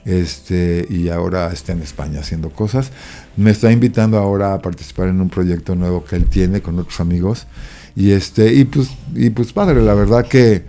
este, 0.04 0.86
y 0.88 1.08
ahora 1.08 1.52
está 1.52 1.72
en 1.72 1.82
España 1.82 2.20
haciendo 2.20 2.50
cosas. 2.50 2.90
Me 3.36 3.50
está 3.50 3.70
invitando 3.70 4.18
ahora 4.18 4.54
a 4.54 4.62
participar 4.62 5.08
en 5.08 5.20
un 5.20 5.28
proyecto 5.28 5.74
nuevo 5.74 6.04
que 6.04 6.16
él 6.16 6.26
tiene 6.26 6.60
con 6.60 6.78
otros 6.78 7.00
amigos. 7.00 7.46
Y 7.94 8.12
este, 8.12 8.52
y 8.52 8.64
pues, 8.64 8.88
y 9.14 9.30
pues 9.30 9.52
padre, 9.52 9.82
la 9.82 9.94
verdad 9.94 10.26
que 10.26 10.64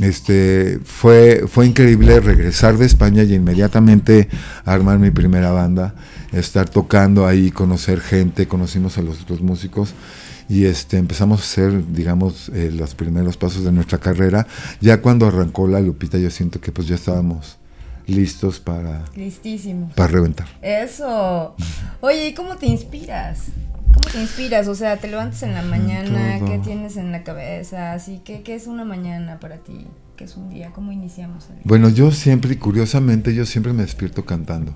este 0.00 0.78
fue, 0.84 1.44
fue 1.48 1.66
increíble 1.66 2.20
regresar 2.20 2.78
de 2.78 2.86
España 2.86 3.22
y 3.22 3.34
inmediatamente 3.34 4.28
armar 4.64 4.98
mi 4.98 5.10
primera 5.10 5.50
banda, 5.50 5.94
estar 6.32 6.68
tocando 6.68 7.26
ahí, 7.26 7.50
conocer 7.50 8.00
gente, 8.00 8.46
conocimos 8.46 8.98
a 8.98 9.02
los 9.02 9.22
otros 9.22 9.42
músicos 9.42 9.94
y 10.48 10.64
este 10.64 10.96
empezamos 10.98 11.40
a 11.40 11.44
hacer 11.44 11.92
digamos 11.92 12.50
eh, 12.52 12.72
los 12.74 12.96
primeros 12.96 13.36
pasos 13.36 13.62
de 13.62 13.70
nuestra 13.70 13.98
carrera 13.98 14.48
ya 14.80 15.00
cuando 15.00 15.28
arrancó 15.28 15.68
la 15.68 15.80
Lupita 15.80 16.18
yo 16.18 16.28
siento 16.28 16.60
que 16.60 16.72
pues 16.72 16.88
ya 16.88 16.96
estábamos 16.96 17.59
listos 18.10 18.60
para, 18.60 19.04
Listísimos. 19.16 19.94
para 19.94 20.08
reventar. 20.12 20.46
Eso. 20.62 21.54
Oye, 22.00 22.28
¿y 22.28 22.34
cómo 22.34 22.56
te 22.56 22.66
inspiras? 22.66 23.46
¿Cómo 23.88 24.08
te 24.12 24.20
inspiras? 24.20 24.68
O 24.68 24.74
sea, 24.74 24.96
te 24.98 25.08
levantas 25.08 25.42
en 25.42 25.54
la 25.54 25.62
mañana, 25.62 26.38
¿qué 26.46 26.58
tienes 26.58 26.96
en 26.96 27.12
la 27.12 27.24
cabeza? 27.24 27.92
Así 27.92 28.20
que, 28.24 28.42
¿qué 28.42 28.54
es 28.54 28.66
una 28.66 28.84
mañana 28.84 29.40
para 29.40 29.56
ti? 29.58 29.86
¿Qué 30.16 30.24
es 30.24 30.36
un 30.36 30.48
día? 30.48 30.70
¿Cómo 30.74 30.92
iniciamos 30.92 31.48
el 31.48 31.54
día? 31.56 31.62
Bueno, 31.64 31.88
yo 31.88 32.12
siempre, 32.12 32.58
curiosamente, 32.58 33.34
yo 33.34 33.46
siempre 33.46 33.72
me 33.72 33.82
despierto 33.82 34.24
cantando. 34.24 34.74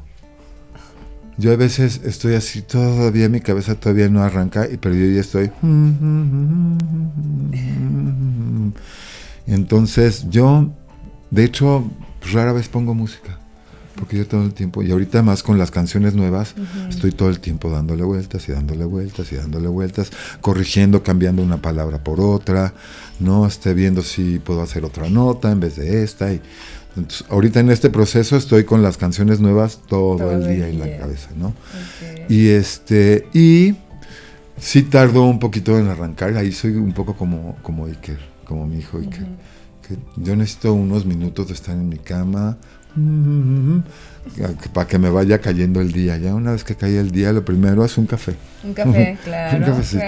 Yo 1.36 1.52
a 1.52 1.56
veces 1.56 2.00
estoy 2.04 2.34
así, 2.34 2.62
todavía 2.62 3.28
mi 3.28 3.40
cabeza 3.40 3.74
todavía 3.74 4.08
no 4.08 4.22
arranca, 4.22 4.66
pero 4.80 4.94
yo 4.94 5.06
ya 5.06 5.20
estoy. 5.20 5.50
Entonces, 9.46 10.26
yo, 10.30 10.72
de 11.30 11.44
hecho, 11.44 11.84
rara 12.32 12.52
vez 12.52 12.68
pongo 12.68 12.94
música. 12.94 13.38
Porque 13.96 14.16
yo 14.16 14.26
todo 14.26 14.42
el 14.42 14.52
tiempo, 14.52 14.82
y 14.82 14.90
ahorita 14.90 15.22
más 15.22 15.44
con 15.44 15.56
las 15.56 15.70
canciones 15.70 16.14
nuevas, 16.14 16.54
estoy 16.88 17.12
todo 17.12 17.28
el 17.28 17.38
tiempo 17.38 17.70
dándole 17.70 18.02
vueltas 18.02 18.48
y 18.48 18.52
dándole 18.52 18.84
vueltas 18.84 19.30
y 19.30 19.36
dándole 19.36 19.68
vueltas, 19.68 20.10
corrigiendo, 20.40 21.04
cambiando 21.04 21.42
una 21.42 21.58
palabra 21.58 22.02
por 22.02 22.20
otra, 22.20 22.74
¿no? 23.20 23.46
Esté 23.46 23.72
viendo 23.72 24.02
si 24.02 24.40
puedo 24.40 24.62
hacer 24.62 24.84
otra 24.84 25.08
nota 25.08 25.52
en 25.52 25.60
vez 25.60 25.76
de 25.76 26.02
esta. 26.02 26.32
Y, 26.32 26.40
entonces, 26.96 27.24
ahorita 27.28 27.60
en 27.60 27.70
este 27.70 27.88
proceso 27.88 28.36
estoy 28.36 28.64
con 28.64 28.82
las 28.82 28.96
canciones 28.96 29.38
nuevas 29.38 29.80
todo, 29.86 30.30
el 30.32 30.42
día 30.42 30.68
en 30.68 30.80
la 30.80 30.98
cabeza, 30.98 31.28
¿no? 31.36 31.54
Y 32.28 32.48
este, 32.48 33.28
y 33.32 33.76
sí 34.58 34.82
tardo 34.82 35.24
un 35.24 35.38
poquito 35.38 35.78
en 35.78 35.88
arrancar, 35.88 36.36
ahí 36.36 36.50
soy 36.50 36.72
un 36.72 36.92
poco 36.92 37.14
como, 37.14 37.56
como 37.62 37.86
Iker, 37.86 38.18
como 38.44 38.66
mi 38.66 38.78
hijo 38.78 38.98
Iker. 38.98 39.26
Que 39.86 39.96
yo 40.16 40.36
necesito 40.36 40.72
unos 40.72 41.04
minutos 41.04 41.48
de 41.48 41.54
estar 41.54 41.74
en 41.74 41.88
mi 41.88 41.98
cama, 41.98 42.56
para 44.72 44.86
que 44.86 44.98
me 44.98 45.10
vaya 45.10 45.40
cayendo 45.40 45.80
el 45.80 45.92
día. 45.92 46.16
Ya 46.16 46.34
una 46.34 46.52
vez 46.52 46.64
que 46.64 46.74
cae 46.74 46.98
el 46.98 47.10
día, 47.10 47.32
lo 47.32 47.44
primero 47.44 47.84
es 47.84 47.98
un 47.98 48.06
café. 48.06 48.34
Un 48.62 48.74
café, 48.74 49.18
claro. 49.24 49.58
un 49.58 49.64
cafecito. 49.64 50.04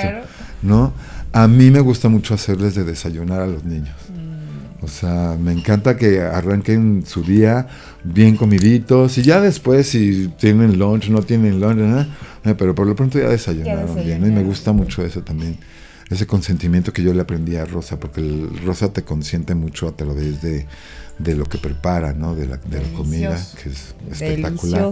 ¿No? 0.62 0.92
A 1.32 1.48
mí 1.48 1.70
me 1.70 1.80
gusta 1.80 2.08
mucho 2.08 2.34
hacerles 2.34 2.74
de 2.74 2.84
desayunar 2.84 3.40
a 3.40 3.46
los 3.46 3.64
niños. 3.64 3.96
Mm. 4.08 4.84
O 4.84 4.88
sea, 4.88 5.36
me 5.38 5.52
encanta 5.52 5.96
que 5.96 6.20
arranquen 6.20 7.04
su 7.06 7.22
día 7.22 7.66
bien 8.04 8.36
comiditos 8.36 9.18
y 9.18 9.22
ya 9.22 9.40
después 9.40 9.88
si 9.88 10.28
tienen 10.38 10.78
lunch, 10.78 11.08
no 11.08 11.22
tienen 11.22 11.60
lunch, 11.60 12.06
eh, 12.44 12.54
pero 12.56 12.74
por 12.74 12.86
lo 12.86 12.94
pronto 12.94 13.18
ya 13.18 13.28
desayunaron, 13.28 13.96
bien. 13.96 14.24
Y 14.24 14.30
me 14.30 14.42
gusta 14.42 14.72
mucho 14.72 15.04
eso 15.04 15.22
también 15.22 15.58
ese 16.10 16.26
consentimiento 16.26 16.92
que 16.92 17.02
yo 17.02 17.12
le 17.12 17.22
aprendí 17.22 17.56
a 17.56 17.64
Rosa, 17.64 17.98
porque 17.98 18.20
el 18.20 18.60
Rosa 18.64 18.92
te 18.92 19.02
consiente 19.02 19.54
mucho 19.54 19.88
a 19.88 19.96
través 19.96 20.40
de, 20.40 20.66
de 21.18 21.34
lo 21.34 21.46
que 21.46 21.58
prepara, 21.58 22.12
¿no? 22.12 22.34
De 22.34 22.46
la, 22.46 22.58
de 22.58 22.80
la 22.80 22.88
comida, 22.96 23.36
que 23.62 23.70
es 23.70 23.94
espectacular. 24.10 24.90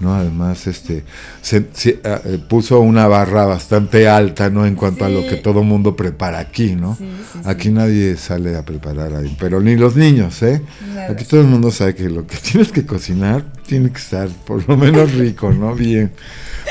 ¿no? 0.00 0.14
Además, 0.14 0.66
este, 0.66 1.04
se, 1.40 1.66
ah, 2.04 2.20
eh, 2.24 2.38
puso 2.48 2.80
una 2.80 3.06
barra 3.06 3.44
bastante 3.44 4.08
alta, 4.08 4.50
¿no? 4.50 4.66
En 4.66 4.74
cuanto 4.74 5.04
a 5.04 5.08
lo 5.08 5.26
que 5.26 5.36
todo 5.36 5.62
mundo 5.62 5.94
prepara 5.94 6.38
aquí, 6.38 6.74
¿no? 6.74 6.96
aquí 7.44 7.70
nadie 7.70 8.16
sale 8.16 8.56
a 8.56 8.64
preparar 8.64 9.14
ahí, 9.14 9.36
pero 9.38 9.60
ni 9.60 9.76
los 9.76 9.96
niños, 9.96 10.42
¿eh? 10.42 10.62
Aquí 11.08 11.24
todo 11.24 11.40
el 11.40 11.46
mundo 11.46 11.70
sabe 11.70 11.94
que 11.94 12.08
lo 12.08 12.26
que 12.26 12.36
tienes 12.52 12.72
que 12.72 12.86
cocinar 12.86 13.44
tiene 13.66 13.90
que 13.90 13.98
estar 13.98 14.28
por 14.28 14.66
lo 14.68 14.76
menos 14.76 15.12
rico, 15.12 15.52
¿no? 15.52 15.74
Bien. 15.74 16.12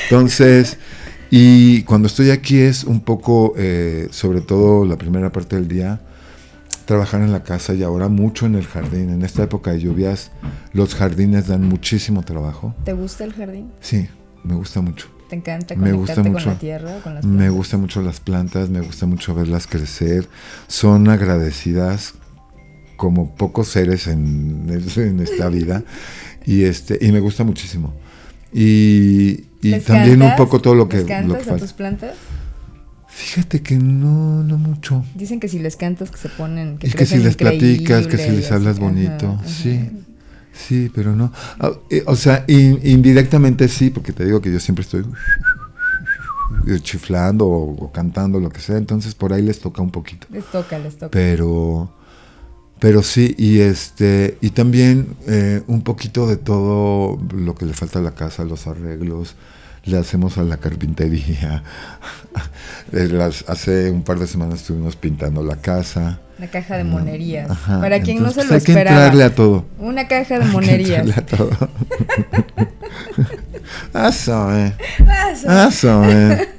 Entonces, 0.03 0.77
y 1.35 1.81
cuando 1.81 2.05
estoy 2.05 2.29
aquí 2.29 2.59
es 2.59 2.83
un 2.83 2.99
poco, 2.99 3.55
eh, 3.57 4.07
sobre 4.11 4.41
todo 4.41 4.85
la 4.85 4.97
primera 4.97 5.31
parte 5.31 5.55
del 5.55 5.67
día, 5.67 5.99
trabajar 6.85 7.23
en 7.23 7.31
la 7.31 7.41
casa 7.41 7.73
y 7.73 7.81
ahora 7.81 8.07
mucho 8.07 8.45
en 8.45 8.53
el 8.53 8.67
jardín. 8.67 9.09
En 9.09 9.23
esta 9.23 9.41
época 9.41 9.71
de 9.71 9.79
lluvias 9.79 10.29
los 10.73 10.93
jardines 10.93 11.47
dan 11.47 11.63
muchísimo 11.67 12.21
trabajo. 12.21 12.75
¿Te 12.85 12.93
gusta 12.93 13.23
el 13.23 13.33
jardín? 13.33 13.71
Sí, 13.81 14.07
me 14.43 14.53
gusta 14.53 14.81
mucho. 14.81 15.07
¿Te 15.27 15.37
encanta 15.37 15.75
me 15.75 15.93
gusta 15.93 16.21
mucho, 16.21 16.33
con 16.33 16.53
la 16.53 16.59
tierra? 16.59 16.99
Con 17.03 17.15
las 17.15 17.25
me 17.25 17.49
gusta 17.49 17.77
mucho 17.77 18.03
las 18.03 18.19
plantas, 18.19 18.69
me 18.69 18.81
gusta 18.81 19.07
mucho 19.07 19.33
verlas 19.33 19.65
crecer. 19.65 20.29
Son 20.67 21.09
agradecidas 21.09 22.13
como 22.95 23.33
pocos 23.33 23.69
seres 23.69 24.05
en, 24.05 24.67
en 24.69 25.19
esta 25.19 25.49
vida 25.49 25.83
y 26.45 26.65
este 26.65 26.99
y 27.01 27.11
me 27.11 27.21
gusta 27.21 27.43
muchísimo. 27.43 27.91
Y, 28.53 29.45
y 29.63 29.79
también 29.79 30.21
un 30.21 30.35
poco 30.35 30.59
todo 30.59 30.75
lo 30.75 30.87
que, 30.87 30.99
lo 31.23 31.37
que 31.37 31.49
a 31.49 31.57
tus 31.57 31.73
plantas? 31.73 32.15
Fíjate 33.07 33.61
que 33.61 33.75
no, 33.75 34.43
no 34.43 34.57
mucho. 34.57 35.05
Dicen 35.13 35.39
que 35.39 35.47
si 35.47 35.59
les 35.59 35.75
cantas 35.75 36.09
que 36.09 36.17
se 36.17 36.29
ponen... 36.29 36.79
Que 36.79 36.87
y 36.87 36.91
que 36.91 37.05
si 37.05 37.19
les 37.19 37.35
platicas, 37.35 38.07
que 38.07 38.17
si 38.17 38.31
les 38.31 38.51
hablas 38.51 38.79
bonito, 38.79 39.39
sí. 39.45 39.89
Sí, 40.53 40.91
pero 40.93 41.15
no. 41.15 41.31
Ah, 41.59 41.71
eh, 41.89 42.03
o 42.05 42.15
sea, 42.15 42.45
indirectamente 42.47 43.67
sí, 43.67 43.89
porque 43.89 44.13
te 44.13 44.25
digo 44.25 44.39
que 44.39 44.51
yo 44.51 44.59
siempre 44.59 44.83
estoy 44.83 45.03
chiflando 46.81 47.47
o, 47.47 47.91
cantando, 47.91 48.39
lo 48.39 48.49
que 48.49 48.59
sea, 48.59 48.77
entonces 48.77 49.15
por 49.15 49.33
ahí 49.33 49.41
les 49.41 49.59
toca 49.59 49.81
un 49.81 49.91
poquito. 49.91 50.27
Les 50.29 50.45
toca, 50.45 50.77
les 50.79 50.95
toca. 50.95 51.09
Pero, 51.11 51.91
pero 52.79 53.01
sí, 53.03 53.33
y 53.37 53.59
este, 53.59 54.37
y 54.41 54.49
también 54.49 55.15
eh, 55.27 55.61
un 55.67 55.83
poquito 55.83 56.27
de 56.27 56.37
todo 56.37 57.17
lo 57.33 57.55
que 57.55 57.65
le 57.65 57.73
falta 57.73 57.99
a 57.99 58.01
la 58.01 58.11
casa, 58.11 58.43
los 58.43 58.67
arreglos, 58.67 59.35
le 59.85 59.97
hacemos 59.97 60.37
a 60.37 60.43
la 60.43 60.57
carpintería. 60.57 61.63
Eh, 62.91 63.09
hace 63.47 63.89
un 63.89 64.03
par 64.03 64.19
de 64.19 64.27
semanas 64.27 64.61
estuvimos 64.61 64.95
pintando 64.95 65.43
la 65.43 65.55
casa. 65.55 66.19
La 66.39 66.47
caja 66.47 66.77
de 66.77 66.83
monerías. 66.83 67.49
Para 67.67 68.01
quien 68.01 68.21
no 68.21 68.31
se 68.31 68.43
lo 68.43 68.51
hay 68.51 68.57
esperaba. 68.57 68.83
que 68.83 69.03
entrarle 69.05 69.23
a 69.23 69.33
todo. 69.33 69.65
Una 69.79 70.07
caja 70.07 70.39
de 70.39 70.45
monerías. 70.45 71.17
a 71.17 71.21
todo. 71.21 71.49
Eso, 74.07 74.55
eh. 74.55 74.73
Eso, 75.67 76.03
eh. 76.05 76.49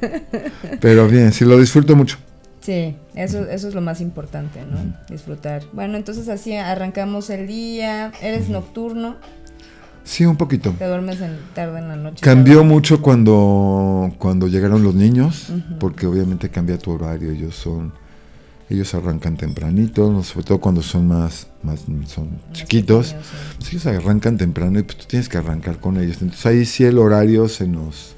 Pero 0.80 1.06
bien, 1.08 1.32
sí, 1.32 1.44
lo 1.44 1.58
disfruto 1.58 1.94
mucho. 1.94 2.18
Sí, 2.64 2.96
eso, 3.14 3.44
eso 3.44 3.68
es 3.68 3.74
lo 3.74 3.82
más 3.82 4.00
importante, 4.00 4.60
¿no? 4.64 4.96
Disfrutar. 5.10 5.64
Bueno, 5.74 5.98
entonces 5.98 6.30
así 6.30 6.56
arrancamos 6.56 7.28
el 7.28 7.46
día. 7.46 8.10
¿Eres 8.22 8.48
nocturno? 8.48 9.16
Sí, 10.02 10.24
un 10.24 10.38
poquito. 10.38 10.70
¿Te 10.78 10.86
duermes 10.86 11.20
en, 11.20 11.36
tarde 11.54 11.80
en 11.80 11.88
la 11.88 11.96
noche? 11.96 12.22
Cambió 12.22 12.64
mucho 12.64 13.02
cuando, 13.02 14.10
cuando 14.16 14.48
llegaron 14.48 14.82
los 14.82 14.94
niños, 14.94 15.52
porque 15.78 16.06
obviamente 16.06 16.48
cambia 16.48 16.78
tu 16.78 16.92
horario. 16.92 17.32
Ellos 17.32 17.54
son, 17.54 17.92
ellos 18.70 18.94
arrancan 18.94 19.36
tempranito, 19.36 20.22
sobre 20.22 20.46
todo 20.46 20.58
cuando 20.58 20.80
son 20.80 21.06
más, 21.06 21.48
más 21.62 21.84
son 22.06 22.30
chiquitos. 22.54 23.14
ellos 23.70 23.84
arrancan 23.84 24.38
temprano 24.38 24.78
y 24.78 24.84
pues 24.84 24.96
tú 24.96 25.04
tienes 25.06 25.28
que 25.28 25.36
arrancar 25.36 25.80
con 25.80 25.98
ellos. 25.98 26.22
Entonces 26.22 26.46
ahí 26.46 26.64
sí 26.64 26.82
el 26.84 26.96
horario 26.96 27.46
se 27.46 27.68
nos, 27.68 28.16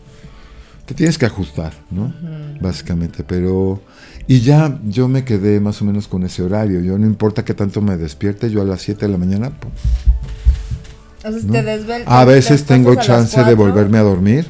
te 0.84 0.94
tienes 0.94 1.18
que 1.18 1.26
ajustar, 1.26 1.72
¿no? 1.90 2.14
Básicamente, 2.61 3.24
pero 3.24 3.82
y 4.29 4.41
ya 4.41 4.79
yo 4.85 5.09
me 5.09 5.24
quedé 5.24 5.61
más 5.61 5.81
o 5.83 5.85
menos 5.85 6.09
con 6.09 6.24
ese 6.24 6.43
horario. 6.43 6.81
Yo 6.81 6.99
no 6.99 7.07
importa 7.07 7.45
qué 7.45 7.55
tanto 7.55 7.81
me 7.81 7.97
despierte, 7.97 8.51
yo 8.51 8.62
a 8.62 8.64
las 8.64 8.83
7 8.83 9.07
de 9.07 9.12
la 9.12 9.18
mañana 9.18 9.53
a 12.07 12.24
veces 12.24 12.64
tengo 12.64 12.95
chance 12.97 13.43
de 13.43 13.55
volverme 13.55 13.99
a 13.99 14.03
dormir. 14.03 14.47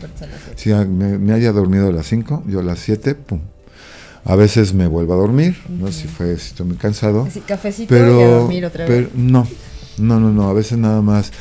Si 0.57 0.71
me, 0.73 1.33
haya 1.33 1.53
dormido 1.53 1.89
a 1.89 1.93
las 1.93 2.07
5, 2.07 2.45
yo 2.47 2.61
a 2.61 2.63
las 2.63 2.79
7, 2.81 3.15
pum. 3.15 3.41
A 4.25 4.35
veces 4.35 4.75
me 4.75 4.87
vuelvo 4.87 5.15
a 5.15 5.17
dormir, 5.17 5.57
¿no? 5.69 5.91
Si 5.93 6.09
fue, 6.09 6.37
si 6.37 6.49
estoy 6.49 6.67
muy 6.67 6.77
cansado. 6.77 7.29
cafecito 7.47 7.89
pero, 7.89 8.21
y 8.21 8.25
a 8.25 8.29
dormir 8.29 8.67
otra 8.67 8.87
vez. 8.87 9.09
no, 9.15 9.47
no, 9.99 10.19
no, 10.21 10.33
no. 10.33 10.49
A 10.49 10.53
veces 10.53 10.79
nada 10.79 11.01
más 11.01 11.33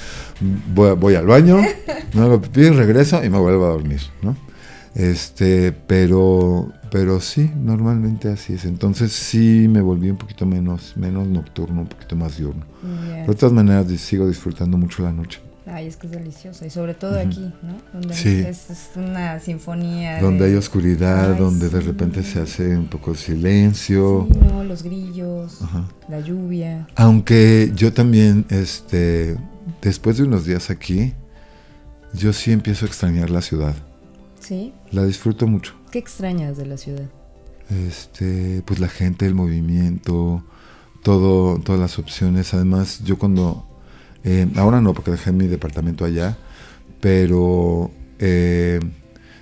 voy, 0.74 0.96
voy 0.96 1.16
al 1.16 1.26
baño, 1.26 1.58
me 2.14 2.22
hago 2.22 2.40
pipí, 2.40 2.70
regreso 2.70 3.24
y 3.24 3.30
me 3.30 3.40
vuelvo 3.40 3.66
a 3.66 3.70
dormir, 3.70 4.02
¿no? 4.22 4.38
Este, 4.94 5.74
pero, 5.74 6.72
pero 6.96 7.20
sí, 7.20 7.52
normalmente 7.62 8.30
así 8.30 8.54
es. 8.54 8.64
Entonces 8.64 9.12
sí 9.12 9.68
me 9.70 9.82
volví 9.82 10.10
un 10.10 10.16
poquito 10.16 10.46
menos, 10.46 10.96
menos 10.96 11.28
nocturno, 11.28 11.82
un 11.82 11.88
poquito 11.88 12.16
más 12.16 12.38
diurno. 12.38 12.66
De 13.28 13.36
todas 13.36 13.52
maneras 13.52 13.88
sigo 14.00 14.26
disfrutando 14.26 14.78
mucho 14.78 15.04
la 15.04 15.12
noche. 15.12 15.42
Ay, 15.66 15.88
es 15.88 15.98
que 15.98 16.08
es 16.08 16.14
deliciosa. 16.14 16.66
Y 16.66 16.70
sobre 16.70 16.94
todo 16.94 17.20
aquí, 17.20 17.52
¿no? 17.64 18.00
Donde 18.00 18.50
es, 18.50 18.92
una 18.96 19.42
sinfonía. 19.42 20.22
Donde 20.22 20.46
hay 20.46 20.54
oscuridad, 20.54 21.36
donde 21.36 21.68
de 21.68 21.82
repente 21.82 22.24
se 22.24 22.40
hace 22.40 22.78
un 22.78 22.88
poco 22.88 23.12
de 23.12 23.18
silencio. 23.18 24.30
Sí, 24.32 24.40
no, 24.40 24.64
los 24.64 24.82
grillos, 24.82 25.60
la 26.08 26.22
lluvia. 26.22 26.88
Aunque 26.96 27.74
yo 27.76 27.92
también, 27.92 28.46
este, 28.48 29.36
después 29.82 30.16
de 30.16 30.24
unos 30.24 30.46
días 30.46 30.70
aquí, 30.70 31.14
yo 32.14 32.32
sí 32.32 32.54
empiezo 32.54 32.86
a 32.86 32.88
extrañar 32.88 33.30
la 33.30 33.42
ciudad. 33.42 33.76
Sí. 34.40 34.74
La 34.92 35.04
disfruto 35.04 35.46
mucho. 35.46 35.74
¿Qué 35.96 36.00
extrañas 36.00 36.58
de 36.58 36.66
la 36.66 36.76
ciudad? 36.76 37.10
Este, 37.88 38.62
pues 38.66 38.82
la 38.82 38.90
gente, 38.90 39.26
el 39.26 39.34
movimiento, 39.34 40.44
todo, 41.02 41.58
todas 41.60 41.80
las 41.80 41.98
opciones. 42.00 42.54
Además, 42.54 43.02
yo 43.06 43.18
cuando, 43.18 43.66
eh, 44.26 44.46
ahora 44.58 44.82
no, 44.82 44.94
porque 44.94 45.12
dejé 45.12 45.32
mi 45.32 45.48
departamento 45.48 46.04
allá, 46.04 46.38
pero 47.00 47.92
eh, 48.20 48.82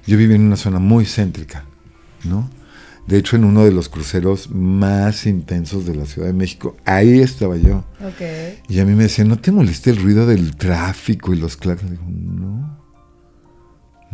yo 0.06 0.16
viví 0.16 0.36
en 0.36 0.44
una 0.44 0.56
zona 0.56 0.78
muy 0.78 1.06
céntrica, 1.06 1.66
¿no? 2.24 2.52
De 3.08 3.18
hecho, 3.18 3.36
en 3.36 3.46
uno 3.46 3.66
de 3.66 3.72
los 3.72 3.90
cruceros 3.90 4.52
más 4.52 5.26
intensos 5.26 5.88
de 5.88 5.96
la 5.96 6.06
Ciudad 6.06 6.28
de 6.28 6.34
México, 6.34 6.78
ahí 6.86 7.20
estaba 7.20 7.58
yo. 7.58 7.84
Okay. 8.14 8.60
Y 8.70 8.80
a 8.80 8.86
mí 8.86 8.94
me 8.94 9.02
decían, 9.02 9.28
¿no 9.28 9.40
te 9.40 9.52
molesta 9.52 9.90
el 9.90 9.98
ruido 9.98 10.28
del 10.28 10.56
tráfico 10.56 11.34
y 11.34 11.38
los 11.38 11.58
claros? 11.58 11.90
Digo, 11.90 12.04
no. 12.08 12.83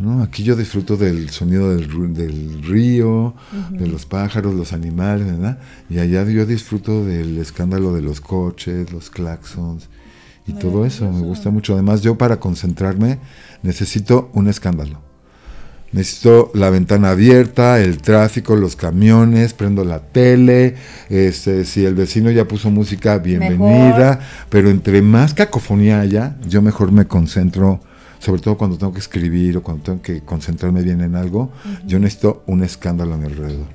¿No? 0.00 0.22
Aquí 0.22 0.42
yo 0.42 0.56
disfruto 0.56 0.96
del 0.96 1.28
sonido 1.28 1.76
del, 1.76 2.62
río, 2.62 3.34
de 3.70 3.86
los 3.86 4.06
pájaros, 4.06 4.54
los 4.54 4.72
animales, 4.72 5.26
¿verdad? 5.26 5.58
Y 5.90 5.98
allá 5.98 6.24
yo 6.24 6.46
disfruto 6.46 7.04
del 7.04 7.36
escándalo 7.36 7.92
de 7.92 8.00
los 8.00 8.20
coches, 8.20 8.90
los 8.92 9.10
claxons 9.10 9.88
y 10.46 10.54
todo 10.54 10.86
eso. 10.86 11.10
Me 11.12 11.20
gusta 11.20 11.50
mucho. 11.50 11.74
Además, 11.74 12.00
yo 12.00 12.16
para 12.16 12.40
concentrarme 12.40 13.18
necesito 13.62 14.30
un 14.32 14.48
escándalo. 14.48 15.00
Necesito 15.92 16.50
la 16.54 16.70
ventana 16.70 17.10
abierta, 17.10 17.80
el 17.80 17.98
tráfico, 17.98 18.56
los 18.56 18.76
camiones, 18.76 19.52
prendo 19.54 19.84
la 19.84 19.98
tele, 19.98 20.76
este, 21.08 21.64
si 21.64 21.84
el 21.84 21.96
vecino 21.96 22.30
ya 22.30 22.46
puso 22.46 22.70
música, 22.70 23.18
bienvenida, 23.18 24.20
pero 24.48 24.70
entre 24.70 25.02
más 25.02 25.34
cacofonía 25.34 26.00
haya, 26.00 26.36
yo 26.46 26.62
mejor 26.62 26.92
me 26.92 27.06
concentro 27.06 27.80
sobre 28.20 28.40
todo 28.40 28.56
cuando 28.56 28.78
tengo 28.78 28.92
que 28.92 29.00
escribir 29.00 29.56
o 29.56 29.62
cuando 29.62 29.82
tengo 29.82 30.02
que 30.02 30.20
concentrarme 30.20 30.82
bien 30.82 31.00
en 31.00 31.16
algo, 31.16 31.50
yo 31.84 31.98
necesito 31.98 32.44
un 32.46 32.62
escándalo 32.62 33.14
a 33.14 33.16
mi 33.16 33.26
alrededor. 33.26 33.66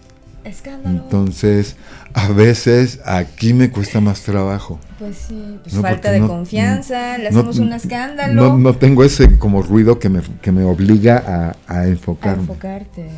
Escándalo. 0.43 1.02
Entonces, 1.04 1.76
a 2.14 2.30
veces 2.30 3.00
aquí 3.04 3.56
me 3.56 3.72
cuesta 3.72 4.00
más 4.00 4.22
trabajo. 4.22 4.80
Pues 5.00 5.18
sí, 5.18 5.60
pues 5.64 5.76
falta 5.76 6.12
de 6.12 6.20
confianza, 6.22 7.18
le 7.18 7.30
hacemos 7.30 7.58
un 7.58 7.74
escándalo. 7.74 8.56
No, 8.56 8.76
tengo 8.76 9.04
ese 9.04 9.39
como 9.39 9.64
ruido 9.64 9.98
que 9.98 10.10
me, 10.10 10.22
que 10.41 10.52
me 10.52 10.64
obliga 10.64 11.56
a, 11.68 11.74
a 11.80 11.88
enfocarme. 11.88 12.38
A 12.38 12.41
enfocarte. 12.41 13.10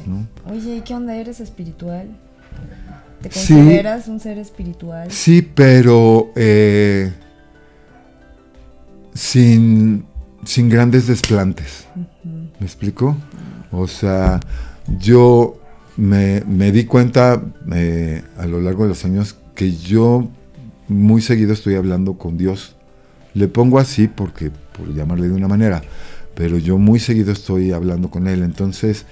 Oye, 0.49 0.81
¿qué 0.85 0.95
onda? 0.95 1.17
¿Eres 1.17 1.41
espiritual? 1.41 2.07
¿Te 3.21 3.29
consideras 3.29 4.07
un 4.07 4.21
ser 4.21 4.37
espiritual? 4.37 5.11
Sí, 5.11 5.41
pero 5.41 6.31
eh, 6.35 7.11
sin 9.13 10.06
sin 10.47 10.69
grandes 10.69 11.07
desplantes. 11.07 11.85
¿Me 12.59 12.65
explico? 12.65 13.17
O 13.71 13.85
sea, 13.87 14.39
yo 14.99 15.59
me, 15.97 16.41
di 16.71 16.85
cuenta 16.85 17.43
eh, 17.73 18.23
a 18.37 18.45
lo 18.45 18.61
largo 18.61 18.83
de 18.83 18.89
los 18.89 19.03
años 19.03 19.35
que 19.53 19.75
yo 19.75 20.29
muy 20.87 21.21
seguido 21.21 21.51
estoy 21.51 21.75
hablando 21.75 22.13
con 22.13 22.37
Dios. 22.37 22.75
Le 23.33 23.49
pongo 23.49 23.77
así 23.77 24.07
porque, 24.07 24.49
por 24.49 24.93
llamarle 24.95 25.27
de 25.27 25.33
una 25.33 25.49
manera, 25.49 25.81
pero 26.33 26.57
yo 26.57 26.77
muy 26.77 26.99
seguido 27.01 27.33
estoy 27.33 27.73
hablando 27.73 28.09
con 28.09 28.27
Él. 28.27 28.41
Entonces, 28.41 29.05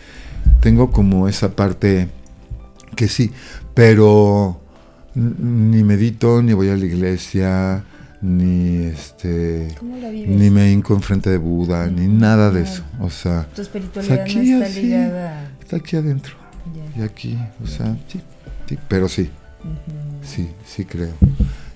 tengo 0.61 0.91
como 0.91 1.27
esa 1.27 1.53
parte 1.53 2.07
que 2.95 3.09
sí, 3.09 3.31
pero 3.73 4.61
ni 5.15 5.83
medito, 5.83 6.41
ni 6.41 6.53
voy 6.53 6.69
a 6.69 6.77
la 6.77 6.85
iglesia, 6.85 7.83
ni 8.21 8.85
este 8.85 9.67
ni 10.11 10.49
me 10.49 10.71
hinco 10.71 10.93
enfrente 10.93 11.29
de 11.29 11.37
Buda, 11.37 11.87
ni 11.87 12.07
nada 12.07 12.51
de 12.51 12.63
eso. 12.63 12.83
O 12.99 13.09
sea, 13.09 13.47
tu 13.55 13.61
espiritualidad 13.61 14.21
aquí, 14.21 14.51
no 14.51 14.63
está 14.63 14.79
ligada. 14.79 15.51
Está 15.59 15.77
aquí 15.77 15.95
adentro. 15.95 16.35
Y 16.97 17.01
aquí, 17.01 17.37
o 17.63 17.67
sea, 17.67 17.97
sí, 18.07 18.21
sí 18.67 18.77
pero 18.87 19.07
sí. 19.09 19.29
Sí, 20.23 20.49
sí 20.65 20.85
creo. 20.85 21.13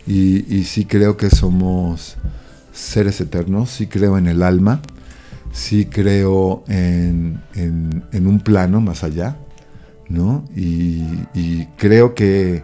Y, 0.07 0.55
y 0.55 0.63
sí 0.63 0.85
creo 0.85 1.17
que 1.17 1.29
somos 1.29 2.17
seres 2.73 3.19
eternos, 3.21 3.69
sí 3.69 3.87
creo 3.87 4.17
en 4.17 4.27
el 4.27 4.41
alma, 4.41 4.81
sí 5.51 5.85
creo 5.85 6.63
en, 6.67 7.39
en, 7.53 8.27
un 8.27 8.39
plano 8.39 8.81
más 8.81 9.03
allá, 9.03 9.37
¿no? 10.07 10.45
Y, 10.55 11.03
y 11.33 11.67
creo 11.77 12.15
que 12.15 12.63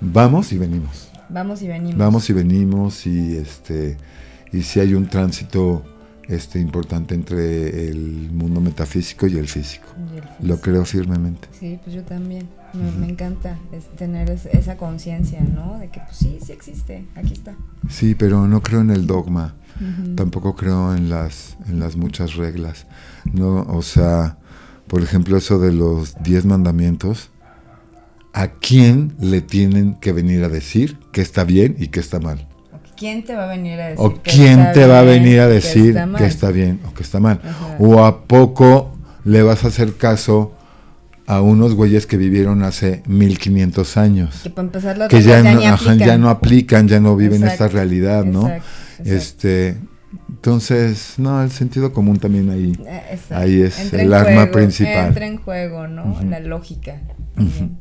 vamos 0.00 0.52
y 0.52 0.58
venimos. 0.58 1.05
Vamos 1.28 1.62
y 1.62 1.68
venimos. 1.68 1.96
Vamos 1.96 2.30
y 2.30 2.32
venimos 2.32 3.06
y 3.06 3.36
este 3.36 3.96
y 4.52 4.62
si 4.62 4.80
hay 4.80 4.94
un 4.94 5.08
tránsito 5.08 5.82
este 6.28 6.58
importante 6.58 7.14
entre 7.14 7.88
el 7.88 8.30
mundo 8.32 8.60
metafísico 8.60 9.26
y 9.26 9.36
el 9.36 9.48
físico. 9.48 9.86
Lo 10.40 10.60
creo 10.60 10.84
firmemente. 10.84 11.48
Sí, 11.52 11.78
pues 11.82 11.94
yo 11.94 12.02
también. 12.02 12.48
Me, 12.74 13.08
encanta 13.08 13.58
tener 13.96 14.28
esa 14.30 14.76
conciencia, 14.76 15.40
¿no? 15.40 15.78
De 15.78 15.88
que 15.88 16.00
pues 16.00 16.16
sí, 16.16 16.38
sí 16.44 16.52
existe, 16.52 17.06
aquí 17.14 17.32
está. 17.32 17.54
Sí, 17.88 18.14
pero 18.14 18.46
no 18.48 18.60
creo 18.62 18.80
en 18.80 18.90
el 18.90 19.06
dogma. 19.06 19.54
Tampoco 20.16 20.56
creo 20.56 20.94
en 20.94 21.10
las 21.10 21.56
en 21.68 21.78
las 21.78 21.96
muchas 21.96 22.34
reglas. 22.34 22.86
No, 23.24 23.62
o 23.62 23.82
sea, 23.82 24.38
por 24.88 25.02
ejemplo, 25.02 25.36
eso 25.36 25.58
de 25.58 25.72
los 25.72 26.14
diez 26.22 26.44
mandamientos 26.44 27.30
a 28.36 28.48
quién 28.48 29.14
le 29.18 29.40
tienen 29.40 29.94
que 29.94 30.12
venir 30.12 30.44
a 30.44 30.50
decir 30.50 30.98
que 31.10 31.22
está 31.22 31.44
bien 31.44 31.74
y 31.78 31.88
que 31.88 32.00
está 32.00 32.20
mal. 32.20 32.46
¿Quién 32.94 33.24
te 33.24 33.34
va 33.34 33.44
a 33.44 33.46
venir 33.46 33.80
a 33.80 33.88
decir? 33.88 34.04
O 34.04 34.20
quién 34.22 34.72
te 34.74 34.86
va 34.86 35.00
a 35.00 35.02
venir 35.04 35.40
a 35.40 35.48
decir 35.48 35.96
que 36.18 36.26
está, 36.26 36.50
bien 36.50 36.80
o 36.86 36.92
que 36.92 37.02
está 37.02 37.18
mal. 37.18 37.40
O 37.78 38.04
a 38.04 38.26
poco 38.26 38.94
le 39.24 39.42
vas 39.42 39.64
a 39.64 39.68
hacer 39.68 39.94
caso 39.96 40.52
a 41.26 41.40
unos 41.40 41.74
güeyes 41.74 42.06
que 42.06 42.18
vivieron 42.18 42.62
hace 42.62 43.02
1500 43.06 43.96
años. 43.96 44.40
Que 44.42 44.50
para 44.50 44.66
empezar 44.66 44.98
la 44.98 45.08
que 45.08 45.22
ya 45.22 45.42
no, 45.42 45.96
ya 45.96 46.18
no, 46.18 46.28
aplican, 46.28 46.88
ya 46.88 47.00
no 47.00 47.16
viven 47.16 47.42
esta 47.42 47.68
realidad, 47.68 48.26
¿no? 48.26 48.50
Este, 49.02 49.78
entonces, 50.28 51.14
no, 51.16 51.42
el 51.42 51.50
sentido 51.50 51.94
común 51.94 52.18
también 52.18 52.50
ahí, 52.50 52.72
eh, 52.86 53.18
ahí 53.30 53.62
es 53.62 53.94
el 53.94 54.12
arma 54.12 54.50
principal. 54.50 55.08
Entra 55.08 55.26
en 55.26 55.38
juego, 55.38 55.88
¿no? 55.88 56.20
La 56.28 56.40
lógica. 56.40 57.00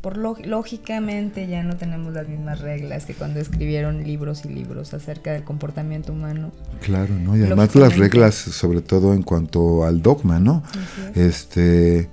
Por 0.01 0.17
lógicamente 0.17 1.47
ya 1.47 1.63
no 1.63 1.77
tenemos 1.77 2.13
las 2.13 2.27
mismas 2.27 2.59
reglas 2.59 3.05
que 3.05 3.13
cuando 3.13 3.39
escribieron 3.39 4.03
libros 4.03 4.43
y 4.43 4.49
libros 4.49 4.93
acerca 4.93 5.31
del 5.31 5.43
comportamiento 5.43 6.11
humano. 6.11 6.51
Claro, 6.81 7.13
¿no? 7.15 7.37
Y 7.37 7.43
además 7.43 7.73
las 7.75 7.97
reglas, 7.97 8.35
sobre 8.35 8.81
todo 8.81 9.13
en 9.13 9.23
cuanto 9.23 9.85
al 9.85 10.01
dogma, 10.01 10.39
¿no? 10.39 10.61
Este, 11.15 12.09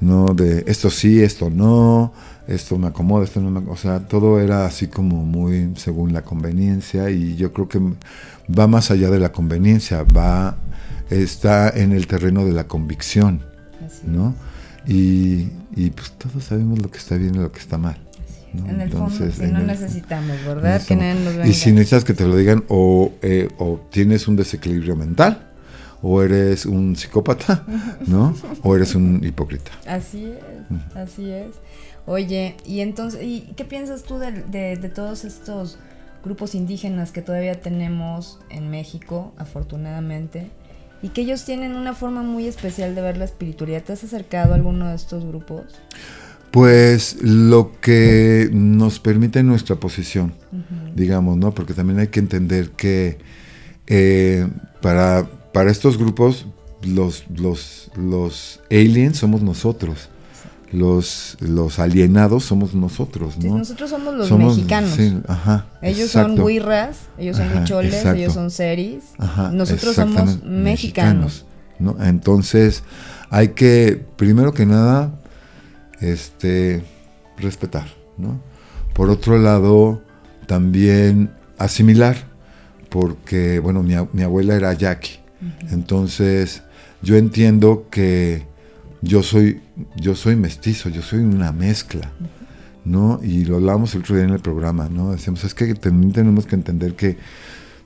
no 0.00 0.34
de 0.34 0.64
esto 0.66 0.90
sí, 0.90 1.22
esto 1.22 1.48
no, 1.48 2.12
esto 2.46 2.76
me 2.76 2.88
acomoda, 2.88 3.24
esto 3.24 3.40
no 3.40 3.50
me, 3.50 3.70
o 3.70 3.76
sea, 3.76 4.06
todo 4.06 4.38
era 4.40 4.66
así 4.66 4.88
como 4.88 5.24
muy 5.24 5.72
según 5.76 6.12
la 6.12 6.22
conveniencia 6.22 7.08
y 7.10 7.36
yo 7.36 7.52
creo 7.52 7.68
que 7.68 7.80
va 8.58 8.66
más 8.66 8.90
allá 8.90 9.10
de 9.10 9.18
la 9.18 9.32
conveniencia, 9.32 10.02
va 10.02 10.56
está 11.08 11.70
en 11.70 11.92
el 11.92 12.06
terreno 12.06 12.44
de 12.44 12.52
la 12.52 12.66
convicción, 12.68 13.42
¿no? 14.04 14.34
Y, 14.86 15.48
y 15.76 15.90
pues 15.90 16.12
todos 16.12 16.44
sabemos 16.44 16.80
lo 16.80 16.90
que 16.90 16.98
está 16.98 17.16
bien 17.16 17.34
y 17.34 17.38
lo 17.38 17.52
que 17.52 17.60
está 17.60 17.78
mal. 17.78 17.98
En 18.54 18.80
el 18.80 18.82
Entonces, 18.82 19.36
fondo, 19.36 19.46
si 19.46 19.52
no 19.52 19.60
necesitamos, 19.60 20.36
¿verdad? 20.44 20.82
y 21.44 21.54
si 21.54 21.72
necesitas 21.72 22.04
que 22.04 22.12
te 22.12 22.26
lo 22.26 22.36
digan, 22.36 22.64
o, 22.68 23.12
eh, 23.22 23.48
o 23.58 23.80
tienes 23.90 24.28
un 24.28 24.36
desequilibrio 24.36 24.94
mental, 24.94 25.48
o 26.02 26.22
eres 26.22 26.66
un 26.66 26.94
psicópata, 26.94 27.64
¿no? 28.06 28.34
o 28.62 28.76
eres 28.76 28.94
un 28.94 29.24
hipócrita. 29.24 29.70
Así 29.86 30.26
es, 30.26 30.96
así 30.96 31.30
es. 31.30 31.54
Oye, 32.04 32.56
y 32.66 32.80
entonces, 32.80 33.22
¿y 33.22 33.52
qué 33.56 33.64
piensas 33.64 34.02
tú 34.02 34.18
de, 34.18 34.32
de, 34.32 34.76
de, 34.76 34.88
todos 34.88 35.24
estos 35.24 35.78
grupos 36.24 36.54
indígenas 36.54 37.12
que 37.12 37.22
todavía 37.22 37.60
tenemos 37.60 38.40
en 38.50 38.70
México, 38.70 39.32
afortunadamente? 39.38 40.50
Y 41.02 41.08
que 41.08 41.22
ellos 41.22 41.44
tienen 41.44 41.74
una 41.74 41.94
forma 41.94 42.22
muy 42.22 42.46
especial 42.46 42.94
de 42.94 43.02
ver 43.02 43.16
la 43.16 43.24
espiritualidad. 43.24 43.82
¿Te 43.82 43.92
has 43.92 44.04
acercado 44.04 44.52
a 44.52 44.56
alguno 44.56 44.88
de 44.88 44.94
estos 44.94 45.24
grupos? 45.24 45.64
Pues 46.50 47.16
lo 47.22 47.72
que 47.80 48.48
nos 48.52 49.00
permite 49.00 49.42
nuestra 49.42 49.76
posición, 49.76 50.34
digamos, 50.94 51.38
¿no? 51.38 51.54
Porque 51.54 51.72
también 51.72 51.98
hay 51.98 52.08
que 52.08 52.20
entender 52.20 52.70
que 52.70 53.18
eh, 53.86 54.46
para, 54.80 55.28
para 55.52 55.70
estos 55.70 55.96
grupos 55.96 56.46
los, 56.82 57.24
los, 57.30 57.90
los 57.96 58.60
aliens 58.70 59.16
somos 59.16 59.42
nosotros 59.42 60.10
los, 60.72 61.36
los 61.40 61.78
alienados 61.78 62.44
somos 62.44 62.74
nosotros, 62.74 63.36
¿no? 63.38 63.58
nosotros 63.58 63.90
somos 63.90 64.14
los 64.14 64.30
mexicanos. 64.32 64.98
ellos 65.82 66.10
son 66.10 66.40
huirras, 66.40 66.96
ellos 67.18 67.36
son 67.36 67.56
huicholes, 67.56 68.04
ellos 68.06 68.32
son 68.32 68.50
seris. 68.50 69.04
nosotros 69.52 69.94
somos 69.94 70.42
mexicanos. 70.42 71.44
¿no? 71.78 71.96
Entonces, 72.02 72.82
hay 73.30 73.48
que, 73.48 74.04
primero 74.16 74.52
que 74.52 74.66
nada, 74.66 75.12
este, 76.00 76.84
respetar, 77.38 77.88
¿no? 78.18 78.40
Por 78.94 79.10
otro 79.10 79.38
lado, 79.38 80.02
también 80.46 81.30
asimilar, 81.58 82.16
porque, 82.88 83.58
bueno, 83.58 83.82
mi, 83.82 83.94
mi 84.12 84.22
abuela 84.22 84.54
era 84.54 84.72
yaqui. 84.74 85.18
Entonces, 85.70 86.62
yo 87.02 87.16
entiendo 87.16 87.88
que 87.90 88.46
yo 89.00 89.22
soy, 89.22 89.61
yo 89.96 90.14
soy 90.14 90.36
mestizo, 90.36 90.88
yo 90.88 91.02
soy 91.02 91.20
una 91.20 91.52
mezcla, 91.52 92.12
¿no? 92.84 93.20
Y 93.22 93.44
lo 93.44 93.56
hablábamos 93.56 93.94
el 93.94 94.00
otro 94.00 94.16
día 94.16 94.24
en 94.24 94.30
el 94.30 94.40
programa, 94.40 94.88
¿no? 94.88 95.12
Decíamos, 95.12 95.44
es 95.44 95.54
que 95.54 95.74
también 95.74 96.12
tenemos 96.12 96.46
que 96.46 96.54
entender 96.54 96.94
que 96.94 97.18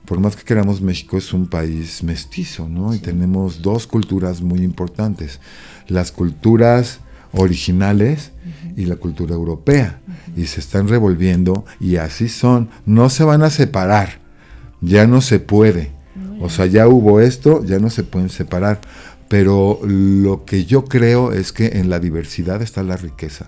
por 0.07 0.21
más 0.21 0.37
que 0.37 0.43
queramos, 0.43 0.79
México 0.79 1.17
es 1.17 1.33
un 1.33 1.47
país 1.47 2.01
mestizo, 2.01 2.69
¿no? 2.69 2.95
Y 2.95 2.99
tenemos 2.99 3.61
dos 3.61 3.87
culturas 3.87 4.41
muy 4.41 4.61
importantes, 4.61 5.41
las 5.87 6.13
culturas 6.13 7.01
originales 7.33 8.31
y 8.77 8.85
la 8.85 8.95
cultura 8.95 9.35
europea, 9.35 9.99
y 10.33 10.45
se 10.45 10.61
están 10.61 10.87
revolviendo 10.87 11.65
y 11.81 11.97
así 11.97 12.29
son, 12.29 12.69
no 12.85 13.09
se 13.09 13.25
van 13.25 13.43
a 13.43 13.49
separar, 13.49 14.21
ya 14.79 15.07
no 15.07 15.19
se 15.19 15.39
puede, 15.39 15.91
o 16.39 16.49
sea, 16.49 16.67
ya 16.67 16.87
hubo 16.87 17.19
esto, 17.19 17.65
ya 17.65 17.79
no 17.79 17.89
se 17.89 18.03
pueden 18.03 18.29
separar, 18.29 18.79
pero 19.27 19.79
lo 19.83 20.45
que 20.45 20.65
yo 20.65 20.85
creo 20.85 21.33
es 21.33 21.51
que 21.51 21.67
en 21.79 21.89
la 21.89 21.99
diversidad 21.99 22.61
está 22.61 22.83
la 22.83 22.97
riqueza. 22.97 23.47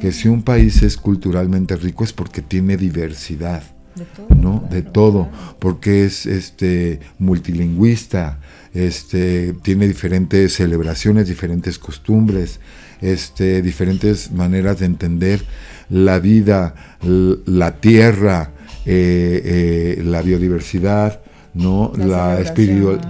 Que 0.00 0.10
si 0.10 0.28
un 0.28 0.42
país 0.42 0.82
es 0.82 0.96
culturalmente 0.96 1.76
rico 1.76 2.02
es 2.04 2.12
porque 2.12 2.42
tiene 2.42 2.76
diversidad. 2.76 3.62
De 3.94 4.04
todo. 4.06 4.26
¿no? 4.34 4.68
de 4.72 4.82
todo, 4.82 5.28
porque 5.60 6.04
es 6.04 6.26
este 6.26 6.98
multilingüista, 7.20 8.40
este 8.72 9.54
tiene 9.62 9.86
diferentes 9.86 10.54
celebraciones, 10.54 11.28
diferentes 11.28 11.78
costumbres, 11.78 12.58
este 13.00 13.62
diferentes 13.62 14.32
maneras 14.32 14.80
de 14.80 14.86
entender 14.86 15.44
la 15.88 16.18
vida, 16.18 16.74
la 17.02 17.76
tierra, 17.80 18.50
eh, 18.84 19.96
eh, 19.98 20.02
la 20.04 20.22
biodiversidad, 20.22 21.20
¿no? 21.54 21.92
La, 21.96 22.40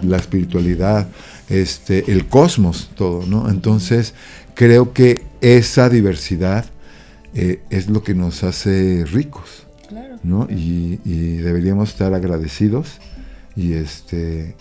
la 0.02 0.16
espiritualidad, 0.16 1.08
este, 1.48 2.10
el 2.12 2.26
cosmos, 2.26 2.90
todo, 2.94 3.26
¿no? 3.26 3.48
Entonces, 3.50 4.14
creo 4.54 4.92
que 4.92 5.22
esa 5.40 5.88
diversidad 5.88 6.66
eh, 7.34 7.60
es 7.70 7.88
lo 7.88 8.02
que 8.02 8.14
nos 8.14 8.44
hace 8.44 9.04
ricos, 9.04 9.66
¿no? 10.22 10.46
Y, 10.48 10.98
deberíamos 11.04 11.90
estar 11.90 12.14
agradecidos 12.14 13.00
y 13.56 13.74
este 13.74 14.54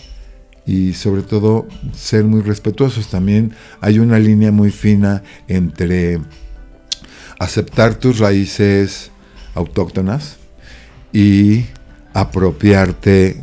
y 0.66 0.94
sobre 0.94 1.22
todo 1.22 1.68
ser 1.96 2.24
muy 2.24 2.42
respetuosos. 2.42 3.08
También 3.08 3.54
hay 3.80 4.00
una 4.00 4.18
línea 4.18 4.52
muy 4.52 4.72
fina 4.72 5.24
entre 5.48 6.20
aceptar 7.38 7.96
tus 7.96 8.20
raíces 8.20 9.12
autóctonas 9.56 10.38
y 11.12 11.66
apropiarte 12.14 13.42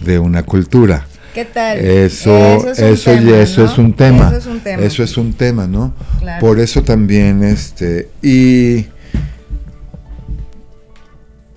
de 0.00 0.18
una 0.18 0.44
cultura. 0.44 1.06
¿Qué 1.36 1.44
tal? 1.44 1.76
Eso, 1.80 2.66
eso, 2.70 3.14
y 3.14 3.30
eso 3.30 3.66
es 3.66 3.76
un 3.76 3.92
tema. 3.92 4.28
Eso 4.28 4.38
es 4.38 4.46
un 4.46 4.60
tema. 4.60 4.82
Eso 4.82 5.02
es 5.02 5.18
un 5.18 5.34
tema, 5.34 5.66
¿no? 5.66 5.92
Por 6.40 6.58
eso 6.58 6.82
también, 6.82 7.44
este, 7.44 8.08
y 8.22 8.86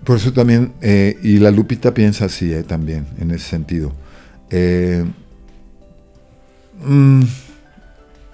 por 0.03 0.17
eso 0.17 0.33
también, 0.33 0.73
eh, 0.81 1.17
y 1.23 1.37
la 1.37 1.49
Lupita 1.49 1.93
piensa 1.93 2.25
así 2.25 2.51
eh, 2.51 2.63
también, 2.63 3.07
en 3.21 3.31
ese 3.31 3.47
sentido. 3.47 3.93
Eh, 4.49 5.05
mm, 6.85 7.23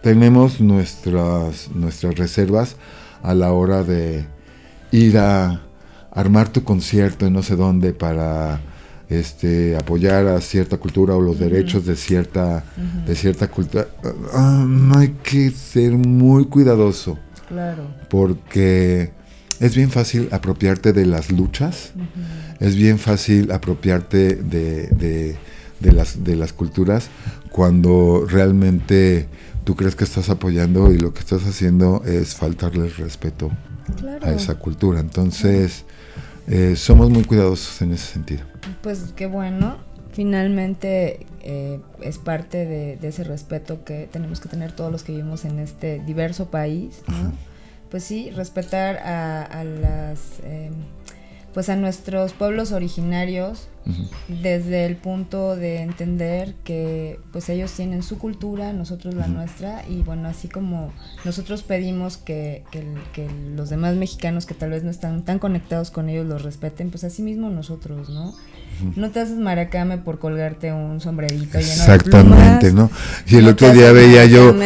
tenemos 0.01 0.59
nuestras, 0.59 1.69
nuestras 1.75 2.15
reservas 2.15 2.75
a 3.21 3.35
la 3.35 3.51
hora 3.51 3.83
de 3.83 4.25
ir 4.89 5.19
a 5.19 5.61
armar 6.09 6.49
tu 6.49 6.63
concierto 6.63 7.27
en 7.27 7.33
no 7.33 7.43
sé 7.43 7.55
dónde 7.55 7.93
para 7.93 8.61
este, 9.09 9.75
apoyar 9.77 10.27
a 10.27 10.41
cierta 10.41 10.77
cultura 10.77 11.15
o 11.15 11.21
los 11.21 11.39
derechos 11.39 11.85
de 11.85 11.95
cierta, 11.95 12.63
de 13.05 13.15
cierta 13.15 13.49
cultura. 13.49 13.87
Ah, 14.33 14.65
no 14.67 14.97
hay 14.97 15.15
que 15.23 15.51
ser 15.51 15.93
muy 15.93 16.45
cuidadoso. 16.45 17.17
Claro. 17.47 17.87
Porque 18.09 19.11
es 19.59 19.75
bien 19.75 19.91
fácil 19.91 20.29
apropiarte 20.31 20.93
de 20.93 21.05
las 21.05 21.31
luchas, 21.31 21.93
es 22.59 22.75
bien 22.75 22.99
fácil 22.99 23.51
apropiarte 23.51 24.35
de, 24.35 25.37
las, 25.81 26.23
de 26.23 26.35
las 26.35 26.53
culturas 26.53 27.09
cuando 27.51 28.25
realmente 28.27 29.27
tú 29.63 29.75
crees 29.75 29.95
que 29.95 30.03
estás 30.03 30.29
apoyando 30.29 30.91
y 30.91 30.97
lo 30.97 31.13
que 31.13 31.19
estás 31.19 31.45
haciendo 31.45 32.03
es 32.05 32.35
faltarle 32.35 32.89
respeto 32.89 33.51
a 34.21 34.31
esa 34.31 34.55
cultura. 34.55 34.99
Entonces, 34.99 35.85
eh, 36.47 36.75
somos 36.75 37.09
muy 37.09 37.23
cuidadosos 37.23 37.81
en 37.81 37.91
ese 37.91 38.13
sentido. 38.13 38.43
Pues 38.81 39.13
qué 39.15 39.25
bueno. 39.25 39.77
Finalmente 40.11 41.25
eh, 41.41 41.79
es 42.01 42.17
parte 42.17 42.65
de, 42.65 42.97
ese 43.01 43.23
respeto 43.23 43.83
que 43.83 44.07
tenemos 44.11 44.39
que 44.39 44.47
tener 44.47 44.71
todos 44.71 44.91
los 44.91 45.03
que 45.03 45.11
vivimos 45.11 45.43
en 45.43 45.59
este 45.59 45.99
diverso 46.05 46.49
país. 46.49 47.01
Pues 47.89 48.03
sí, 48.03 48.31
respetar 48.31 48.97
a, 48.97 49.63
las, 49.63 50.39
eh, 50.43 50.71
pues 51.55 51.69
a 51.69 51.77
nuestros 51.77 52.33
pueblos 52.33 52.73
originarios 52.73 53.69
desde 54.27 54.85
el 54.85 54.97
punto 54.97 55.55
de 55.55 55.77
entender 55.77 56.53
que 56.65 57.17
pues 57.31 57.47
ellos 57.47 57.71
tienen 57.71 58.03
su 58.03 58.17
cultura, 58.17 58.73
nosotros 58.73 59.13
la 59.15 59.27
nuestra 59.27 59.87
y 59.87 60.01
bueno, 60.01 60.27
así 60.27 60.49
como 60.49 60.91
nosotros 61.23 61.63
pedimos 61.63 62.17
que, 62.17 62.65
que, 62.71 63.29
los 63.55 63.69
demás 63.69 63.95
mexicanos 63.95 64.45
que 64.45 64.53
tal 64.53 64.71
vez 64.71 64.83
no 64.83 64.91
están 64.91 65.23
tan 65.23 65.39
conectados 65.39 65.91
con 65.91 66.09
ellos 66.09 66.25
los 66.25 66.43
respeten, 66.43 66.89
pues 66.89 67.05
así 67.05 67.21
mismo 67.21 67.49
nosotros, 67.49 68.09
¿no? 68.09 68.35
No 68.95 69.11
te 69.11 69.21
haces 69.21 69.37
maracame 69.37 69.97
por 69.97 70.19
colgarte 70.19 70.71
un 70.71 70.99
sombrerito 70.99 71.59
lleno 71.59 71.71
Exactamente, 71.71 72.71
¿no? 72.71 72.89
Y 73.27 73.37
el 73.37 73.47
otro 73.47 73.71
día 73.71 73.91
veía 73.91 74.25
yo... 74.25 74.53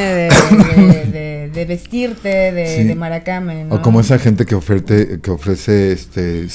De, 1.49 1.66
vestirte 1.66 2.53
de, 2.53 2.95
maracame, 2.95 3.66
¿no? 3.66 3.76
O 3.76 3.82
como 3.82 3.99
esa 3.99 4.18
gente 4.18 4.45
que 4.45 4.55
ofrece, 4.55 5.20
que 5.20 5.30
ofrece 5.30 5.91
este, 5.91 6.47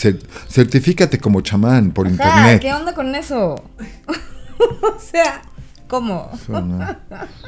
certifícate 0.48 1.18
como 1.18 1.42
chamán 1.42 1.90
por 1.90 2.06
internet. 2.06 2.62
¿Qué 2.62 2.72
onda 2.72 2.94
con 2.94 3.14
eso? 3.14 3.62
o 4.58 4.98
sea... 4.98 5.42
¿Cómo? 5.94 6.28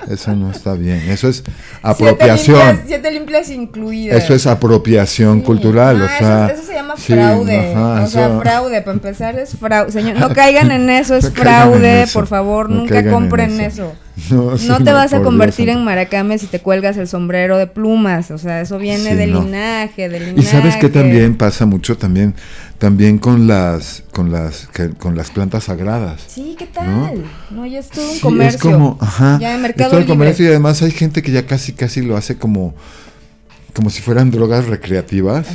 Eso 0.08 0.36
no, 0.36 0.50
está 0.52 0.74
bien. 0.74 1.02
Eso 1.10 1.28
es 1.28 1.42
apropiación. 1.82 2.82
Siete 2.86 3.10
limpias, 3.10 3.50
incluidas. 3.50 4.22
Eso 4.22 4.34
es 4.34 4.46
apropiación 4.46 5.40
cultural. 5.40 6.00
o 6.00 6.08
sea, 6.08 6.46
eso, 6.46 6.62
se 6.62 6.74
llama 6.74 6.96
fraude. 6.96 7.74
o 7.76 8.06
sea, 8.06 8.38
fraude. 8.38 8.82
Para 8.82 8.92
empezar, 8.92 9.36
es 9.36 9.56
fraude. 9.56 9.90
Señor, 9.90 10.20
no 10.20 10.32
caigan 10.32 10.70
en 10.70 10.88
eso, 10.90 11.16
es 11.16 11.32
fraude. 11.32 12.06
Por 12.12 12.28
favor, 12.28 12.70
nunca 12.70 13.10
compren 13.10 13.60
eso. 13.60 13.92
No, 14.30 14.78
te 14.82 14.92
vas 14.92 15.12
a 15.12 15.22
convertir 15.22 15.68
en 15.68 15.84
maracame 15.84 16.38
si 16.38 16.46
te 16.46 16.60
cuelgas 16.60 16.96
el 16.96 17.06
sombrero 17.06 17.58
de 17.58 17.66
plumas. 17.66 18.30
O 18.30 18.38
sea, 18.38 18.60
eso 18.60 18.78
viene 18.78 19.14
del 19.14 19.32
linaje, 19.32 20.08
del 20.08 20.26
linaje. 20.26 20.40
Y 20.40 20.44
sabes 20.44 20.76
que 20.76 20.88
también 20.88 21.36
pasa 21.36 21.66
mucho 21.66 21.96
también, 21.96 22.34
también 22.78 23.18
con 23.18 23.46
las, 23.46 24.04
con 24.12 24.32
las, 24.32 24.68
con 24.98 25.16
las 25.16 25.30
plantas 25.30 25.64
sagradas. 25.64 26.22
Sí, 26.26 26.56
¿qué 26.58 26.66
tal? 26.66 27.24
No, 27.50 27.66
ya 27.66 27.80
es 27.80 27.88
todo 27.88 28.10
un 28.10 28.18
comercio. 28.20 28.56
Es 28.56 28.74
como, 28.74 28.98
ajá. 29.00 29.38
Ya 29.40 29.56
mercado 29.58 29.84
es 29.84 29.90
todo 29.90 30.00
el 30.00 30.06
comercio 30.06 30.46
y 30.46 30.48
además 30.48 30.82
hay 30.82 30.92
gente 30.92 31.22
que 31.22 31.32
ya 31.32 31.46
casi, 31.46 31.72
casi 31.72 32.00
lo 32.02 32.16
hace 32.16 32.36
como, 32.36 32.74
como 33.74 33.90
si 33.90 34.00
fueran 34.00 34.30
drogas 34.30 34.66
recreativas. 34.66 35.46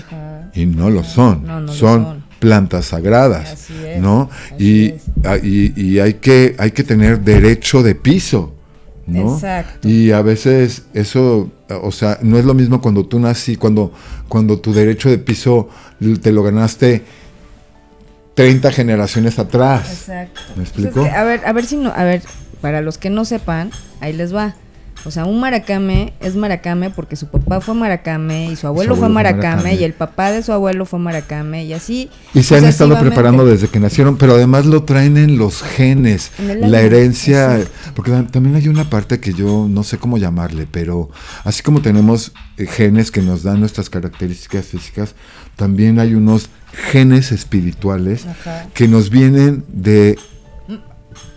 Y 0.54 0.66
no 0.66 0.90
lo 0.90 1.04
son. 1.04 1.46
No, 1.46 1.62
no 1.62 1.72
son. 1.72 2.21
Plantas 2.42 2.86
sagradas, 2.86 3.68
¿no? 4.00 4.32
Y, 4.58 4.96
y, 5.44 6.00
hay, 6.00 6.16
que, 6.16 6.56
hay 6.58 6.72
que 6.72 6.84
tener 6.84 7.22
derecho 7.22 7.84
de 7.84 7.94
piso, 7.94 8.56
¿no? 9.06 9.36
Exacto. 9.36 9.88
Y 9.88 10.10
a 10.10 10.24
veces 10.24 10.86
eso, 10.96 11.52
o 11.70 11.92
sea, 11.92 12.18
no 12.24 12.40
es 12.40 12.46
lo 12.46 12.56
mismo 12.56 12.82
cuando 12.82 13.06
tú 13.06 13.20
nací, 13.20 13.58
cuando, 13.58 13.94
cuando 14.28 14.60
tu 14.60 14.74
derecho 14.74 15.08
de 15.08 15.20
piso 15.20 15.70
te 16.24 16.32
lo 16.32 16.42
ganaste 16.42 17.04
30 18.34 18.72
generaciones 18.72 19.38
atrás. 19.38 19.92
Exacto. 19.92 20.42
¿Me 20.50 20.56
pues 20.56 20.70
explico? 20.70 21.06
a 21.06 21.24
ver, 21.24 21.42
a 21.46 21.54
ver 21.54 21.66
si 21.68 21.78
no, 21.78 21.94
a 21.96 22.04
ver, 22.04 22.24
para 22.60 22.82
los 22.82 22.98
que 22.98 23.12
no 23.12 23.24
sepan, 23.24 23.70
ahí 24.00 24.14
les 24.14 24.34
va. 24.34 24.56
O 25.04 25.12
sea, 25.12 25.26
un 25.26 25.40
maracame 25.40 26.14
es 26.20 26.36
maracame 26.36 26.90
porque 26.92 27.16
su 27.16 27.28
papá 27.28 27.60
fue 27.60 27.74
maracame 27.74 28.52
y 28.52 28.56
su 28.56 28.68
abuelo, 28.68 28.96
fue, 28.96 29.10
maracame, 29.10 29.76
y 29.76 29.84
el 29.84 29.94
papá 29.94 30.32
de 30.32 30.44
su 30.44 30.52
abuelo 30.52 30.86
fue 30.86 31.00
maracame 31.00 31.66
y 31.66 31.74
así. 31.74 32.10
Y 32.34 32.44
se 32.44 32.58
han 32.58 32.66
estado 32.66 33.00
preparando 33.00 33.46
desde 33.46 33.68
que 33.68 33.80
nacieron, 33.80 34.18
pero 34.18 34.34
además 34.34 34.66
lo 34.66 34.84
traen 34.84 35.18
en 35.18 35.38
los 35.38 35.64
genes, 35.64 36.32
la 36.40 36.82
herencia, 36.82 37.60
porque 37.96 38.12
también 38.32 38.56
hay 38.56 38.68
una 38.68 38.90
parte 38.90 39.20
que 39.20 39.34
yo 39.34 39.68
no 39.70 39.84
sé 39.84 39.98
cómo 39.98 40.18
llamarle, 40.18 40.68
pero 40.70 41.10
así 41.44 41.64
como 41.64 41.82
tenemos 41.82 42.32
eh, 42.58 42.68
genes 42.68 43.12
que 43.12 43.22
nos 43.22 43.44
dan 43.44 43.60
nuestras 43.60 43.90
características 43.90 44.66
físicas, 44.66 45.16
también 45.56 46.00
hay 46.00 46.14
unos 46.14 46.50
genes 46.92 47.32
espirituales 47.32 48.26
que 48.74 48.88
nos 48.88 49.10
vienen 49.10 49.64
de 49.68 50.18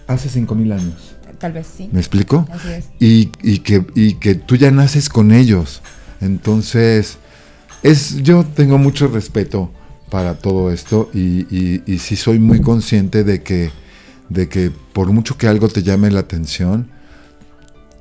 hace 0.06 0.28
5000 0.28 0.72
años. 0.72 1.13
Tal 1.44 1.52
vez 1.52 1.66
sí. 1.76 1.90
¿Me 1.92 2.00
explico? 2.00 2.48
Así 2.50 2.68
es. 2.70 2.86
Y, 2.98 3.26
que, 3.58 3.84
y 3.94 4.14
que 4.14 4.34
tú 4.34 4.56
ya 4.56 4.70
naces 4.70 5.10
con 5.10 5.30
ellos. 5.30 5.82
Entonces, 6.22 7.18
es, 7.82 8.22
yo 8.22 8.46
tengo 8.46 8.78
mucho 8.78 9.08
respeto 9.08 9.70
para 10.08 10.38
todo 10.38 10.72
esto 10.72 11.10
y, 11.12 11.82
y, 11.86 11.98
sí 11.98 12.16
soy 12.16 12.38
muy 12.38 12.62
consciente 12.62 13.24
de 13.24 13.42
que, 13.42 13.70
de 14.30 14.48
que 14.48 14.70
por 14.94 15.12
mucho 15.12 15.36
que 15.36 15.46
algo 15.46 15.68
te 15.68 15.82
llame 15.82 16.10
la 16.10 16.20
atención, 16.20 16.88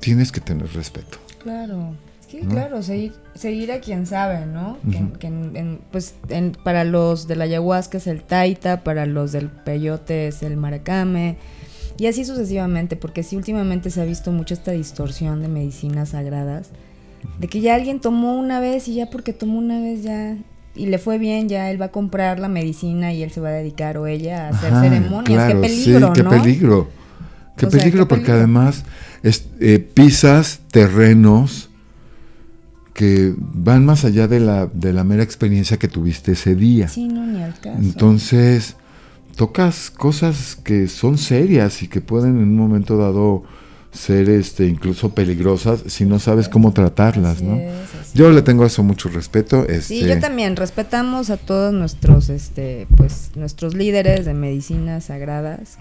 tienes 0.00 0.32
que 0.32 0.40
tener 0.40 0.72
respeto. 0.72 1.18
Claro. 1.42 1.94
Sí, 2.26 2.40
claro, 2.48 2.82
seguir, 2.82 3.12
seguir 3.34 3.70
a 3.72 3.80
quien 3.80 4.06
sabe, 4.06 4.46
¿no? 4.46 4.78
que, 5.20 5.78
pues 5.92 6.14
para 6.64 6.84
los 6.84 7.28
de 7.28 7.36
la 7.36 7.44
ayahuasca 7.44 7.98
es 7.98 8.06
el 8.06 8.22
taita, 8.22 8.82
para 8.84 9.04
los 9.04 9.32
del 9.32 9.50
peyote 9.50 10.28
es 10.28 10.42
el 10.42 10.56
maracame, 10.56 11.36
y 11.98 12.06
así 12.06 12.24
sucesivamente, 12.24 12.96
porque 12.96 13.22
sí 13.22 13.36
últimamente 13.36 13.90
se 13.90 14.00
ha 14.00 14.04
visto 14.04 14.32
mucho 14.32 14.54
esta 14.54 14.72
distorsión 14.72 15.42
de 15.42 15.48
medicinas 15.48 16.10
sagradas, 16.10 16.70
de 17.38 17.48
que 17.48 17.60
ya 17.60 17.74
alguien 17.74 18.00
tomó 18.00 18.38
una 18.38 18.60
vez 18.60 18.88
y 18.88 18.94
ya 18.94 19.10
porque 19.10 19.32
tomó 19.32 19.58
una 19.58 19.80
vez 19.80 20.02
ya 20.02 20.36
y 20.76 20.86
le 20.86 20.98
fue 20.98 21.18
bien, 21.18 21.48
ya 21.48 21.70
él 21.70 21.80
va 21.80 21.86
a 21.86 21.90
comprar 21.92 22.38
la 22.40 22.48
medicina 22.48 23.12
y 23.12 23.22
él 23.22 23.30
se 23.30 23.40
va 23.40 23.48
a 23.50 23.52
dedicar 23.52 23.96
o 23.96 24.06
ella 24.08 24.46
a 24.46 24.50
hacer 24.50 24.72
ceremonias. 24.80 25.46
qué 25.46 25.54
peligro, 25.56 26.08
sí, 26.08 26.12
qué 26.14 26.24
peligro. 26.24 26.88
Qué 27.56 27.66
O 27.66 27.70
sea, 27.70 27.78
peligro, 27.78 28.04
qué 28.04 28.08
porque 28.08 28.22
peligro. 28.24 28.38
además 28.38 28.84
es- 29.22 29.46
eh, 29.60 29.78
pisas 29.78 30.60
terrenos 30.72 31.70
que 32.92 33.34
van 33.38 33.84
más 33.84 34.04
allá 34.04 34.28
de 34.28 34.40
la, 34.40 34.66
de 34.66 34.92
la 34.92 35.04
mera 35.04 35.22
experiencia 35.22 35.76
que 35.78 35.88
tuviste 35.88 36.32
ese 36.32 36.54
día. 36.54 36.88
Sí, 36.88 37.08
no, 37.08 37.26
ni 37.26 37.42
al 37.42 37.54
caso. 37.58 37.78
Entonces, 37.80 38.76
tocas 39.36 39.90
cosas 39.90 40.56
que 40.56 40.88
son 40.88 41.18
serias 41.18 41.82
y 41.82 41.88
que 41.88 42.00
pueden 42.00 42.36
en 42.36 42.48
un 42.48 42.56
momento 42.56 42.96
dado 42.96 43.44
ser 43.94 44.28
este 44.28 44.66
incluso 44.66 45.14
peligrosas 45.14 45.84
si 45.86 46.04
no 46.04 46.18
sabes 46.18 46.48
cómo 46.48 46.72
tratarlas, 46.72 47.36
Así 47.36 47.44
¿no? 47.44 47.56
es, 47.56 48.12
Yo 48.12 48.30
le 48.30 48.42
tengo 48.42 48.64
a 48.64 48.66
eso 48.66 48.82
mucho 48.82 49.08
respeto. 49.08 49.64
Sí, 49.80 50.00
este, 50.00 50.08
yo 50.08 50.18
también 50.18 50.56
respetamos 50.56 51.30
a 51.30 51.36
todos 51.36 51.72
nuestros, 51.72 52.28
este, 52.28 52.88
pues, 52.96 53.30
nuestros 53.36 53.74
líderes 53.74 54.24
de 54.26 54.34
medicinas 54.34 55.04
sagradas. 55.04 55.78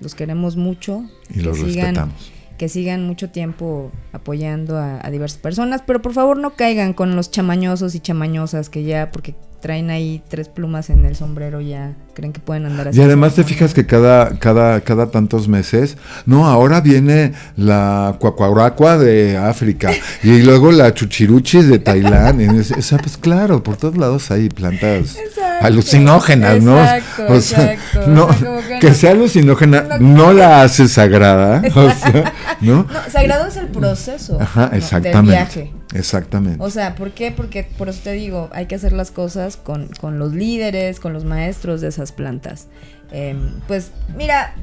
Los 0.00 0.14
queremos 0.16 0.56
mucho. 0.56 1.04
Y 1.30 1.40
los 1.40 1.56
sigan, 1.56 1.94
respetamos. 1.94 2.32
que 2.58 2.68
sigan 2.68 3.06
mucho 3.06 3.30
tiempo 3.30 3.92
apoyando 4.12 4.76
a, 4.76 4.98
a 5.00 5.10
diversas 5.10 5.38
personas, 5.38 5.82
pero 5.86 6.02
por 6.02 6.12
favor 6.12 6.38
no 6.38 6.56
caigan 6.56 6.92
con 6.92 7.14
los 7.14 7.30
chamañosos 7.30 7.94
y 7.94 8.00
chamañosas 8.00 8.68
que 8.70 8.82
ya, 8.82 9.12
porque 9.12 9.36
traen 9.62 9.90
ahí 9.90 10.20
tres 10.28 10.48
plumas 10.48 10.90
en 10.90 11.04
el 11.06 11.14
sombrero, 11.14 11.60
ya 11.60 11.92
creen 12.14 12.32
que 12.32 12.40
pueden 12.40 12.66
andar 12.66 12.88
así. 12.88 12.98
Y 12.98 13.02
además 13.02 13.34
te 13.36 13.44
fijas 13.44 13.72
que 13.72 13.86
cada, 13.86 14.38
cada, 14.40 14.80
cada 14.80 15.10
tantos 15.12 15.46
meses, 15.46 15.96
no, 16.26 16.46
ahora 16.48 16.80
viene 16.80 17.32
la 17.56 18.16
cuacuaracua 18.18 18.98
de 18.98 19.36
África 19.38 19.92
y 20.24 20.42
luego 20.42 20.72
la 20.72 20.92
chuchiruchis 20.92 21.68
de 21.68 21.78
Tailandia. 21.78 22.52
O 22.76 22.82
sea, 22.82 22.98
pues 22.98 23.16
claro, 23.16 23.62
por 23.62 23.76
todos 23.76 23.96
lados 23.96 24.30
hay 24.32 24.48
plantas 24.50 25.16
Exacto, 25.16 25.64
alucinógenas, 25.66 26.60
¿no? 26.60 26.78
exacto, 26.82 27.26
O 27.28 27.40
sea, 27.40 27.72
exacto. 27.72 28.06
no, 28.08 28.24
O 28.26 28.32
sea, 28.34 28.46
como 28.48 28.60
que 28.80 28.94
sea 28.94 29.10
alucinógena 29.12 29.82
no- 29.82 29.98
no 29.98 30.32
la 30.32 30.62
hace 30.62 30.88
sagrada, 30.88 31.62
o 31.74 31.90
sea, 31.90 32.32
¿no? 32.60 32.78
No, 32.92 33.10
sagrado 33.10 33.46
es 33.46 33.56
el 33.56 33.68
proceso 33.68 34.38
Ajá, 34.40 34.62
¿no? 34.62 34.68
del 34.70 34.78
exactamente. 34.78 35.30
viaje. 35.30 35.72
Exactamente. 35.94 36.62
O 36.62 36.70
sea, 36.70 36.94
¿por 36.94 37.10
qué? 37.10 37.30
Porque 37.32 37.64
por 37.76 37.88
eso 37.88 38.00
te 38.04 38.12
digo, 38.12 38.48
hay 38.52 38.66
que 38.66 38.74
hacer 38.74 38.92
las 38.92 39.10
cosas 39.10 39.56
con, 39.56 39.88
con 40.00 40.18
los 40.18 40.32
líderes, 40.32 41.00
con 41.00 41.12
los 41.12 41.24
maestros 41.24 41.80
de 41.80 41.88
esas 41.88 42.12
plantas. 42.12 42.68
Em, 43.10 43.38
pues 43.68 43.90
mira, 44.16 44.54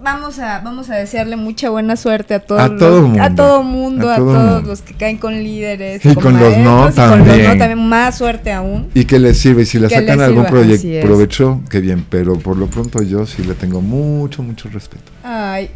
vamos 0.00 0.38
a, 0.38 0.60
vamos 0.60 0.90
a 0.90 0.94
desearle 0.94 1.36
mucha 1.36 1.70
buena 1.70 1.96
suerte 1.96 2.32
a 2.34 2.40
todos 2.40 2.60
A 2.60 2.68
los- 2.68 2.78
todo 2.78 3.02
mundo, 3.02 3.22
a 3.22 3.34
todo 3.34 3.62
mundo, 3.62 4.08
a 4.08 4.14
a, 4.14 4.16
todo 4.16 4.32
todos 4.32 4.52
mundo. 4.54 4.68
los 4.70 4.80
que 4.82 4.94
caen 4.94 5.18
con 5.18 5.34
líderes 5.42 6.04
Y 6.06 6.14
con 6.14 6.38
los 6.38 6.56
no 6.58 6.82
maestros, 6.82 7.06
y 7.06 7.10
con 7.10 7.18
los 7.18 7.26
no 7.26 7.32
también. 7.34 7.58
también 7.58 7.88
más 7.88 8.16
suerte 8.16 8.52
aún. 8.52 8.88
Y 8.94 9.04
que 9.04 9.18
les 9.18 9.38
sirve, 9.38 9.62
y 9.62 9.66
si 9.66 9.78
le 9.78 9.90
sacan 9.90 10.20
algún 10.20 10.44
sirva, 10.46 10.58
proye- 10.60 10.74
así 10.76 10.96
es. 10.96 11.04
provecho, 11.04 11.60
qué 11.68 11.80
bien, 11.80 12.06
pero 12.08 12.38
por 12.38 12.56
lo 12.56 12.68
pronto 12.68 13.02
yo 13.02 13.26
sí 13.26 13.42
le 13.44 13.54
tengo 13.54 13.80
mucho, 13.80 14.42
mucho 14.42 14.68
respeto. 14.70 15.10
Ay, 15.24 15.68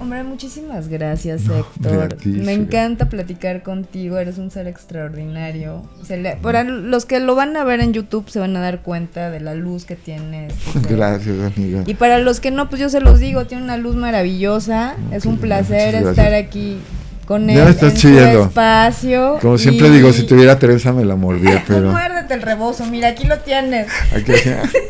hombre, 0.00 0.22
muchísimas 0.24 0.88
gracias, 0.88 1.42
No, 1.42 1.58
Héctor. 1.58 2.16
Me 2.24 2.52
encanta 2.52 3.08
platicar 3.08 3.62
contigo, 3.62 4.18
eres 4.18 4.38
un 4.38 4.50
ser 4.50 4.66
extraordinario. 4.66 5.82
Se 6.06 6.16
le- 6.16 6.36
para 6.36 6.64
los 6.64 7.04
que 7.06 7.20
lo 7.20 7.34
van 7.34 7.56
a 7.56 7.64
ver 7.64 7.80
en 7.80 7.92
YouTube 7.92 8.28
se 8.30 8.38
van 8.40 8.56
a 8.56 8.60
dar 8.60 8.80
cuenta 8.82 9.30
de 9.30 9.40
la 9.40 9.54
luz 9.54 9.84
que 9.84 9.96
tienes. 9.96 10.54
sea, 10.72 10.82
Gracias, 10.88 11.36
amiga. 11.56 11.82
Y 11.86 11.94
para 11.94 12.18
los 12.18 12.40
que 12.40 12.50
no, 12.50 12.68
pues 12.68 12.80
yo 12.80 12.88
se 12.88 13.00
los 13.00 13.18
digo, 13.20 13.44
tiene 13.46 13.62
una 13.62 13.76
luz 13.76 13.94
maravillosa. 13.96 14.94
Es 15.12 15.26
un 15.26 15.38
placer 15.38 15.94
estar 15.94 16.34
aquí 16.34 16.78
con 17.26 17.46
Ya 17.46 17.54
él 17.60 17.64
me 17.64 17.70
estás 17.70 17.92
en 17.92 17.96
chillando. 17.98 18.44
espacio. 18.44 19.38
Como 19.40 19.56
siempre 19.58 19.88
y- 19.88 19.90
digo, 19.92 20.12
si 20.12 20.24
tuviera 20.24 20.58
Teresa 20.58 20.92
me 20.92 21.04
la 21.04 21.14
mordía, 21.14 21.62
pero... 21.68 21.90
Muérdete 21.92 22.34
el 22.34 22.42
rebozo, 22.42 22.86
mira, 22.86 23.08
aquí 23.08 23.26
lo 23.26 23.38
tienes. 23.38 23.86
Aquí- 24.14 24.32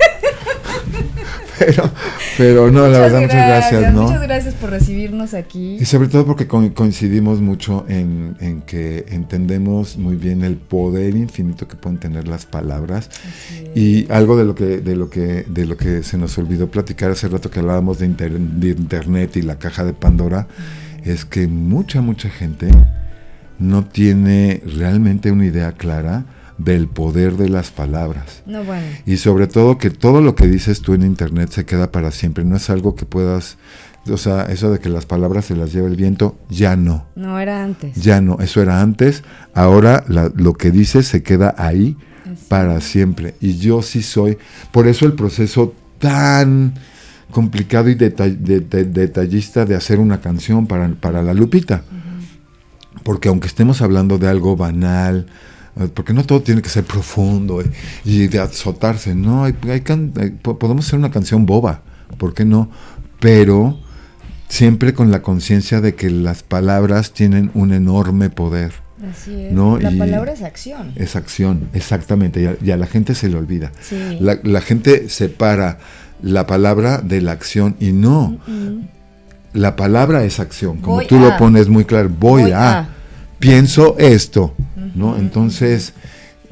pero, 1.60 1.88
pero 2.36 2.70
no, 2.72 2.88
la 2.88 2.98
verdad, 2.98 3.20
muchas 3.20 3.46
gracias, 3.46 3.94
¿no? 3.94 4.02
Muchas 4.04 4.22
gracias 4.22 4.54
por 4.54 4.70
recibirnos 4.70 5.34
aquí. 5.34 5.76
Y 5.80 5.84
sobre 5.84 6.08
todo 6.08 6.26
porque 6.26 6.46
co- 6.48 6.74
coincidimos 6.74 7.40
mucho 7.40 7.84
en, 7.88 8.36
en 8.40 8.62
que 8.62 9.04
entendemos 9.10 9.96
muy 9.96 10.16
bien 10.16 10.42
el 10.42 10.56
poder 10.56 11.14
infinito 11.14 11.68
que 11.68 11.76
pueden 11.76 11.98
tener 11.98 12.26
las 12.26 12.46
palabras 12.46 13.10
y 13.76 14.10
algo 14.10 14.36
de 14.36 14.44
lo 14.44 14.54
que 14.54 14.78
de 14.78 14.96
lo 14.96 15.08
que 15.10 15.44
de 15.46 15.66
lo 15.66 15.76
que 15.76 16.02
se 16.02 16.18
nos 16.18 16.36
olvidó 16.38 16.68
platicar 16.70 17.10
hace 17.12 17.28
rato 17.28 17.50
que 17.50 17.60
hablábamos 17.60 17.98
de, 18.00 18.06
inter- 18.06 18.32
de 18.40 18.68
internet 18.70 19.36
y 19.36 19.42
la 19.42 19.56
caja 19.58 19.84
de 19.84 19.92
Pandora 19.92 20.48
es 21.04 21.24
que 21.24 21.46
mucha 21.46 22.00
mucha 22.00 22.28
gente 22.30 22.68
no 23.58 23.84
tiene 23.84 24.62
realmente 24.64 25.30
una 25.30 25.44
idea 25.46 25.72
clara 25.72 26.24
del 26.64 26.88
poder 26.88 27.36
de 27.36 27.48
las 27.48 27.70
palabras. 27.70 28.42
No, 28.46 28.62
bueno. 28.64 28.86
Y 29.06 29.16
sobre 29.16 29.46
todo 29.46 29.78
que 29.78 29.90
todo 29.90 30.20
lo 30.20 30.34
que 30.34 30.46
dices 30.46 30.80
tú 30.82 30.94
en 30.94 31.02
internet 31.02 31.50
se 31.50 31.64
queda 31.64 31.90
para 31.92 32.10
siempre. 32.10 32.44
No 32.44 32.56
es 32.56 32.70
algo 32.70 32.94
que 32.94 33.04
puedas, 33.06 33.56
o 34.08 34.16
sea, 34.16 34.42
eso 34.44 34.70
de 34.70 34.78
que 34.78 34.88
las 34.88 35.06
palabras 35.06 35.46
se 35.46 35.56
las 35.56 35.72
lleva 35.72 35.88
el 35.88 35.96
viento, 35.96 36.36
ya 36.48 36.76
no. 36.76 37.06
No 37.16 37.38
era 37.40 37.62
antes. 37.64 37.96
Ya 37.96 38.20
no, 38.20 38.38
eso 38.40 38.60
era 38.62 38.80
antes. 38.80 39.22
Ahora 39.54 40.04
la- 40.08 40.30
lo 40.34 40.54
que 40.54 40.70
dices 40.70 41.06
se 41.06 41.22
queda 41.22 41.54
ahí 41.58 41.96
Así 42.24 42.44
para 42.48 42.80
siempre. 42.80 43.34
Y 43.40 43.56
yo 43.58 43.82
sí 43.82 44.02
soy, 44.02 44.38
por 44.72 44.86
eso 44.86 45.06
el 45.06 45.14
proceso 45.14 45.74
tan 45.98 46.74
complicado 47.30 47.88
y 47.88 47.94
deta- 47.94 48.28
de- 48.28 48.60
de- 48.60 48.84
detallista 48.84 49.64
de 49.64 49.74
hacer 49.76 49.98
una 50.00 50.20
canción 50.20 50.66
para, 50.66 50.88
para 50.88 51.22
la 51.22 51.32
Lupita. 51.34 51.82
Porque 53.04 53.28
aunque 53.28 53.46
estemos 53.46 53.80
hablando 53.82 54.18
de 54.18 54.28
algo 54.28 54.56
banal, 54.56 55.26
porque 55.94 56.12
no 56.12 56.24
todo 56.24 56.42
tiene 56.42 56.62
que 56.62 56.68
ser 56.68 56.84
profundo 56.84 57.60
eh, 57.60 57.70
y 58.04 58.26
de 58.26 58.38
azotarse, 58.40 59.14
no, 59.14 59.44
hay, 59.44 59.54
hay 59.68 59.80
can- 59.82 60.12
hay- 60.18 60.30
podemos 60.30 60.86
hacer 60.86 60.98
una 60.98 61.10
canción 61.10 61.46
boba, 61.46 61.82
¿por 62.18 62.34
qué 62.34 62.44
no? 62.44 62.70
Pero 63.20 63.78
siempre 64.48 64.94
con 64.94 65.10
la 65.10 65.22
conciencia 65.22 65.80
de 65.80 65.94
que 65.94 66.10
las 66.10 66.42
palabras 66.42 67.12
tienen 67.12 67.50
un 67.54 67.72
enorme 67.72 68.30
poder. 68.30 68.72
Así 69.10 69.44
es. 69.44 69.52
No, 69.52 69.78
la 69.78 69.90
y- 69.92 69.98
palabra 69.98 70.32
es 70.32 70.42
acción. 70.42 70.92
Es 70.96 71.16
acción, 71.16 71.68
exactamente, 71.72 72.42
y 72.42 72.46
a, 72.46 72.56
y 72.62 72.70
a 72.72 72.76
la 72.76 72.86
gente 72.86 73.14
se 73.14 73.28
le 73.28 73.36
olvida. 73.36 73.72
Sí. 73.80 74.18
La, 74.20 74.38
la 74.42 74.60
gente 74.60 75.08
separa 75.08 75.78
la 76.22 76.46
palabra 76.46 76.98
de 76.98 77.22
la 77.22 77.32
acción 77.32 77.76
y 77.80 77.92
no, 77.92 78.38
la 79.52 79.74
palabra 79.76 80.24
es 80.24 80.38
acción, 80.38 80.78
como 80.78 80.96
Voy 80.96 81.06
tú 81.06 81.16
a. 81.16 81.20
lo 81.30 81.36
pones 81.38 81.68
muy 81.68 81.84
claro, 81.84 82.08
voy, 82.10 82.42
Voy 82.42 82.52
a, 82.52 82.78
a. 82.80 82.88
pienso 83.40 83.96
esto, 83.98 84.54
¿no? 84.94 85.16
Entonces, 85.16 85.92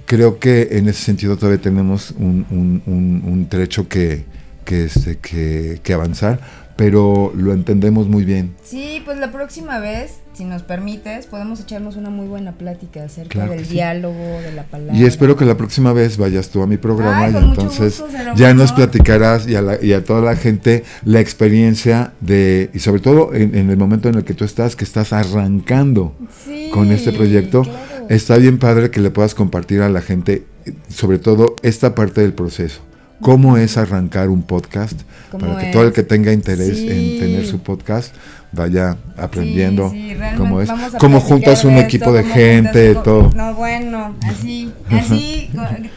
creo 0.07 0.39
que 0.41 0.69
en 0.73 0.89
ese 0.89 1.03
sentido 1.05 1.37
todavía 1.37 1.61
tenemos 1.63 2.13
un, 2.19 2.45
un- 2.51 2.83
un- 2.87 3.23
un 3.31 3.49
trecho 3.49 3.87
que, 3.89 4.25
que, 4.65 4.85
este, 4.87 5.19
que, 5.19 5.81
que 5.83 5.93
avanzar, 5.93 6.41
pero 6.79 7.33
lo 7.37 7.53
entendemos 7.53 8.07
muy 8.07 8.25
bien. 8.25 8.55
Sí, 8.63 9.03
pues 9.05 9.19
la 9.19 9.33
próxima 9.33 9.81
vez, 9.81 10.21
si 10.33 10.45
nos 10.45 10.63
permites, 10.63 11.27
podemos 11.27 11.59
echarnos 11.59 11.97
una 11.97 12.09
muy 12.09 12.29
buena 12.29 12.53
plática 12.53 13.03
acerca 13.03 13.31
Claro 13.31 13.51
del 13.51 13.67
sí. 13.67 13.73
diálogo, 13.75 14.15
de 14.41 14.53
la 14.53 14.63
palabra. 14.63 14.95
Y 14.95 15.05
espero 15.05 15.37
que 15.37 15.45
la 15.45 15.57
próxima 15.57 15.93
vez 15.93 16.17
vayas 16.19 16.51
tú 16.51 16.63
a 16.63 16.69
mi 16.69 16.77
programa 16.77 17.25
Ay, 17.25 17.35
y 17.35 17.37
entonces 17.39 18.01
gusto, 18.01 18.17
ya 18.37 18.55
nos 18.55 18.71
platicarás 18.73 19.49
y 19.49 19.57
a, 19.57 19.61
la- 19.63 19.83
y 19.85 19.93
a 19.93 20.05
toda 20.05 20.21
la 20.21 20.37
gente 20.37 20.85
la 21.05 21.19
experiencia 21.19 22.13
de, 22.21 22.71
y 22.73 22.79
sobre 22.79 23.01
todo 23.01 23.35
en, 23.35 23.57
en 23.57 23.71
el 23.71 23.77
momento 23.77 24.09
en 24.09 24.15
el 24.15 24.23
que 24.25 24.35
tú 24.35 24.45
estás, 24.45 24.77
que 24.77 24.85
estás 24.85 25.13
arrancando 25.13 26.15
Sí, 26.47 26.71
con 26.73 26.93
este 26.93 27.11
proyecto, 27.11 27.63
claro. 27.63 28.07
está 28.09 28.37
bien 28.37 28.59
padre 28.61 28.93
que 28.93 29.01
le 29.01 29.11
puedas 29.11 29.35
compartir 29.35 29.83
a 29.83 29.89
la 29.89 30.01
gente, 30.01 30.45
eh, 30.65 30.75
sobre 30.89 31.19
todo 31.19 31.57
esta 31.63 31.97
parte 31.97 32.21
del 32.21 32.35
proceso. 32.35 32.83
¿Cómo 33.21 33.57
es 33.57 33.77
arrancar 33.77 34.29
un 34.29 34.43
podcast? 34.43 35.01
¿Cómo 35.31 35.47
Para 35.47 35.59
que 35.61 35.67
es? 35.67 35.73
todo 35.73 35.83
el 35.85 35.93
que 35.93 36.03
tenga 36.03 36.33
interés 36.33 36.77
Sí. 36.79 36.89
en 36.89 37.19
tener 37.21 37.47
su 37.47 37.61
podcast 37.61 38.15
vaya 38.53 38.97
aprendiendo 39.17 39.91
Sí, 39.91 40.11
sí, 40.11 40.17
cómo 40.39 40.61
es, 40.63 40.71
a 40.71 40.77
cómo 40.99 41.21
juntas 41.21 41.65
un 41.65 41.77
equipo 41.77 42.13
de 42.13 42.25
gente, 42.25 42.95
juntas- 42.95 43.03
todo. 43.05 43.31
No, 43.35 43.55
bueno, 43.55 44.17
así, 44.23 44.73
así, 44.91 45.51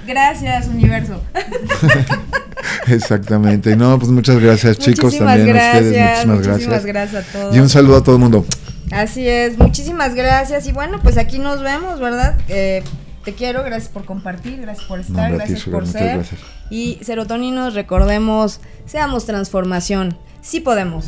gracias 0.08 0.68
universo. 0.68 1.22
Exactamente. 2.88 3.76
No, 3.76 3.98
pues 4.00 4.12
muchas 4.12 4.40
gracias 4.40 4.78
chicos 4.80 5.06
Muchísimas 5.14 5.36
también 5.38 5.56
a 5.56 5.60
gracias, 5.60 5.84
ustedes. 5.86 6.26
Muchísimas 6.26 6.48
muchísimas 6.48 6.86
gracias. 6.86 6.86
gracias 7.14 7.30
a 7.30 7.32
todos. 7.40 7.56
Y 7.56 7.60
un 7.60 7.70
saludo 7.70 7.98
a 7.98 8.04
todo 8.04 8.16
el 8.16 8.22
mundo. 8.22 8.46
Así 8.92 9.28
es, 9.28 9.58
muchísimas 9.58 10.16
gracias. 10.16 10.68
Y 10.68 10.72
bueno, 10.72 11.00
pues 11.02 11.18
aquí 11.18 11.40
nos 11.40 11.62
vemos, 11.62 12.00
¿verdad? 12.00 12.36
Eh, 12.50 12.84
te 13.24 13.34
quiero, 13.34 13.64
gracias 13.64 13.90
por 13.90 14.04
compartir, 14.06 14.60
gracias 14.62 14.86
por 14.88 15.00
estar, 15.00 15.26
a 15.28 15.30
ti, 15.30 15.36
gracias 15.36 15.60
Sugar, 15.60 15.80
por 15.84 15.90
ser. 15.92 16.16
gracias. 16.18 16.40
Y 16.72 16.98
serotoninos, 17.04 17.76
recordemos, 17.76 18.60
seamos 18.88 19.26
transformación. 19.26 20.18
Sí 20.42 20.60
podemos. 20.62 21.06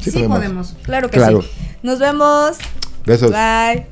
Sí 0.00 0.10
Sí, 0.10 0.10
podemos. 0.18 0.36
podemos. 0.36 0.76
Claro 0.82 1.08
que 1.08 1.16
Claro. 1.16 1.40
sí. 1.40 1.48
Nos 1.82 1.98
vemos. 2.00 2.58
Besos. 3.06 3.30
Bye. 3.30 3.86